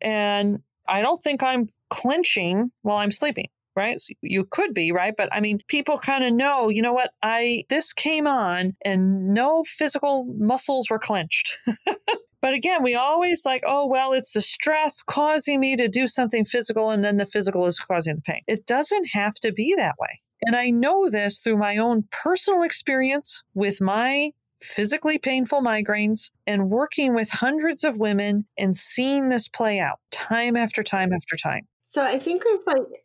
And 0.02 0.60
I 0.88 1.02
don't 1.02 1.22
think 1.22 1.42
I'm 1.42 1.66
clenching 1.90 2.70
while 2.82 2.98
I'm 2.98 3.10
sleeping 3.10 3.46
right? 3.80 3.98
So 3.98 4.12
you 4.20 4.44
could 4.44 4.74
be, 4.74 4.92
right? 4.92 5.14
But 5.16 5.30
I 5.32 5.40
mean, 5.40 5.58
people 5.68 5.98
kind 5.98 6.22
of 6.22 6.34
know, 6.34 6.68
you 6.68 6.82
know 6.82 6.92
what? 6.92 7.12
I 7.22 7.64
this 7.70 7.92
came 7.94 8.26
on 8.26 8.76
and 8.84 9.32
no 9.32 9.64
physical 9.64 10.26
muscles 10.38 10.90
were 10.90 10.98
clenched. 10.98 11.56
but 12.42 12.52
again, 12.52 12.82
we 12.82 12.94
always 12.94 13.46
like, 13.46 13.62
oh, 13.66 13.86
well, 13.86 14.12
it's 14.12 14.34
the 14.34 14.42
stress 14.42 15.02
causing 15.02 15.60
me 15.60 15.76
to 15.76 15.88
do 15.88 16.06
something 16.06 16.44
physical 16.44 16.90
and 16.90 17.02
then 17.02 17.16
the 17.16 17.24
physical 17.24 17.66
is 17.66 17.80
causing 17.80 18.16
the 18.16 18.22
pain. 18.22 18.42
It 18.46 18.66
doesn't 18.66 19.08
have 19.14 19.34
to 19.36 19.50
be 19.50 19.74
that 19.76 19.94
way. 19.98 20.20
And 20.42 20.56
I 20.56 20.68
know 20.68 21.08
this 21.08 21.40
through 21.40 21.56
my 21.56 21.78
own 21.78 22.04
personal 22.10 22.62
experience 22.62 23.42
with 23.54 23.80
my 23.80 24.32
physically 24.60 25.16
painful 25.16 25.62
migraines 25.62 26.30
and 26.46 26.68
working 26.68 27.14
with 27.14 27.30
hundreds 27.30 27.82
of 27.82 27.96
women 27.96 28.46
and 28.58 28.76
seeing 28.76 29.30
this 29.30 29.48
play 29.48 29.78
out 29.78 30.00
time 30.10 30.54
after 30.54 30.82
time 30.82 31.12
after 31.14 31.34
time. 31.36 31.66
So 31.84 32.04
I 32.04 32.18
think 32.18 32.44
we've 32.44 32.60
like 32.66 33.02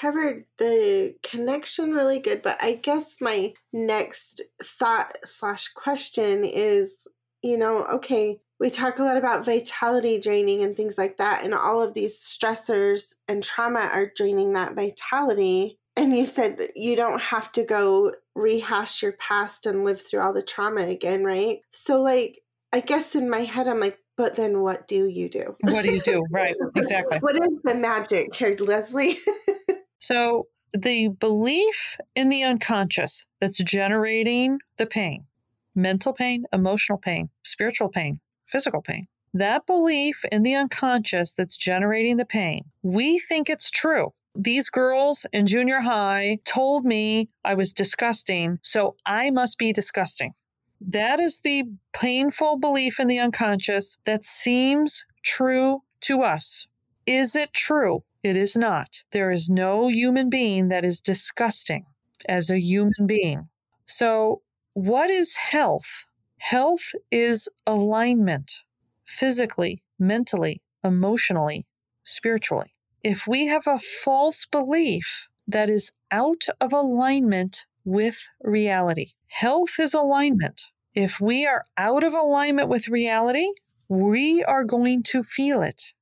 covered 0.00 0.44
the 0.58 1.14
connection 1.22 1.92
really 1.92 2.20
good, 2.20 2.42
but 2.42 2.62
I 2.62 2.74
guess 2.74 3.16
my 3.20 3.54
next 3.72 4.42
thought 4.62 5.16
slash 5.24 5.68
question 5.68 6.44
is, 6.44 6.94
you 7.42 7.58
know, 7.58 7.84
okay, 7.94 8.40
we 8.58 8.70
talk 8.70 8.98
a 8.98 9.02
lot 9.02 9.16
about 9.16 9.44
vitality 9.44 10.20
draining 10.20 10.62
and 10.62 10.76
things 10.76 10.98
like 10.98 11.16
that, 11.16 11.44
and 11.44 11.54
all 11.54 11.82
of 11.82 11.94
these 11.94 12.18
stressors 12.18 13.14
and 13.26 13.42
trauma 13.42 13.80
are 13.80 14.12
draining 14.14 14.52
that 14.52 14.74
vitality. 14.74 15.78
And 15.96 16.16
you 16.16 16.24
said 16.24 16.68
you 16.76 16.94
don't 16.94 17.20
have 17.20 17.50
to 17.52 17.64
go 17.64 18.12
rehash 18.34 19.02
your 19.02 19.12
past 19.12 19.66
and 19.66 19.84
live 19.84 20.00
through 20.00 20.20
all 20.20 20.32
the 20.32 20.42
trauma 20.42 20.82
again, 20.82 21.24
right? 21.24 21.60
So, 21.72 22.00
like, 22.00 22.42
I 22.72 22.80
guess 22.80 23.14
in 23.14 23.28
my 23.28 23.40
head, 23.40 23.66
I'm 23.66 23.80
like, 23.80 23.98
but 24.16 24.36
then 24.36 24.60
what 24.60 24.86
do 24.86 25.06
you 25.06 25.30
do? 25.30 25.56
What 25.62 25.82
do 25.82 25.92
you 25.92 26.00
do? 26.00 26.24
Right, 26.30 26.54
exactly. 26.76 27.18
what 27.18 27.34
is 27.36 27.58
the 27.64 27.74
magic 27.74 28.34
here, 28.34 28.54
Leslie? 28.58 29.16
So, 30.00 30.48
the 30.72 31.08
belief 31.08 31.98
in 32.14 32.28
the 32.28 32.42
unconscious 32.44 33.26
that's 33.40 33.58
generating 33.62 34.58
the 34.76 34.86
pain 34.86 35.26
mental 35.74 36.12
pain, 36.12 36.44
emotional 36.52 36.98
pain, 36.98 37.30
spiritual 37.44 37.88
pain, 37.88 38.20
physical 38.44 38.82
pain. 38.82 39.06
That 39.32 39.66
belief 39.66 40.24
in 40.32 40.42
the 40.42 40.56
unconscious 40.56 41.34
that's 41.34 41.56
generating 41.56 42.16
the 42.16 42.24
pain, 42.24 42.64
we 42.82 43.18
think 43.20 43.48
it's 43.48 43.70
true. 43.70 44.12
These 44.34 44.70
girls 44.70 45.26
in 45.32 45.46
junior 45.46 45.80
high 45.80 46.38
told 46.44 46.84
me 46.84 47.28
I 47.44 47.54
was 47.54 47.72
disgusting, 47.72 48.58
so 48.62 48.96
I 49.06 49.30
must 49.30 49.58
be 49.58 49.72
disgusting. 49.72 50.34
That 50.80 51.20
is 51.20 51.40
the 51.40 51.64
painful 51.92 52.58
belief 52.58 52.98
in 52.98 53.06
the 53.06 53.18
unconscious 53.18 53.98
that 54.04 54.24
seems 54.24 55.04
true 55.22 55.82
to 56.02 56.22
us. 56.22 56.66
Is 57.06 57.36
it 57.36 57.52
true? 57.52 58.02
It 58.22 58.36
is 58.36 58.56
not. 58.56 59.02
There 59.12 59.30
is 59.30 59.48
no 59.48 59.88
human 59.88 60.28
being 60.28 60.68
that 60.68 60.84
is 60.84 61.00
disgusting 61.00 61.86
as 62.28 62.50
a 62.50 62.60
human 62.60 63.06
being. 63.06 63.48
So, 63.86 64.42
what 64.74 65.10
is 65.10 65.36
health? 65.36 66.06
Health 66.38 66.92
is 67.10 67.48
alignment 67.66 68.62
physically, 69.04 69.82
mentally, 69.98 70.62
emotionally, 70.84 71.66
spiritually. 72.04 72.74
If 73.02 73.26
we 73.26 73.46
have 73.46 73.66
a 73.66 73.78
false 73.78 74.46
belief 74.46 75.28
that 75.48 75.70
is 75.70 75.92
out 76.10 76.44
of 76.60 76.72
alignment 76.72 77.64
with 77.84 78.28
reality, 78.42 79.12
health 79.28 79.80
is 79.80 79.94
alignment. 79.94 80.62
If 80.94 81.20
we 81.20 81.46
are 81.46 81.64
out 81.76 82.04
of 82.04 82.12
alignment 82.12 82.68
with 82.68 82.88
reality, 82.88 83.48
we 83.88 84.44
are 84.44 84.64
going 84.64 85.02
to 85.04 85.22
feel 85.22 85.62
it. 85.62 85.92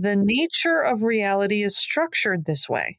The 0.00 0.14
nature 0.16 0.80
of 0.80 1.02
reality 1.02 1.64
is 1.64 1.76
structured 1.76 2.44
this 2.44 2.68
way. 2.68 2.98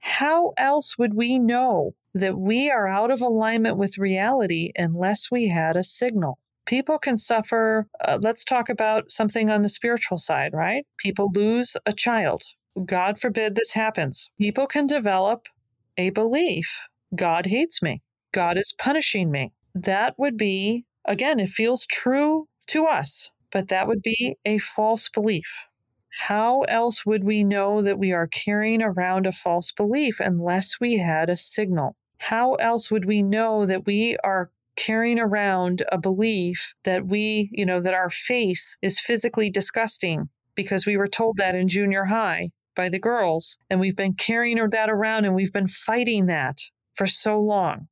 How 0.00 0.54
else 0.58 0.98
would 0.98 1.14
we 1.14 1.38
know 1.38 1.94
that 2.14 2.36
we 2.36 2.68
are 2.68 2.88
out 2.88 3.12
of 3.12 3.20
alignment 3.20 3.76
with 3.76 3.96
reality 3.96 4.72
unless 4.76 5.30
we 5.30 5.48
had 5.48 5.76
a 5.76 5.84
signal? 5.84 6.40
People 6.66 6.98
can 6.98 7.16
suffer. 7.16 7.86
Uh, 8.04 8.18
let's 8.20 8.44
talk 8.44 8.68
about 8.68 9.12
something 9.12 9.50
on 9.50 9.62
the 9.62 9.68
spiritual 9.68 10.18
side, 10.18 10.52
right? 10.52 10.84
People 10.98 11.30
lose 11.32 11.76
a 11.86 11.92
child. 11.92 12.42
God 12.84 13.20
forbid 13.20 13.54
this 13.54 13.74
happens. 13.74 14.28
People 14.40 14.66
can 14.66 14.86
develop 14.86 15.46
a 15.96 16.10
belief 16.10 16.88
God 17.14 17.46
hates 17.46 17.82
me, 17.82 18.02
God 18.32 18.58
is 18.58 18.74
punishing 18.76 19.30
me. 19.30 19.52
That 19.74 20.14
would 20.18 20.36
be, 20.36 20.86
again, 21.04 21.38
it 21.38 21.50
feels 21.50 21.86
true 21.86 22.48
to 22.68 22.86
us, 22.86 23.30
but 23.52 23.68
that 23.68 23.86
would 23.86 24.02
be 24.02 24.34
a 24.44 24.58
false 24.58 25.08
belief. 25.08 25.66
How 26.20 26.62
else 26.62 27.06
would 27.06 27.24
we 27.24 27.42
know 27.42 27.80
that 27.80 27.98
we 27.98 28.12
are 28.12 28.26
carrying 28.26 28.82
around 28.82 29.26
a 29.26 29.32
false 29.32 29.72
belief 29.72 30.20
unless 30.20 30.78
we 30.78 30.98
had 30.98 31.30
a 31.30 31.36
signal? 31.36 31.96
How 32.18 32.54
else 32.54 32.90
would 32.90 33.06
we 33.06 33.22
know 33.22 33.64
that 33.64 33.86
we 33.86 34.16
are 34.22 34.50
carrying 34.76 35.18
around 35.18 35.82
a 35.90 35.98
belief 35.98 36.74
that 36.84 37.06
we, 37.06 37.48
you 37.52 37.64
know, 37.64 37.80
that 37.80 37.94
our 37.94 38.10
face 38.10 38.76
is 38.82 39.00
physically 39.00 39.50
disgusting 39.50 40.28
because 40.54 40.86
we 40.86 40.96
were 40.96 41.08
told 41.08 41.38
that 41.38 41.54
in 41.54 41.66
junior 41.66 42.06
high 42.06 42.50
by 42.74 42.88
the 42.88 42.98
girls. 42.98 43.56
And 43.70 43.80
we've 43.80 43.96
been 43.96 44.14
carrying 44.14 44.58
that 44.70 44.90
around 44.90 45.24
and 45.24 45.34
we've 45.34 45.52
been 45.52 45.66
fighting 45.66 46.26
that 46.26 46.58
for 46.92 47.06
so 47.06 47.40
long. 47.40 47.88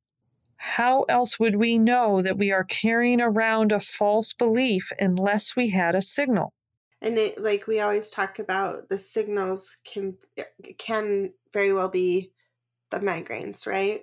How 0.57 1.03
else 1.03 1.39
would 1.39 1.55
we 1.55 1.79
know 1.79 2.21
that 2.21 2.37
we 2.37 2.51
are 2.51 2.63
carrying 2.63 3.19
around 3.19 3.71
a 3.71 3.79
false 3.79 4.31
belief 4.31 4.91
unless 4.99 5.55
we 5.55 5.71
had 5.71 5.95
a 5.95 6.03
signal? 6.03 6.53
And 7.01 7.17
it, 7.17 7.41
like 7.41 7.67
we 7.67 7.79
always 7.79 8.11
talk 8.11 8.39
about, 8.39 8.89
the 8.89 8.97
signals 8.97 9.77
can 9.83 10.15
can 10.77 11.33
very 11.51 11.73
well 11.73 11.89
be 11.89 12.31
the 12.91 12.99
migraines, 12.99 13.65
right? 13.65 14.01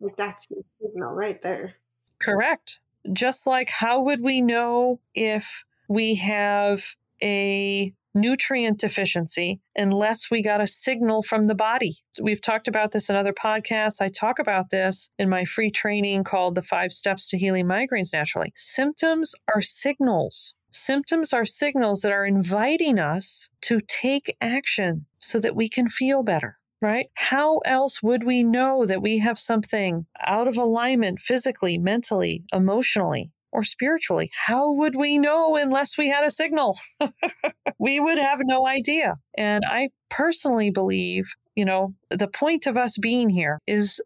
Like 0.00 0.16
that's 0.16 0.46
your 0.50 0.62
signal 0.80 1.12
right 1.12 1.40
there. 1.42 1.74
Correct. 2.18 2.80
Just 3.12 3.46
like 3.46 3.70
how 3.70 4.00
would 4.02 4.22
we 4.22 4.40
know 4.40 5.00
if 5.14 5.64
we 5.88 6.14
have 6.14 6.94
a 7.22 7.92
nutrient 8.14 8.78
deficiency 8.78 9.60
unless 9.76 10.30
we 10.30 10.40
got 10.40 10.60
a 10.60 10.66
signal 10.66 11.22
from 11.22 11.44
the 11.44 11.54
body. 11.54 11.96
We've 12.22 12.40
talked 12.40 12.68
about 12.68 12.92
this 12.92 13.10
in 13.10 13.16
other 13.16 13.32
podcasts. 13.32 14.00
I 14.00 14.08
talk 14.08 14.38
about 14.38 14.70
this 14.70 15.10
in 15.18 15.28
my 15.28 15.44
free 15.44 15.70
training 15.70 16.24
called 16.24 16.54
The 16.54 16.62
Five 16.62 16.92
Steps 16.92 17.28
to 17.30 17.38
Healing 17.38 17.66
Migraines 17.66 18.12
Naturally. 18.12 18.52
Symptoms 18.54 19.34
are 19.52 19.60
signals. 19.60 20.54
Symptoms 20.76 21.32
are 21.32 21.44
signals 21.44 22.00
that 22.00 22.10
are 22.10 22.26
inviting 22.26 22.98
us 22.98 23.48
to 23.60 23.80
take 23.86 24.34
action 24.40 25.06
so 25.20 25.38
that 25.38 25.54
we 25.54 25.68
can 25.68 25.88
feel 25.88 26.24
better 26.24 26.58
right? 26.82 27.06
How 27.14 27.58
else 27.60 28.02
would 28.02 28.24
we 28.24 28.44
know 28.44 28.84
that 28.84 29.00
we 29.00 29.18
have 29.20 29.38
something 29.38 30.04
out 30.20 30.46
of 30.46 30.58
alignment 30.58 31.18
physically, 31.18 31.78
mentally, 31.78 32.44
emotionally, 32.52 33.30
or 33.52 33.62
spiritually? 33.62 34.30
How 34.46 34.70
would 34.70 34.94
we 34.94 35.16
know 35.16 35.56
unless 35.56 35.96
we 35.96 36.10
had 36.10 36.26
a 36.26 36.30
signal? 36.30 36.76
we 37.78 38.00
would 38.00 38.18
have 38.18 38.40
no 38.42 38.66
idea. 38.66 39.14
And 39.34 39.64
I 39.66 39.88
personally 40.10 40.70
believe, 40.70 41.24
you 41.54 41.64
know, 41.64 41.94
the 42.10 42.28
point 42.28 42.66
of 42.66 42.76
us 42.76 42.98
being 42.98 43.30
here 43.30 43.60
is 43.66 44.02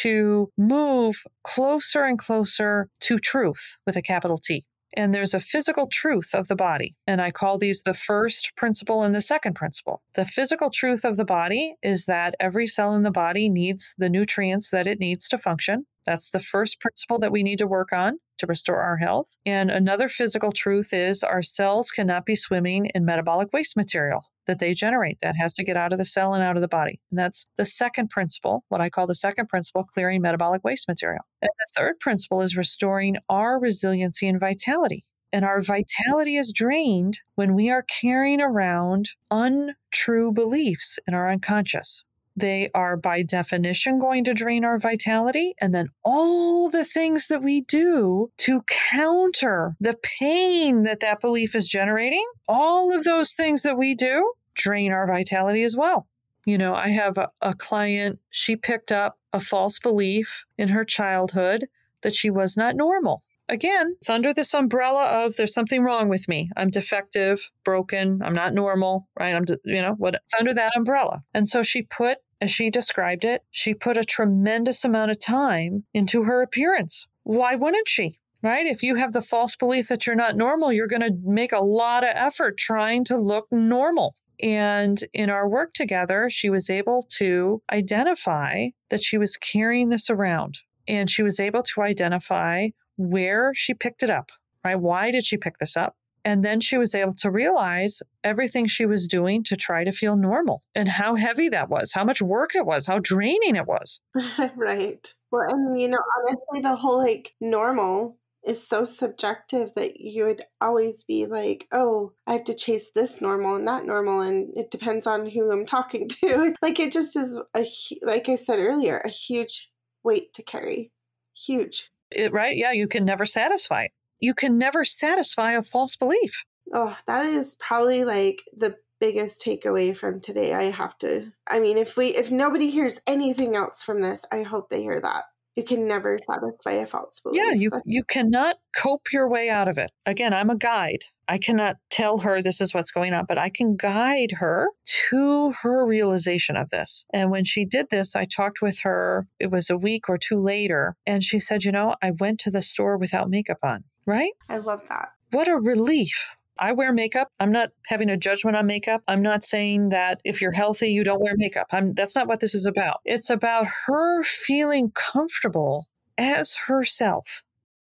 to 0.00 0.48
move 0.56 1.24
closer 1.44 2.04
and 2.04 2.18
closer 2.18 2.88
to 3.00 3.18
truth 3.18 3.76
with 3.86 3.96
a 3.96 4.02
capital 4.02 4.38
T. 4.38 4.64
And 4.96 5.12
there's 5.12 5.34
a 5.34 5.40
physical 5.40 5.86
truth 5.86 6.34
of 6.34 6.48
the 6.48 6.56
body. 6.56 6.96
And 7.06 7.20
I 7.20 7.30
call 7.30 7.58
these 7.58 7.82
the 7.82 7.94
first 7.94 8.52
principle 8.56 9.02
and 9.02 9.14
the 9.14 9.20
second 9.20 9.54
principle. 9.54 10.02
The 10.14 10.26
physical 10.26 10.70
truth 10.70 11.04
of 11.04 11.16
the 11.16 11.24
body 11.24 11.76
is 11.82 12.06
that 12.06 12.34
every 12.40 12.66
cell 12.66 12.94
in 12.94 13.02
the 13.02 13.10
body 13.10 13.48
needs 13.48 13.94
the 13.98 14.08
nutrients 14.08 14.70
that 14.70 14.86
it 14.86 14.98
needs 14.98 15.28
to 15.28 15.38
function. 15.38 15.86
That's 16.06 16.30
the 16.30 16.40
first 16.40 16.80
principle 16.80 17.18
that 17.20 17.32
we 17.32 17.42
need 17.42 17.58
to 17.58 17.66
work 17.66 17.92
on 17.92 18.18
to 18.38 18.46
restore 18.46 18.82
our 18.82 18.96
health. 18.96 19.36
And 19.46 19.70
another 19.70 20.08
physical 20.08 20.50
truth 20.50 20.92
is 20.92 21.22
our 21.22 21.42
cells 21.42 21.90
cannot 21.90 22.26
be 22.26 22.34
swimming 22.34 22.86
in 22.94 23.04
metabolic 23.04 23.52
waste 23.52 23.76
material 23.76 24.24
that 24.46 24.58
they 24.58 24.74
generate 24.74 25.18
that 25.20 25.36
has 25.36 25.54
to 25.54 25.64
get 25.64 25.76
out 25.76 25.92
of 25.92 25.98
the 25.98 26.04
cell 26.04 26.34
and 26.34 26.42
out 26.42 26.56
of 26.56 26.62
the 26.62 26.68
body. 26.68 27.00
And 27.10 27.18
that's 27.18 27.46
the 27.56 27.64
second 27.64 28.10
principle, 28.10 28.64
what 28.68 28.80
I 28.80 28.90
call 28.90 29.06
the 29.06 29.14
second 29.14 29.48
principle, 29.48 29.84
clearing 29.84 30.22
metabolic 30.22 30.64
waste 30.64 30.88
material. 30.88 31.24
And 31.40 31.50
the 31.58 31.72
third 31.76 32.00
principle 32.00 32.42
is 32.42 32.56
restoring 32.56 33.16
our 33.28 33.58
resiliency 33.58 34.28
and 34.28 34.40
vitality. 34.40 35.04
And 35.32 35.44
our 35.44 35.60
vitality 35.60 36.36
is 36.36 36.52
drained 36.52 37.20
when 37.36 37.54
we 37.54 37.70
are 37.70 37.82
carrying 37.82 38.40
around 38.40 39.10
untrue 39.30 40.30
beliefs 40.32 40.98
in 41.08 41.14
our 41.14 41.30
unconscious. 41.30 42.04
They 42.36 42.70
are 42.74 42.96
by 42.96 43.22
definition 43.22 43.98
going 43.98 44.24
to 44.24 44.34
drain 44.34 44.64
our 44.64 44.78
vitality. 44.78 45.54
And 45.60 45.74
then 45.74 45.88
all 46.04 46.70
the 46.70 46.84
things 46.84 47.28
that 47.28 47.42
we 47.42 47.60
do 47.62 48.30
to 48.38 48.62
counter 48.66 49.76
the 49.80 49.98
pain 50.02 50.82
that 50.84 51.00
that 51.00 51.20
belief 51.20 51.54
is 51.54 51.68
generating, 51.68 52.26
all 52.48 52.94
of 52.94 53.04
those 53.04 53.34
things 53.34 53.62
that 53.62 53.78
we 53.78 53.94
do 53.94 54.32
drain 54.54 54.92
our 54.92 55.06
vitality 55.06 55.62
as 55.62 55.76
well. 55.76 56.06
You 56.46 56.58
know, 56.58 56.74
I 56.74 56.88
have 56.88 57.18
a, 57.18 57.30
a 57.40 57.54
client, 57.54 58.18
she 58.30 58.56
picked 58.56 58.90
up 58.90 59.18
a 59.32 59.40
false 59.40 59.78
belief 59.78 60.44
in 60.58 60.68
her 60.68 60.84
childhood 60.84 61.66
that 62.02 62.16
she 62.16 62.30
was 62.30 62.56
not 62.56 62.74
normal. 62.76 63.22
Again, 63.48 63.96
it's 63.96 64.08
under 64.08 64.32
this 64.32 64.54
umbrella 64.54 65.24
of 65.24 65.36
there's 65.36 65.52
something 65.52 65.82
wrong 65.82 66.08
with 66.08 66.28
me. 66.28 66.50
I'm 66.56 66.70
defective, 66.70 67.50
broken, 67.64 68.20
I'm 68.22 68.32
not 68.32 68.54
normal, 68.54 69.08
right? 69.18 69.34
I'm, 69.34 69.44
you 69.64 69.82
know, 69.82 69.94
what 69.98 70.14
it's 70.14 70.34
under 70.38 70.54
that 70.54 70.72
umbrella. 70.76 71.20
And 71.34 71.46
so 71.48 71.62
she 71.62 71.82
put, 71.82 72.18
as 72.40 72.50
she 72.50 72.70
described 72.70 73.24
it, 73.24 73.42
she 73.50 73.74
put 73.74 73.96
a 73.96 74.04
tremendous 74.04 74.84
amount 74.84 75.10
of 75.10 75.18
time 75.18 75.84
into 75.92 76.24
her 76.24 76.40
appearance. 76.40 77.06
Why 77.24 77.54
wouldn't 77.54 77.88
she? 77.88 78.18
Right? 78.42 78.66
If 78.66 78.82
you 78.82 78.96
have 78.96 79.12
the 79.12 79.22
false 79.22 79.54
belief 79.54 79.86
that 79.88 80.06
you're 80.06 80.16
not 80.16 80.36
normal, 80.36 80.72
you're 80.72 80.88
going 80.88 81.02
to 81.02 81.16
make 81.22 81.52
a 81.52 81.60
lot 81.60 82.02
of 82.02 82.10
effort 82.14 82.58
trying 82.58 83.04
to 83.04 83.16
look 83.16 83.46
normal. 83.52 84.16
And 84.42 84.98
in 85.14 85.30
our 85.30 85.48
work 85.48 85.74
together, 85.74 86.28
she 86.28 86.50
was 86.50 86.68
able 86.68 87.06
to 87.18 87.62
identify 87.72 88.70
that 88.90 89.02
she 89.02 89.16
was 89.16 89.36
carrying 89.36 89.90
this 89.90 90.10
around. 90.10 90.58
And 90.88 91.08
she 91.08 91.22
was 91.22 91.38
able 91.38 91.62
to 91.62 91.82
identify 91.82 92.70
where 93.10 93.52
she 93.54 93.74
picked 93.74 94.02
it 94.02 94.10
up, 94.10 94.30
right? 94.64 94.78
Why 94.78 95.10
did 95.10 95.24
she 95.24 95.36
pick 95.36 95.58
this 95.58 95.76
up? 95.76 95.96
And 96.24 96.44
then 96.44 96.60
she 96.60 96.78
was 96.78 96.94
able 96.94 97.14
to 97.14 97.30
realize 97.30 98.00
everything 98.22 98.66
she 98.66 98.86
was 98.86 99.08
doing 99.08 99.42
to 99.44 99.56
try 99.56 99.82
to 99.82 99.90
feel 99.90 100.14
normal 100.14 100.62
and 100.74 100.88
how 100.88 101.16
heavy 101.16 101.48
that 101.48 101.68
was, 101.68 101.92
how 101.92 102.04
much 102.04 102.22
work 102.22 102.54
it 102.54 102.64
was, 102.64 102.86
how 102.86 103.00
draining 103.00 103.56
it 103.56 103.66
was. 103.66 104.00
right. 104.56 105.12
Well, 105.32 105.46
and 105.48 105.80
you 105.80 105.88
know, 105.88 105.98
honestly, 106.18 106.60
the 106.60 106.76
whole 106.76 106.98
like 106.98 107.34
normal 107.40 108.18
is 108.44 108.66
so 108.66 108.84
subjective 108.84 109.72
that 109.76 110.00
you 110.00 110.24
would 110.24 110.42
always 110.60 111.04
be 111.04 111.26
like, 111.26 111.68
oh, 111.72 112.12
I 112.26 112.32
have 112.32 112.44
to 112.44 112.54
chase 112.54 112.90
this 112.90 113.20
normal 113.20 113.54
and 113.54 113.66
that 113.68 113.86
normal, 113.86 114.20
and 114.20 114.52
it 114.56 114.70
depends 114.70 115.06
on 115.06 115.26
who 115.26 115.50
I'm 115.50 115.66
talking 115.66 116.08
to. 116.20 116.54
like, 116.60 116.80
it 116.80 116.92
just 116.92 117.16
is 117.16 117.36
a, 117.54 117.66
like 118.02 118.28
I 118.28 118.36
said 118.36 118.58
earlier, 118.58 118.98
a 118.98 119.08
huge 119.08 119.70
weight 120.02 120.34
to 120.34 120.42
carry. 120.42 120.92
Huge. 121.36 121.91
It, 122.16 122.32
right? 122.32 122.56
Yeah, 122.56 122.72
you 122.72 122.88
can 122.88 123.04
never 123.04 123.26
satisfy. 123.26 123.88
You 124.20 124.34
can 124.34 124.58
never 124.58 124.84
satisfy 124.84 125.52
a 125.52 125.62
false 125.62 125.96
belief. 125.96 126.44
Oh, 126.72 126.96
that 127.06 127.26
is 127.26 127.56
probably 127.60 128.04
like 128.04 128.42
the 128.52 128.76
biggest 129.00 129.44
takeaway 129.44 129.96
from 129.96 130.20
today. 130.20 130.54
I 130.54 130.64
have 130.70 130.96
to 130.98 131.32
I 131.48 131.58
mean, 131.58 131.76
if 131.76 131.96
we 131.96 132.08
if 132.08 132.30
nobody 132.30 132.70
hears 132.70 133.00
anything 133.06 133.56
else 133.56 133.82
from 133.82 134.00
this, 134.00 134.24
I 134.30 134.42
hope 134.42 134.70
they 134.70 134.82
hear 134.82 135.00
that. 135.00 135.24
You 135.56 135.64
can 135.64 135.86
never 135.86 136.18
satisfy 136.18 136.72
a 136.72 136.86
false 136.86 137.20
belief. 137.20 137.42
Yeah, 137.42 137.52
you 137.52 137.70
you 137.84 138.04
cannot 138.04 138.56
cope 138.76 139.12
your 139.12 139.28
way 139.28 139.50
out 139.50 139.68
of 139.68 139.78
it. 139.78 139.90
Again, 140.06 140.32
I'm 140.32 140.50
a 140.50 140.56
guide. 140.56 141.04
I 141.28 141.38
cannot 141.38 141.76
tell 141.90 142.18
her 142.18 142.42
this 142.42 142.60
is 142.60 142.74
what's 142.74 142.90
going 142.90 143.14
on, 143.14 143.26
but 143.26 143.38
I 143.38 143.48
can 143.48 143.76
guide 143.76 144.32
her 144.32 144.68
to 145.10 145.52
her 145.62 145.86
realization 145.86 146.56
of 146.56 146.70
this. 146.70 147.04
And 147.12 147.30
when 147.30 147.44
she 147.44 147.64
did 147.64 147.90
this, 147.90 148.16
I 148.16 148.24
talked 148.24 148.60
with 148.60 148.80
her, 148.80 149.26
it 149.38 149.50
was 149.50 149.70
a 149.70 149.78
week 149.78 150.08
or 150.08 150.18
two 150.18 150.40
later, 150.40 150.96
and 151.06 151.22
she 151.22 151.38
said, 151.38 151.64
You 151.64 151.72
know, 151.72 151.94
I 152.02 152.12
went 152.18 152.40
to 152.40 152.50
the 152.50 152.62
store 152.62 152.96
without 152.96 153.30
makeup 153.30 153.58
on, 153.62 153.84
right? 154.06 154.32
I 154.48 154.58
love 154.58 154.82
that. 154.88 155.10
What 155.30 155.48
a 155.48 155.56
relief. 155.56 156.36
I 156.58 156.72
wear 156.72 156.92
makeup. 156.92 157.28
I'm 157.40 157.52
not 157.52 157.70
having 157.86 158.10
a 158.10 158.16
judgment 158.16 158.56
on 158.56 158.66
makeup. 158.66 159.02
I'm 159.08 159.22
not 159.22 159.42
saying 159.42 159.88
that 159.88 160.20
if 160.24 160.40
you're 160.40 160.52
healthy, 160.52 160.88
you 160.88 161.04
don't 161.04 161.22
wear 161.22 161.34
makeup. 161.36 161.66
I'm, 161.72 161.94
that's 161.94 162.14
not 162.14 162.28
what 162.28 162.40
this 162.40 162.54
is 162.54 162.66
about. 162.66 163.00
It's 163.04 163.30
about 163.30 163.66
her 163.86 164.22
feeling 164.22 164.92
comfortable 164.94 165.88
as 166.18 166.56
herself. 166.66 167.42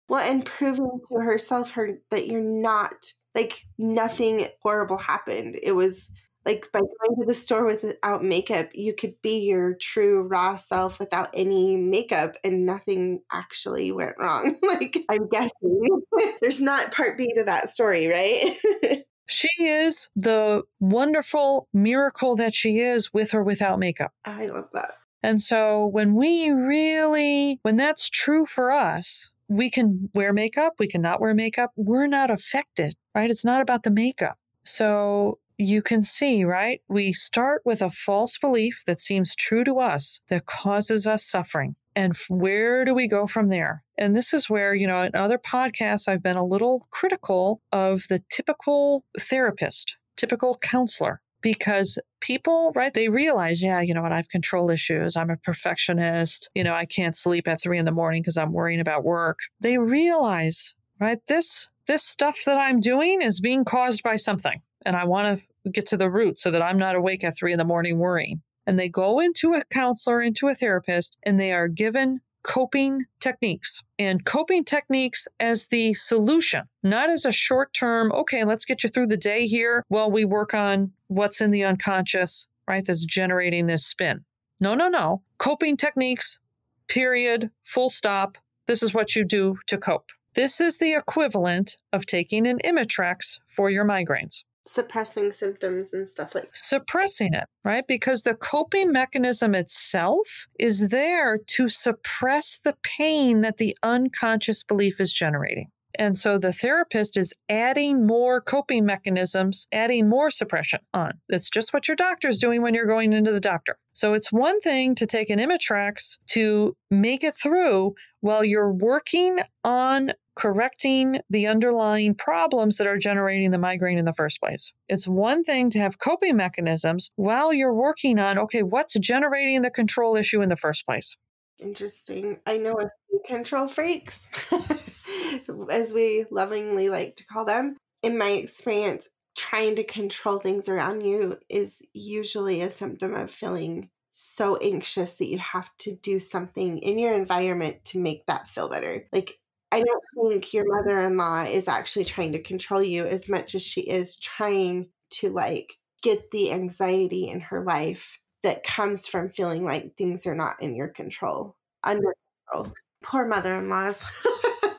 Well, 0.08 0.28
and 0.28 0.44
proving 0.44 1.00
to 1.10 1.20
herself 1.20 1.72
her 1.72 1.98
that 2.10 2.28
you're 2.28 2.40
not 2.40 3.12
like 3.34 3.66
nothing 3.78 4.46
horrible 4.62 4.98
happened. 4.98 5.58
It 5.62 5.72
was 5.72 6.10
like 6.46 6.70
by 6.72 6.78
going 6.78 7.20
to 7.20 7.26
the 7.26 7.34
store 7.34 7.66
without 7.66 8.24
makeup, 8.24 8.68
you 8.72 8.94
could 8.94 9.20
be 9.20 9.40
your 9.40 9.74
true 9.74 10.22
raw 10.22 10.54
self 10.54 11.00
without 11.00 11.28
any 11.34 11.76
makeup 11.76 12.36
and 12.44 12.64
nothing 12.64 13.20
actually 13.32 13.90
went 13.90 14.14
wrong. 14.18 14.56
like 14.62 14.96
I'm 15.10 15.28
guessing 15.28 16.00
there's 16.40 16.62
not 16.62 16.92
part 16.92 17.18
B 17.18 17.32
to 17.34 17.44
that 17.44 17.68
story, 17.68 18.06
right? 18.06 19.04
she 19.26 19.48
is 19.58 20.08
the 20.14 20.62
wonderful 20.78 21.68
miracle 21.74 22.36
that 22.36 22.54
she 22.54 22.78
is 22.78 23.12
with 23.12 23.34
or 23.34 23.42
without 23.42 23.80
makeup. 23.80 24.12
I 24.24 24.46
love 24.46 24.68
that. 24.72 24.92
And 25.24 25.42
so 25.42 25.84
when 25.86 26.14
we 26.14 26.50
really, 26.50 27.58
when 27.62 27.76
that's 27.76 28.08
true 28.08 28.46
for 28.46 28.70
us, 28.70 29.30
we 29.48 29.68
can 29.70 30.10
wear 30.14 30.32
makeup, 30.32 30.74
we 30.78 30.86
can 30.86 31.02
not 31.02 31.20
wear 31.20 31.34
makeup. 31.34 31.72
We're 31.74 32.06
not 32.06 32.30
affected, 32.30 32.94
right? 33.14 33.30
It's 33.30 33.44
not 33.44 33.60
about 33.60 33.82
the 33.82 33.90
makeup. 33.90 34.38
So 34.64 35.38
you 35.58 35.82
can 35.82 36.02
see, 36.02 36.44
right? 36.44 36.80
We 36.88 37.12
start 37.12 37.62
with 37.64 37.82
a 37.82 37.90
false 37.90 38.38
belief 38.38 38.82
that 38.86 39.00
seems 39.00 39.34
true 39.34 39.64
to 39.64 39.80
us 39.80 40.20
that 40.28 40.46
causes 40.46 41.06
us 41.06 41.24
suffering. 41.24 41.76
And 41.94 42.14
where 42.28 42.84
do 42.84 42.94
we 42.94 43.08
go 43.08 43.26
from 43.26 43.48
there? 43.48 43.82
And 43.96 44.14
this 44.14 44.34
is 44.34 44.50
where, 44.50 44.74
you 44.74 44.86
know, 44.86 45.02
in 45.02 45.14
other 45.14 45.38
podcasts, 45.38 46.08
I've 46.08 46.22
been 46.22 46.36
a 46.36 46.44
little 46.44 46.86
critical 46.90 47.62
of 47.72 48.02
the 48.10 48.22
typical 48.30 49.04
therapist, 49.18 49.96
typical 50.16 50.58
counselor, 50.58 51.22
because 51.40 51.98
people, 52.20 52.72
right, 52.74 52.92
they 52.92 53.08
realize, 53.08 53.62
yeah, 53.62 53.80
you 53.80 53.94
know 53.94 54.02
what, 54.02 54.12
I 54.12 54.16
have 54.16 54.28
control 54.28 54.70
issues. 54.70 55.16
I'm 55.16 55.30
a 55.30 55.38
perfectionist. 55.38 56.50
You 56.54 56.64
know, 56.64 56.74
I 56.74 56.84
can't 56.84 57.16
sleep 57.16 57.48
at 57.48 57.62
three 57.62 57.78
in 57.78 57.86
the 57.86 57.92
morning 57.92 58.20
because 58.20 58.36
I'm 58.36 58.52
worrying 58.52 58.80
about 58.80 59.04
work. 59.04 59.38
They 59.60 59.78
realize, 59.78 60.74
right, 61.00 61.18
this 61.28 61.68
this 61.86 62.02
stuff 62.02 62.40
that 62.46 62.58
I'm 62.58 62.80
doing 62.80 63.22
is 63.22 63.40
being 63.40 63.64
caused 63.64 64.02
by 64.02 64.16
something. 64.16 64.60
And 64.86 64.96
I 64.96 65.04
want 65.04 65.40
to 65.64 65.70
get 65.70 65.84
to 65.86 65.96
the 65.96 66.08
root 66.08 66.38
so 66.38 66.50
that 66.52 66.62
I'm 66.62 66.78
not 66.78 66.94
awake 66.94 67.24
at 67.24 67.36
three 67.36 67.52
in 67.52 67.58
the 67.58 67.64
morning 67.64 67.98
worrying. 67.98 68.40
And 68.66 68.78
they 68.78 68.88
go 68.88 69.20
into 69.20 69.52
a 69.54 69.64
counselor, 69.64 70.22
into 70.22 70.48
a 70.48 70.54
therapist, 70.54 71.18
and 71.24 71.38
they 71.38 71.52
are 71.52 71.68
given 71.68 72.20
coping 72.46 73.04
techniques 73.18 73.82
and 73.98 74.24
coping 74.24 74.62
techniques 74.62 75.26
as 75.40 75.66
the 75.66 75.92
solution, 75.94 76.62
not 76.84 77.10
as 77.10 77.24
a 77.24 77.32
short 77.32 77.72
term, 77.72 78.12
okay, 78.12 78.44
let's 78.44 78.64
get 78.64 78.84
you 78.84 78.88
through 78.88 79.08
the 79.08 79.16
day 79.16 79.48
here 79.48 79.84
while 79.88 80.08
we 80.08 80.24
work 80.24 80.54
on 80.54 80.92
what's 81.08 81.40
in 81.40 81.50
the 81.50 81.64
unconscious, 81.64 82.46
right? 82.68 82.86
That's 82.86 83.04
generating 83.04 83.66
this 83.66 83.84
spin. 83.84 84.24
No, 84.60 84.76
no, 84.76 84.88
no. 84.88 85.22
Coping 85.38 85.76
techniques, 85.76 86.38
period, 86.86 87.50
full 87.62 87.90
stop. 87.90 88.38
This 88.68 88.80
is 88.80 88.94
what 88.94 89.16
you 89.16 89.24
do 89.24 89.58
to 89.66 89.76
cope. 89.76 90.12
This 90.34 90.60
is 90.60 90.78
the 90.78 90.94
equivalent 90.94 91.76
of 91.92 92.06
taking 92.06 92.46
an 92.46 92.58
Imitrex 92.64 93.40
for 93.48 93.70
your 93.70 93.84
migraines 93.84 94.44
suppressing 94.66 95.32
symptoms 95.32 95.94
and 95.94 96.08
stuff 96.08 96.34
like 96.34 96.44
that. 96.44 96.56
suppressing 96.56 97.32
it 97.34 97.44
right 97.64 97.86
because 97.86 98.22
the 98.22 98.34
coping 98.34 98.90
mechanism 98.92 99.54
itself 99.54 100.46
is 100.58 100.88
there 100.88 101.38
to 101.38 101.68
suppress 101.68 102.58
the 102.64 102.74
pain 102.82 103.42
that 103.42 103.58
the 103.58 103.76
unconscious 103.82 104.64
belief 104.64 105.00
is 105.00 105.12
generating 105.12 105.70
and 105.98 106.16
so 106.16 106.38
the 106.38 106.52
therapist 106.52 107.16
is 107.16 107.34
adding 107.48 108.06
more 108.06 108.40
coping 108.40 108.84
mechanisms, 108.84 109.66
adding 109.72 110.08
more 110.08 110.30
suppression 110.30 110.80
on. 110.92 111.12
That's 111.28 111.50
just 111.50 111.72
what 111.72 111.88
your 111.88 111.96
doctor's 111.96 112.38
doing 112.38 112.62
when 112.62 112.74
you're 112.74 112.86
going 112.86 113.12
into 113.12 113.32
the 113.32 113.40
doctor. 113.40 113.76
So 113.92 114.14
it's 114.14 114.32
one 114.32 114.60
thing 114.60 114.94
to 114.96 115.06
take 115.06 115.30
an 115.30 115.38
Imitrex 115.38 116.18
to 116.28 116.76
make 116.90 117.24
it 117.24 117.34
through 117.34 117.94
while 118.20 118.44
you're 118.44 118.72
working 118.72 119.40
on 119.64 120.12
correcting 120.36 121.20
the 121.28 121.46
underlying 121.46 122.14
problems 122.14 122.76
that 122.76 122.86
are 122.86 122.98
generating 122.98 123.50
the 123.50 123.58
migraine 123.58 123.98
in 123.98 124.04
the 124.04 124.12
first 124.12 124.40
place. 124.40 124.72
It's 124.88 125.08
one 125.08 125.42
thing 125.42 125.70
to 125.70 125.78
have 125.78 125.98
coping 125.98 126.36
mechanisms 126.36 127.10
while 127.16 127.52
you're 127.52 127.74
working 127.74 128.18
on, 128.18 128.38
okay, 128.38 128.62
what's 128.62 128.98
generating 128.98 129.62
the 129.62 129.70
control 129.70 130.16
issue 130.16 130.42
in 130.42 130.48
the 130.48 130.56
first 130.56 130.86
place? 130.86 131.16
Interesting. 131.58 132.38
I 132.46 132.58
know 132.58 132.74
a 132.74 132.90
few 133.08 133.20
control 133.26 133.66
freaks, 133.66 134.28
as 135.70 135.92
we 135.94 136.26
lovingly 136.30 136.90
like 136.90 137.16
to 137.16 137.26
call 137.26 137.44
them. 137.44 137.76
In 138.02 138.18
my 138.18 138.28
experience, 138.28 139.08
trying 139.36 139.76
to 139.76 139.84
control 139.84 140.38
things 140.38 140.68
around 140.68 141.02
you 141.02 141.38
is 141.48 141.82
usually 141.92 142.60
a 142.60 142.70
symptom 142.70 143.14
of 143.14 143.30
feeling 143.30 143.88
so 144.10 144.56
anxious 144.56 145.16
that 145.16 145.28
you 145.28 145.38
have 145.38 145.68
to 145.78 145.92
do 145.96 146.18
something 146.18 146.78
in 146.78 146.98
your 146.98 147.14
environment 147.14 147.84
to 147.84 147.98
make 147.98 148.24
that 148.26 148.48
feel 148.48 148.68
better. 148.68 149.06
Like 149.12 149.38
I 149.72 149.82
don't 149.82 150.30
think 150.30 150.52
your 150.52 150.64
mother 150.66 151.00
in 151.00 151.16
law 151.16 151.42
is 151.42 151.68
actually 151.68 152.04
trying 152.04 152.32
to 152.32 152.42
control 152.42 152.82
you 152.82 153.06
as 153.06 153.28
much 153.28 153.54
as 153.54 153.62
she 153.62 153.82
is 153.82 154.18
trying 154.18 154.88
to 155.10 155.30
like 155.30 155.74
get 156.02 156.30
the 156.30 156.52
anxiety 156.52 157.28
in 157.28 157.40
her 157.40 157.64
life 157.64 158.18
that 158.42 158.64
comes 158.64 159.06
from 159.06 159.30
feeling 159.30 159.64
like 159.64 159.96
things 159.96 160.26
are 160.26 160.34
not 160.34 160.62
in 160.62 160.74
your 160.76 160.88
control, 160.88 161.56
under 161.82 162.14
control. 162.48 162.72
Poor 163.02 163.26
mother 163.26 163.56
in 163.56 163.68
laws. 163.68 164.04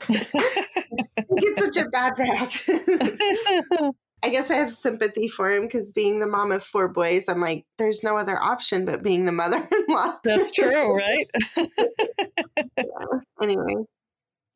get 0.08 1.60
such 1.60 1.78
a 1.78 1.90
bad 1.90 2.18
rap. 2.18 2.52
I 4.24 4.30
guess 4.30 4.50
I 4.50 4.56
have 4.56 4.72
sympathy 4.72 5.28
for 5.28 5.52
him 5.52 5.64
because 5.64 5.92
being 5.92 6.20
the 6.20 6.28
mom 6.28 6.52
of 6.52 6.64
four 6.64 6.88
boys, 6.88 7.30
I'm 7.30 7.40
like, 7.40 7.66
there's 7.78 8.04
no 8.04 8.18
other 8.18 8.42
option 8.42 8.84
but 8.86 9.04
being 9.04 9.26
the 9.26 9.32
mother 9.32 9.58
in 9.58 9.86
law. 9.88 10.16
That's 10.24 10.50
true, 10.50 10.96
right? 10.96 11.28
yeah. 12.78 12.84
Anyway, 13.42 13.76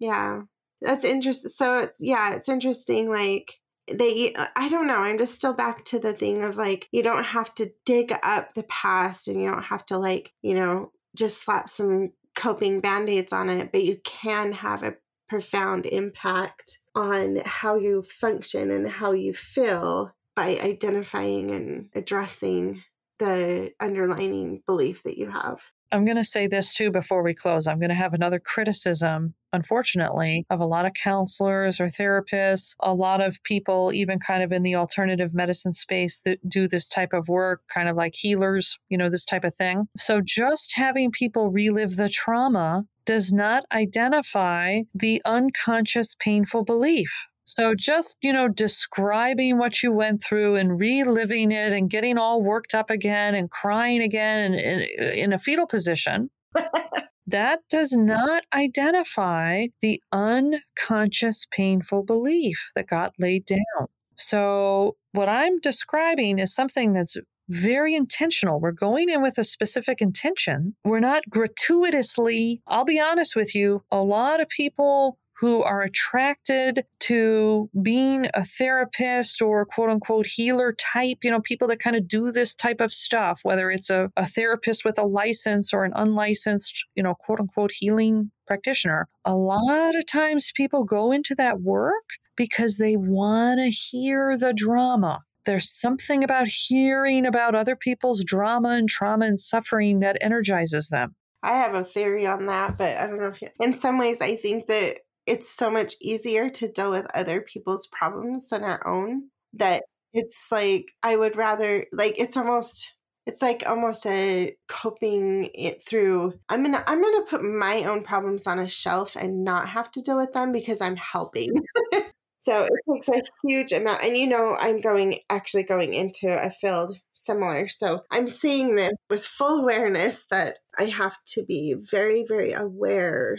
yeah, 0.01 0.41
that's 0.81 1.05
interesting. 1.05 1.51
So 1.51 1.77
it's 1.77 1.99
yeah, 2.01 2.33
it's 2.33 2.49
interesting. 2.49 3.09
Like 3.11 3.53
they, 3.89 4.33
uh, 4.33 4.47
I 4.55 4.67
don't 4.67 4.87
know. 4.87 4.97
I'm 4.97 5.19
just 5.19 5.35
still 5.35 5.53
back 5.53 5.85
to 5.85 5.99
the 5.99 6.11
thing 6.11 6.41
of 6.41 6.57
like 6.57 6.87
you 6.91 7.03
don't 7.03 7.23
have 7.23 7.53
to 7.55 7.71
dig 7.85 8.11
up 8.23 8.55
the 8.55 8.63
past, 8.63 9.27
and 9.27 9.39
you 9.39 9.51
don't 9.51 9.63
have 9.63 9.85
to 9.87 9.99
like 9.99 10.33
you 10.41 10.55
know 10.55 10.91
just 11.15 11.43
slap 11.43 11.69
some 11.69 12.11
coping 12.35 12.79
band-aids 12.79 13.31
on 13.31 13.47
it, 13.49 13.71
but 13.71 13.83
you 13.83 13.97
can 14.03 14.53
have 14.53 14.81
a 14.81 14.95
profound 15.29 15.85
impact 15.85 16.79
on 16.95 17.41
how 17.45 17.75
you 17.75 18.01
function 18.03 18.71
and 18.71 18.87
how 18.87 19.11
you 19.11 19.33
feel 19.33 20.11
by 20.35 20.57
identifying 20.59 21.51
and 21.51 21.89
addressing 21.93 22.81
the 23.19 23.71
underlying 23.79 24.63
belief 24.65 25.03
that 25.03 25.17
you 25.17 25.29
have. 25.29 25.67
I'm 25.91 26.05
going 26.05 26.17
to 26.17 26.23
say 26.23 26.47
this 26.47 26.73
too 26.73 26.91
before 26.91 27.23
we 27.23 27.33
close. 27.33 27.67
I'm 27.67 27.79
going 27.79 27.89
to 27.89 27.95
have 27.95 28.13
another 28.13 28.39
criticism, 28.39 29.33
unfortunately, 29.51 30.45
of 30.49 30.59
a 30.59 30.65
lot 30.65 30.85
of 30.85 30.93
counselors 30.93 31.79
or 31.79 31.87
therapists, 31.87 32.75
a 32.79 32.93
lot 32.93 33.21
of 33.21 33.43
people, 33.43 33.91
even 33.93 34.19
kind 34.19 34.43
of 34.43 34.51
in 34.51 34.63
the 34.63 34.75
alternative 34.75 35.33
medicine 35.33 35.73
space 35.73 36.21
that 36.21 36.47
do 36.47 36.67
this 36.67 36.87
type 36.87 37.13
of 37.13 37.27
work, 37.27 37.61
kind 37.67 37.89
of 37.89 37.95
like 37.95 38.15
healers, 38.15 38.77
you 38.89 38.97
know, 38.97 39.09
this 39.09 39.25
type 39.25 39.43
of 39.43 39.53
thing. 39.53 39.87
So 39.97 40.21
just 40.23 40.73
having 40.75 41.11
people 41.11 41.49
relive 41.49 41.97
the 41.97 42.09
trauma 42.09 42.85
does 43.05 43.33
not 43.33 43.65
identify 43.73 44.81
the 44.93 45.21
unconscious 45.25 46.15
painful 46.15 46.63
belief. 46.63 47.27
So 47.51 47.75
just, 47.75 48.15
you 48.21 48.31
know, 48.31 48.47
describing 48.47 49.57
what 49.57 49.83
you 49.83 49.91
went 49.91 50.23
through 50.23 50.55
and 50.55 50.79
reliving 50.79 51.51
it 51.51 51.73
and 51.73 51.89
getting 51.89 52.17
all 52.17 52.41
worked 52.41 52.73
up 52.73 52.89
again 52.89 53.35
and 53.35 53.51
crying 53.51 54.01
again 54.01 54.53
in, 54.53 54.79
in 54.79 55.33
a 55.33 55.37
fetal 55.37 55.67
position, 55.67 56.29
that 57.27 57.59
does 57.69 57.91
not 57.91 58.43
identify 58.55 59.67
the 59.81 60.01
unconscious 60.13 61.45
painful 61.51 62.03
belief 62.03 62.71
that 62.73 62.87
got 62.87 63.15
laid 63.19 63.45
down. 63.45 63.87
So 64.15 64.95
what 65.11 65.27
I'm 65.27 65.59
describing 65.59 66.39
is 66.39 66.55
something 66.55 66.93
that's 66.93 67.17
very 67.49 67.95
intentional. 67.95 68.61
We're 68.61 68.71
going 68.71 69.09
in 69.09 69.21
with 69.21 69.37
a 69.37 69.43
specific 69.43 70.01
intention. 70.01 70.75
We're 70.85 71.01
not 71.01 71.23
gratuitously, 71.29 72.61
I'll 72.65 72.85
be 72.85 72.97
honest 72.97 73.35
with 73.35 73.53
you, 73.53 73.83
a 73.91 74.01
lot 74.01 74.39
of 74.39 74.47
people 74.47 75.17
who 75.41 75.63
are 75.63 75.81
attracted 75.81 76.85
to 76.99 77.67
being 77.81 78.27
a 78.35 78.43
therapist 78.43 79.41
or 79.41 79.65
quote 79.65 79.89
unquote 79.89 80.27
healer 80.27 80.71
type, 80.71 81.17
you 81.23 81.31
know, 81.31 81.41
people 81.41 81.67
that 81.67 81.79
kind 81.79 81.95
of 81.95 82.07
do 82.07 82.31
this 82.31 82.55
type 82.55 82.79
of 82.79 82.93
stuff, 82.93 83.39
whether 83.41 83.71
it's 83.71 83.89
a, 83.89 84.11
a 84.15 84.27
therapist 84.27 84.85
with 84.85 84.99
a 84.99 85.03
license 85.03 85.73
or 85.73 85.83
an 85.83 85.93
unlicensed, 85.95 86.85
you 86.93 87.01
know, 87.01 87.15
quote 87.15 87.39
unquote 87.39 87.71
healing 87.73 88.29
practitioner, 88.45 89.09
a 89.25 89.33
lot 89.33 89.95
of 89.95 90.05
times 90.05 90.51
people 90.55 90.83
go 90.83 91.11
into 91.11 91.33
that 91.33 91.59
work 91.59 92.19
because 92.35 92.77
they 92.77 92.95
want 92.95 93.59
to 93.59 93.71
hear 93.71 94.37
the 94.37 94.53
drama. 94.53 95.21
There's 95.47 95.71
something 95.71 96.23
about 96.23 96.49
hearing 96.49 97.25
about 97.25 97.55
other 97.55 97.75
people's 97.75 98.23
drama 98.23 98.69
and 98.69 98.87
trauma 98.87 99.25
and 99.25 99.39
suffering 99.39 100.01
that 100.01 100.19
energizes 100.21 100.89
them. 100.89 101.15
I 101.41 101.53
have 101.53 101.73
a 101.73 101.83
theory 101.83 102.27
on 102.27 102.45
that, 102.45 102.77
but 102.77 102.95
I 102.97 103.07
don't 103.07 103.19
know 103.19 103.29
if 103.29 103.41
you, 103.41 103.47
in 103.59 103.73
some 103.73 103.97
ways 103.97 104.21
I 104.21 104.35
think 104.35 104.67
that 104.67 104.99
it's 105.25 105.49
so 105.49 105.69
much 105.69 105.93
easier 106.01 106.49
to 106.49 106.71
deal 106.71 106.91
with 106.91 107.07
other 107.13 107.41
people's 107.41 107.87
problems 107.87 108.49
than 108.49 108.63
our 108.63 108.85
own 108.87 109.29
that 109.53 109.83
it's 110.13 110.51
like 110.51 110.91
I 111.03 111.15
would 111.15 111.37
rather 111.37 111.85
like 111.91 112.15
it's 112.17 112.37
almost 112.37 112.93
it's 113.25 113.41
like 113.41 113.63
almost 113.67 114.05
a 114.07 114.55
coping 114.67 115.49
it 115.53 115.81
through 115.81 116.33
i'm 116.49 116.63
gonna 116.63 116.83
i'm 116.87 117.01
gonna 117.01 117.25
put 117.29 117.43
my 117.43 117.83
own 117.83 118.03
problems 118.03 118.47
on 118.47 118.59
a 118.59 118.67
shelf 118.67 119.15
and 119.15 119.43
not 119.43 119.69
have 119.69 119.91
to 119.91 120.01
deal 120.01 120.17
with 120.17 120.33
them 120.33 120.51
because 120.51 120.81
i'm 120.81 120.95
helping. 120.97 121.53
So 122.43 122.63
it 122.63 123.03
takes 123.05 123.07
a 123.07 123.21
huge 123.47 123.71
amount 123.71 124.01
and 124.01 124.17
you 124.17 124.25
know 124.25 124.57
i'm 124.59 124.81
going 124.81 125.19
actually 125.29 125.61
going 125.61 125.93
into 125.93 126.27
a 126.27 126.49
field 126.49 126.97
similar 127.13 127.67
so 127.67 128.01
i'm 128.09 128.27
seeing 128.27 128.75
this 128.75 128.97
with 129.11 129.23
full 129.23 129.59
awareness 129.59 130.25
that 130.31 130.57
i 130.79 130.85
have 130.85 131.17
to 131.33 131.43
be 131.45 131.75
very 131.79 132.25
very 132.27 132.53
aware 132.53 133.37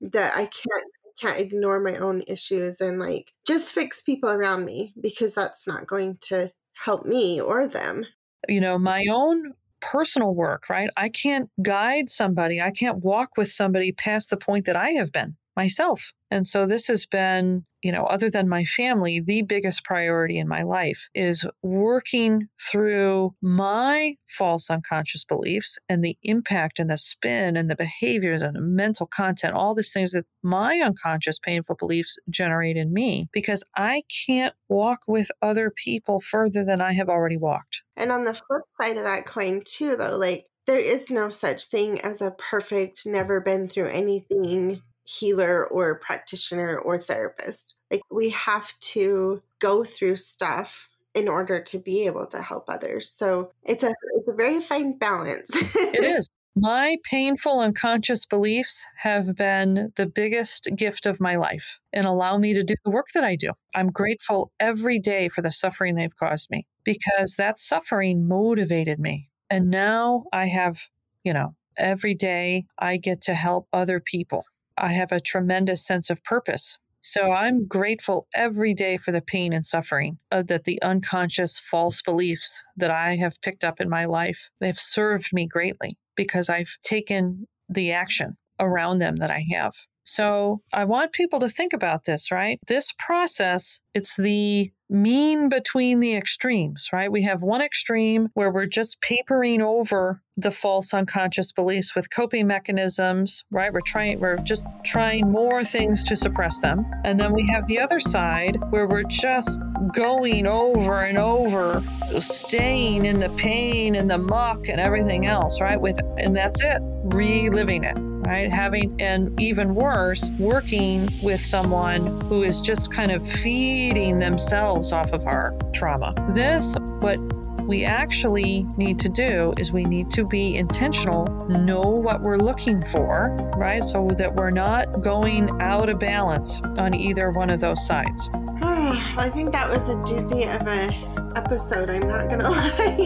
that 0.00 0.36
i 0.36 0.42
can't 0.42 0.92
can't 1.20 1.40
ignore 1.40 1.80
my 1.80 1.96
own 1.96 2.22
issues 2.26 2.80
and 2.80 2.98
like 2.98 3.32
just 3.46 3.72
fix 3.72 4.02
people 4.02 4.30
around 4.30 4.64
me 4.64 4.94
because 5.00 5.34
that's 5.34 5.66
not 5.66 5.86
going 5.86 6.18
to 6.22 6.52
help 6.74 7.06
me 7.06 7.40
or 7.40 7.66
them. 7.66 8.04
You 8.48 8.60
know, 8.60 8.78
my 8.78 9.04
own 9.10 9.54
personal 9.80 10.34
work, 10.34 10.68
right? 10.68 10.90
I 10.96 11.08
can't 11.08 11.50
guide 11.62 12.08
somebody, 12.10 12.60
I 12.60 12.70
can't 12.70 13.04
walk 13.04 13.36
with 13.36 13.50
somebody 13.50 13.92
past 13.92 14.30
the 14.30 14.36
point 14.36 14.66
that 14.66 14.76
I 14.76 14.90
have 14.90 15.12
been 15.12 15.36
myself. 15.56 16.12
And 16.30 16.46
so 16.46 16.66
this 16.66 16.88
has 16.88 17.06
been, 17.06 17.64
you 17.82 17.92
know, 17.92 18.04
other 18.04 18.28
than 18.28 18.48
my 18.48 18.64
family, 18.64 19.20
the 19.20 19.42
biggest 19.42 19.84
priority 19.84 20.38
in 20.38 20.48
my 20.48 20.62
life 20.62 21.08
is 21.14 21.46
working 21.62 22.48
through 22.60 23.34
my 23.40 24.16
false 24.26 24.68
unconscious 24.68 25.24
beliefs 25.24 25.78
and 25.88 26.02
the 26.02 26.18
impact 26.22 26.78
and 26.78 26.90
the 26.90 26.98
spin 26.98 27.56
and 27.56 27.70
the 27.70 27.76
behaviors 27.76 28.42
and 28.42 28.56
the 28.56 28.60
mental 28.60 29.06
content, 29.06 29.54
all 29.54 29.74
these 29.74 29.92
things 29.92 30.12
that 30.12 30.26
my 30.42 30.80
unconscious 30.80 31.38
painful 31.38 31.76
beliefs 31.76 32.18
generate 32.28 32.76
in 32.76 32.92
me 32.92 33.28
because 33.32 33.64
I 33.76 34.02
can't 34.26 34.54
walk 34.68 35.00
with 35.06 35.30
other 35.40 35.70
people 35.70 36.18
further 36.18 36.64
than 36.64 36.80
I 36.80 36.92
have 36.94 37.08
already 37.08 37.36
walked. 37.36 37.82
And 37.96 38.10
on 38.10 38.24
the 38.24 38.34
flip 38.34 38.62
side 38.80 38.96
of 38.96 39.04
that 39.04 39.26
coin, 39.26 39.62
too, 39.64 39.96
though, 39.96 40.16
like 40.16 40.46
there 40.66 40.78
is 40.78 41.08
no 41.08 41.28
such 41.28 41.66
thing 41.66 42.00
as 42.00 42.20
a 42.20 42.32
perfect, 42.32 43.06
never 43.06 43.40
been 43.40 43.68
through 43.68 43.90
anything 43.90 44.82
healer 45.06 45.66
or 45.66 45.94
practitioner 46.00 46.78
or 46.78 46.98
therapist. 46.98 47.76
Like 47.90 48.02
we 48.10 48.30
have 48.30 48.78
to 48.80 49.42
go 49.60 49.84
through 49.84 50.16
stuff 50.16 50.88
in 51.14 51.28
order 51.28 51.62
to 51.62 51.78
be 51.78 52.04
able 52.06 52.26
to 52.26 52.42
help 52.42 52.64
others. 52.68 53.08
So 53.08 53.52
it's 53.62 53.82
a 53.82 53.94
it's 54.16 54.28
a 54.28 54.34
very 54.34 54.60
fine 54.60 54.98
balance. 54.98 55.50
it 55.54 56.04
is. 56.18 56.28
My 56.58 56.96
painful 57.04 57.60
unconscious 57.60 58.24
beliefs 58.24 58.86
have 59.02 59.36
been 59.36 59.92
the 59.96 60.06
biggest 60.06 60.68
gift 60.74 61.04
of 61.04 61.20
my 61.20 61.36
life 61.36 61.80
and 61.92 62.06
allow 62.06 62.38
me 62.38 62.54
to 62.54 62.64
do 62.64 62.74
the 62.82 62.90
work 62.90 63.08
that 63.12 63.24
I 63.24 63.36
do. 63.36 63.52
I'm 63.74 63.88
grateful 63.88 64.52
every 64.58 64.98
day 64.98 65.28
for 65.28 65.42
the 65.42 65.52
suffering 65.52 65.94
they've 65.96 66.16
caused 66.16 66.50
me 66.50 66.66
because 66.82 67.34
that 67.36 67.58
suffering 67.58 68.26
motivated 68.26 68.98
me. 68.98 69.28
And 69.50 69.68
now 69.70 70.24
I 70.32 70.46
have, 70.46 70.80
you 71.24 71.34
know, 71.34 71.54
every 71.76 72.14
day 72.14 72.64
I 72.78 72.96
get 72.96 73.20
to 73.22 73.34
help 73.34 73.68
other 73.70 74.00
people 74.00 74.44
I 74.78 74.92
have 74.92 75.12
a 75.12 75.20
tremendous 75.20 75.84
sense 75.84 76.10
of 76.10 76.22
purpose. 76.24 76.78
So 77.00 77.30
I'm 77.30 77.66
grateful 77.66 78.26
every 78.34 78.74
day 78.74 78.96
for 78.96 79.12
the 79.12 79.22
pain 79.22 79.52
and 79.52 79.64
suffering 79.64 80.18
uh, 80.32 80.42
that 80.48 80.64
the 80.64 80.82
unconscious 80.82 81.60
false 81.60 82.02
beliefs 82.02 82.62
that 82.76 82.90
I 82.90 83.14
have 83.14 83.40
picked 83.42 83.62
up 83.62 83.80
in 83.80 83.88
my 83.88 84.06
life. 84.06 84.50
They've 84.60 84.78
served 84.78 85.32
me 85.32 85.46
greatly 85.46 85.98
because 86.16 86.50
I've 86.50 86.76
taken 86.82 87.46
the 87.68 87.92
action 87.92 88.36
around 88.58 88.98
them 88.98 89.16
that 89.16 89.30
I 89.30 89.44
have. 89.54 89.74
So 90.02 90.62
I 90.72 90.84
want 90.84 91.12
people 91.12 91.38
to 91.40 91.48
think 91.48 91.72
about 91.72 92.04
this, 92.04 92.30
right? 92.30 92.58
This 92.66 92.92
process, 92.98 93.80
it's 93.94 94.16
the 94.16 94.72
mean 94.88 95.48
between 95.48 96.00
the 96.00 96.14
extremes, 96.14 96.90
right? 96.92 97.10
We 97.10 97.22
have 97.22 97.42
one 97.42 97.60
extreme 97.60 98.28
where 98.34 98.52
we're 98.52 98.66
just 98.66 99.00
papering 99.00 99.60
over 99.60 100.22
the 100.36 100.50
false 100.50 100.92
unconscious 100.92 101.50
beliefs 101.50 101.94
with 101.96 102.10
coping 102.10 102.46
mechanisms, 102.46 103.44
right? 103.50 103.72
We're 103.72 103.80
trying 103.80 104.20
we're 104.20 104.36
just 104.36 104.66
trying 104.84 105.30
more 105.30 105.64
things 105.64 106.04
to 106.04 106.16
suppress 106.16 106.60
them. 106.60 106.84
And 107.04 107.18
then 107.18 107.32
we 107.32 107.48
have 107.52 107.66
the 107.66 107.80
other 107.80 107.98
side 107.98 108.58
where 108.70 108.86
we're 108.86 109.04
just 109.04 109.60
going 109.94 110.46
over 110.46 111.02
and 111.02 111.18
over 111.18 111.82
staying 112.20 113.06
in 113.06 113.18
the 113.18 113.30
pain 113.30 113.94
and 113.94 114.10
the 114.10 114.18
muck 114.18 114.68
and 114.68 114.78
everything 114.78 115.26
else, 115.26 115.60
right? 115.60 115.80
With 115.80 116.00
and 116.18 116.36
that's 116.36 116.62
it, 116.62 116.80
reliving 117.04 117.84
it 117.84 117.96
right? 118.26 118.50
Having, 118.50 119.00
and 119.00 119.40
even 119.40 119.74
worse, 119.74 120.30
working 120.38 121.08
with 121.22 121.40
someone 121.40 122.20
who 122.22 122.42
is 122.42 122.60
just 122.60 122.92
kind 122.92 123.12
of 123.12 123.26
feeding 123.26 124.18
themselves 124.18 124.92
off 124.92 125.12
of 125.12 125.24
our 125.26 125.56
trauma. 125.72 126.12
This, 126.34 126.74
what 126.98 127.18
we 127.62 127.84
actually 127.84 128.66
need 128.76 128.98
to 128.98 129.08
do 129.08 129.54
is 129.58 129.72
we 129.72 129.84
need 129.84 130.10
to 130.10 130.24
be 130.24 130.56
intentional, 130.56 131.24
know 131.48 131.80
what 131.82 132.20
we're 132.22 132.36
looking 132.36 132.80
for, 132.80 133.36
right? 133.56 133.82
So 133.82 134.08
that 134.18 134.34
we're 134.34 134.50
not 134.50 135.00
going 135.00 135.50
out 135.62 135.88
of 135.88 136.00
balance 136.00 136.60
on 136.78 136.94
either 136.94 137.30
one 137.30 137.50
of 137.50 137.60
those 137.60 137.86
sides. 137.86 138.28
I 138.62 139.30
think 139.32 139.52
that 139.52 139.68
was 139.68 139.88
a 139.88 140.02
juicy 140.04 140.44
of 140.44 140.66
a 140.66 140.88
episode. 141.36 141.90
I'm 141.90 142.08
not 142.08 142.28
gonna 142.28 142.50
lie. 142.50 142.96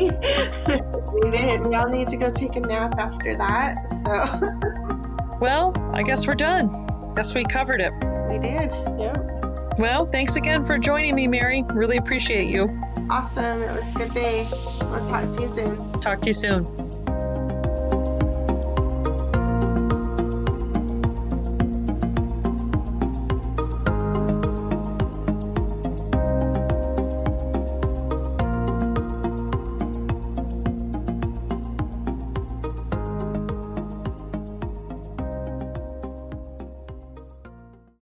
we 1.12 1.30
did. 1.30 1.66
We 1.66 1.74
all 1.74 1.88
need 1.88 2.08
to 2.08 2.16
go 2.16 2.30
take 2.30 2.56
a 2.56 2.60
nap 2.60 2.94
after 2.98 3.36
that. 3.36 3.76
So. 4.02 4.96
Well, 5.40 5.72
I 5.94 6.02
guess 6.02 6.26
we're 6.26 6.34
done. 6.34 6.68
Guess 7.14 7.34
we 7.34 7.44
covered 7.44 7.80
it. 7.80 7.92
We 8.30 8.38
did. 8.38 8.70
Yep. 9.00 9.78
Well, 9.78 10.04
thanks 10.04 10.36
again 10.36 10.64
for 10.64 10.76
joining 10.76 11.14
me, 11.14 11.26
Mary. 11.26 11.64
Really 11.72 11.96
appreciate 11.96 12.48
you. 12.48 12.68
Awesome. 13.08 13.62
It 13.62 13.74
was 13.74 13.88
a 13.88 13.92
good 13.92 14.12
day. 14.12 14.46
I'll 14.82 15.06
talk 15.06 15.34
to 15.36 15.42
you 15.42 15.54
soon. 15.54 15.92
Talk 16.00 16.20
to 16.20 16.26
you 16.26 16.34
soon. 16.34 16.89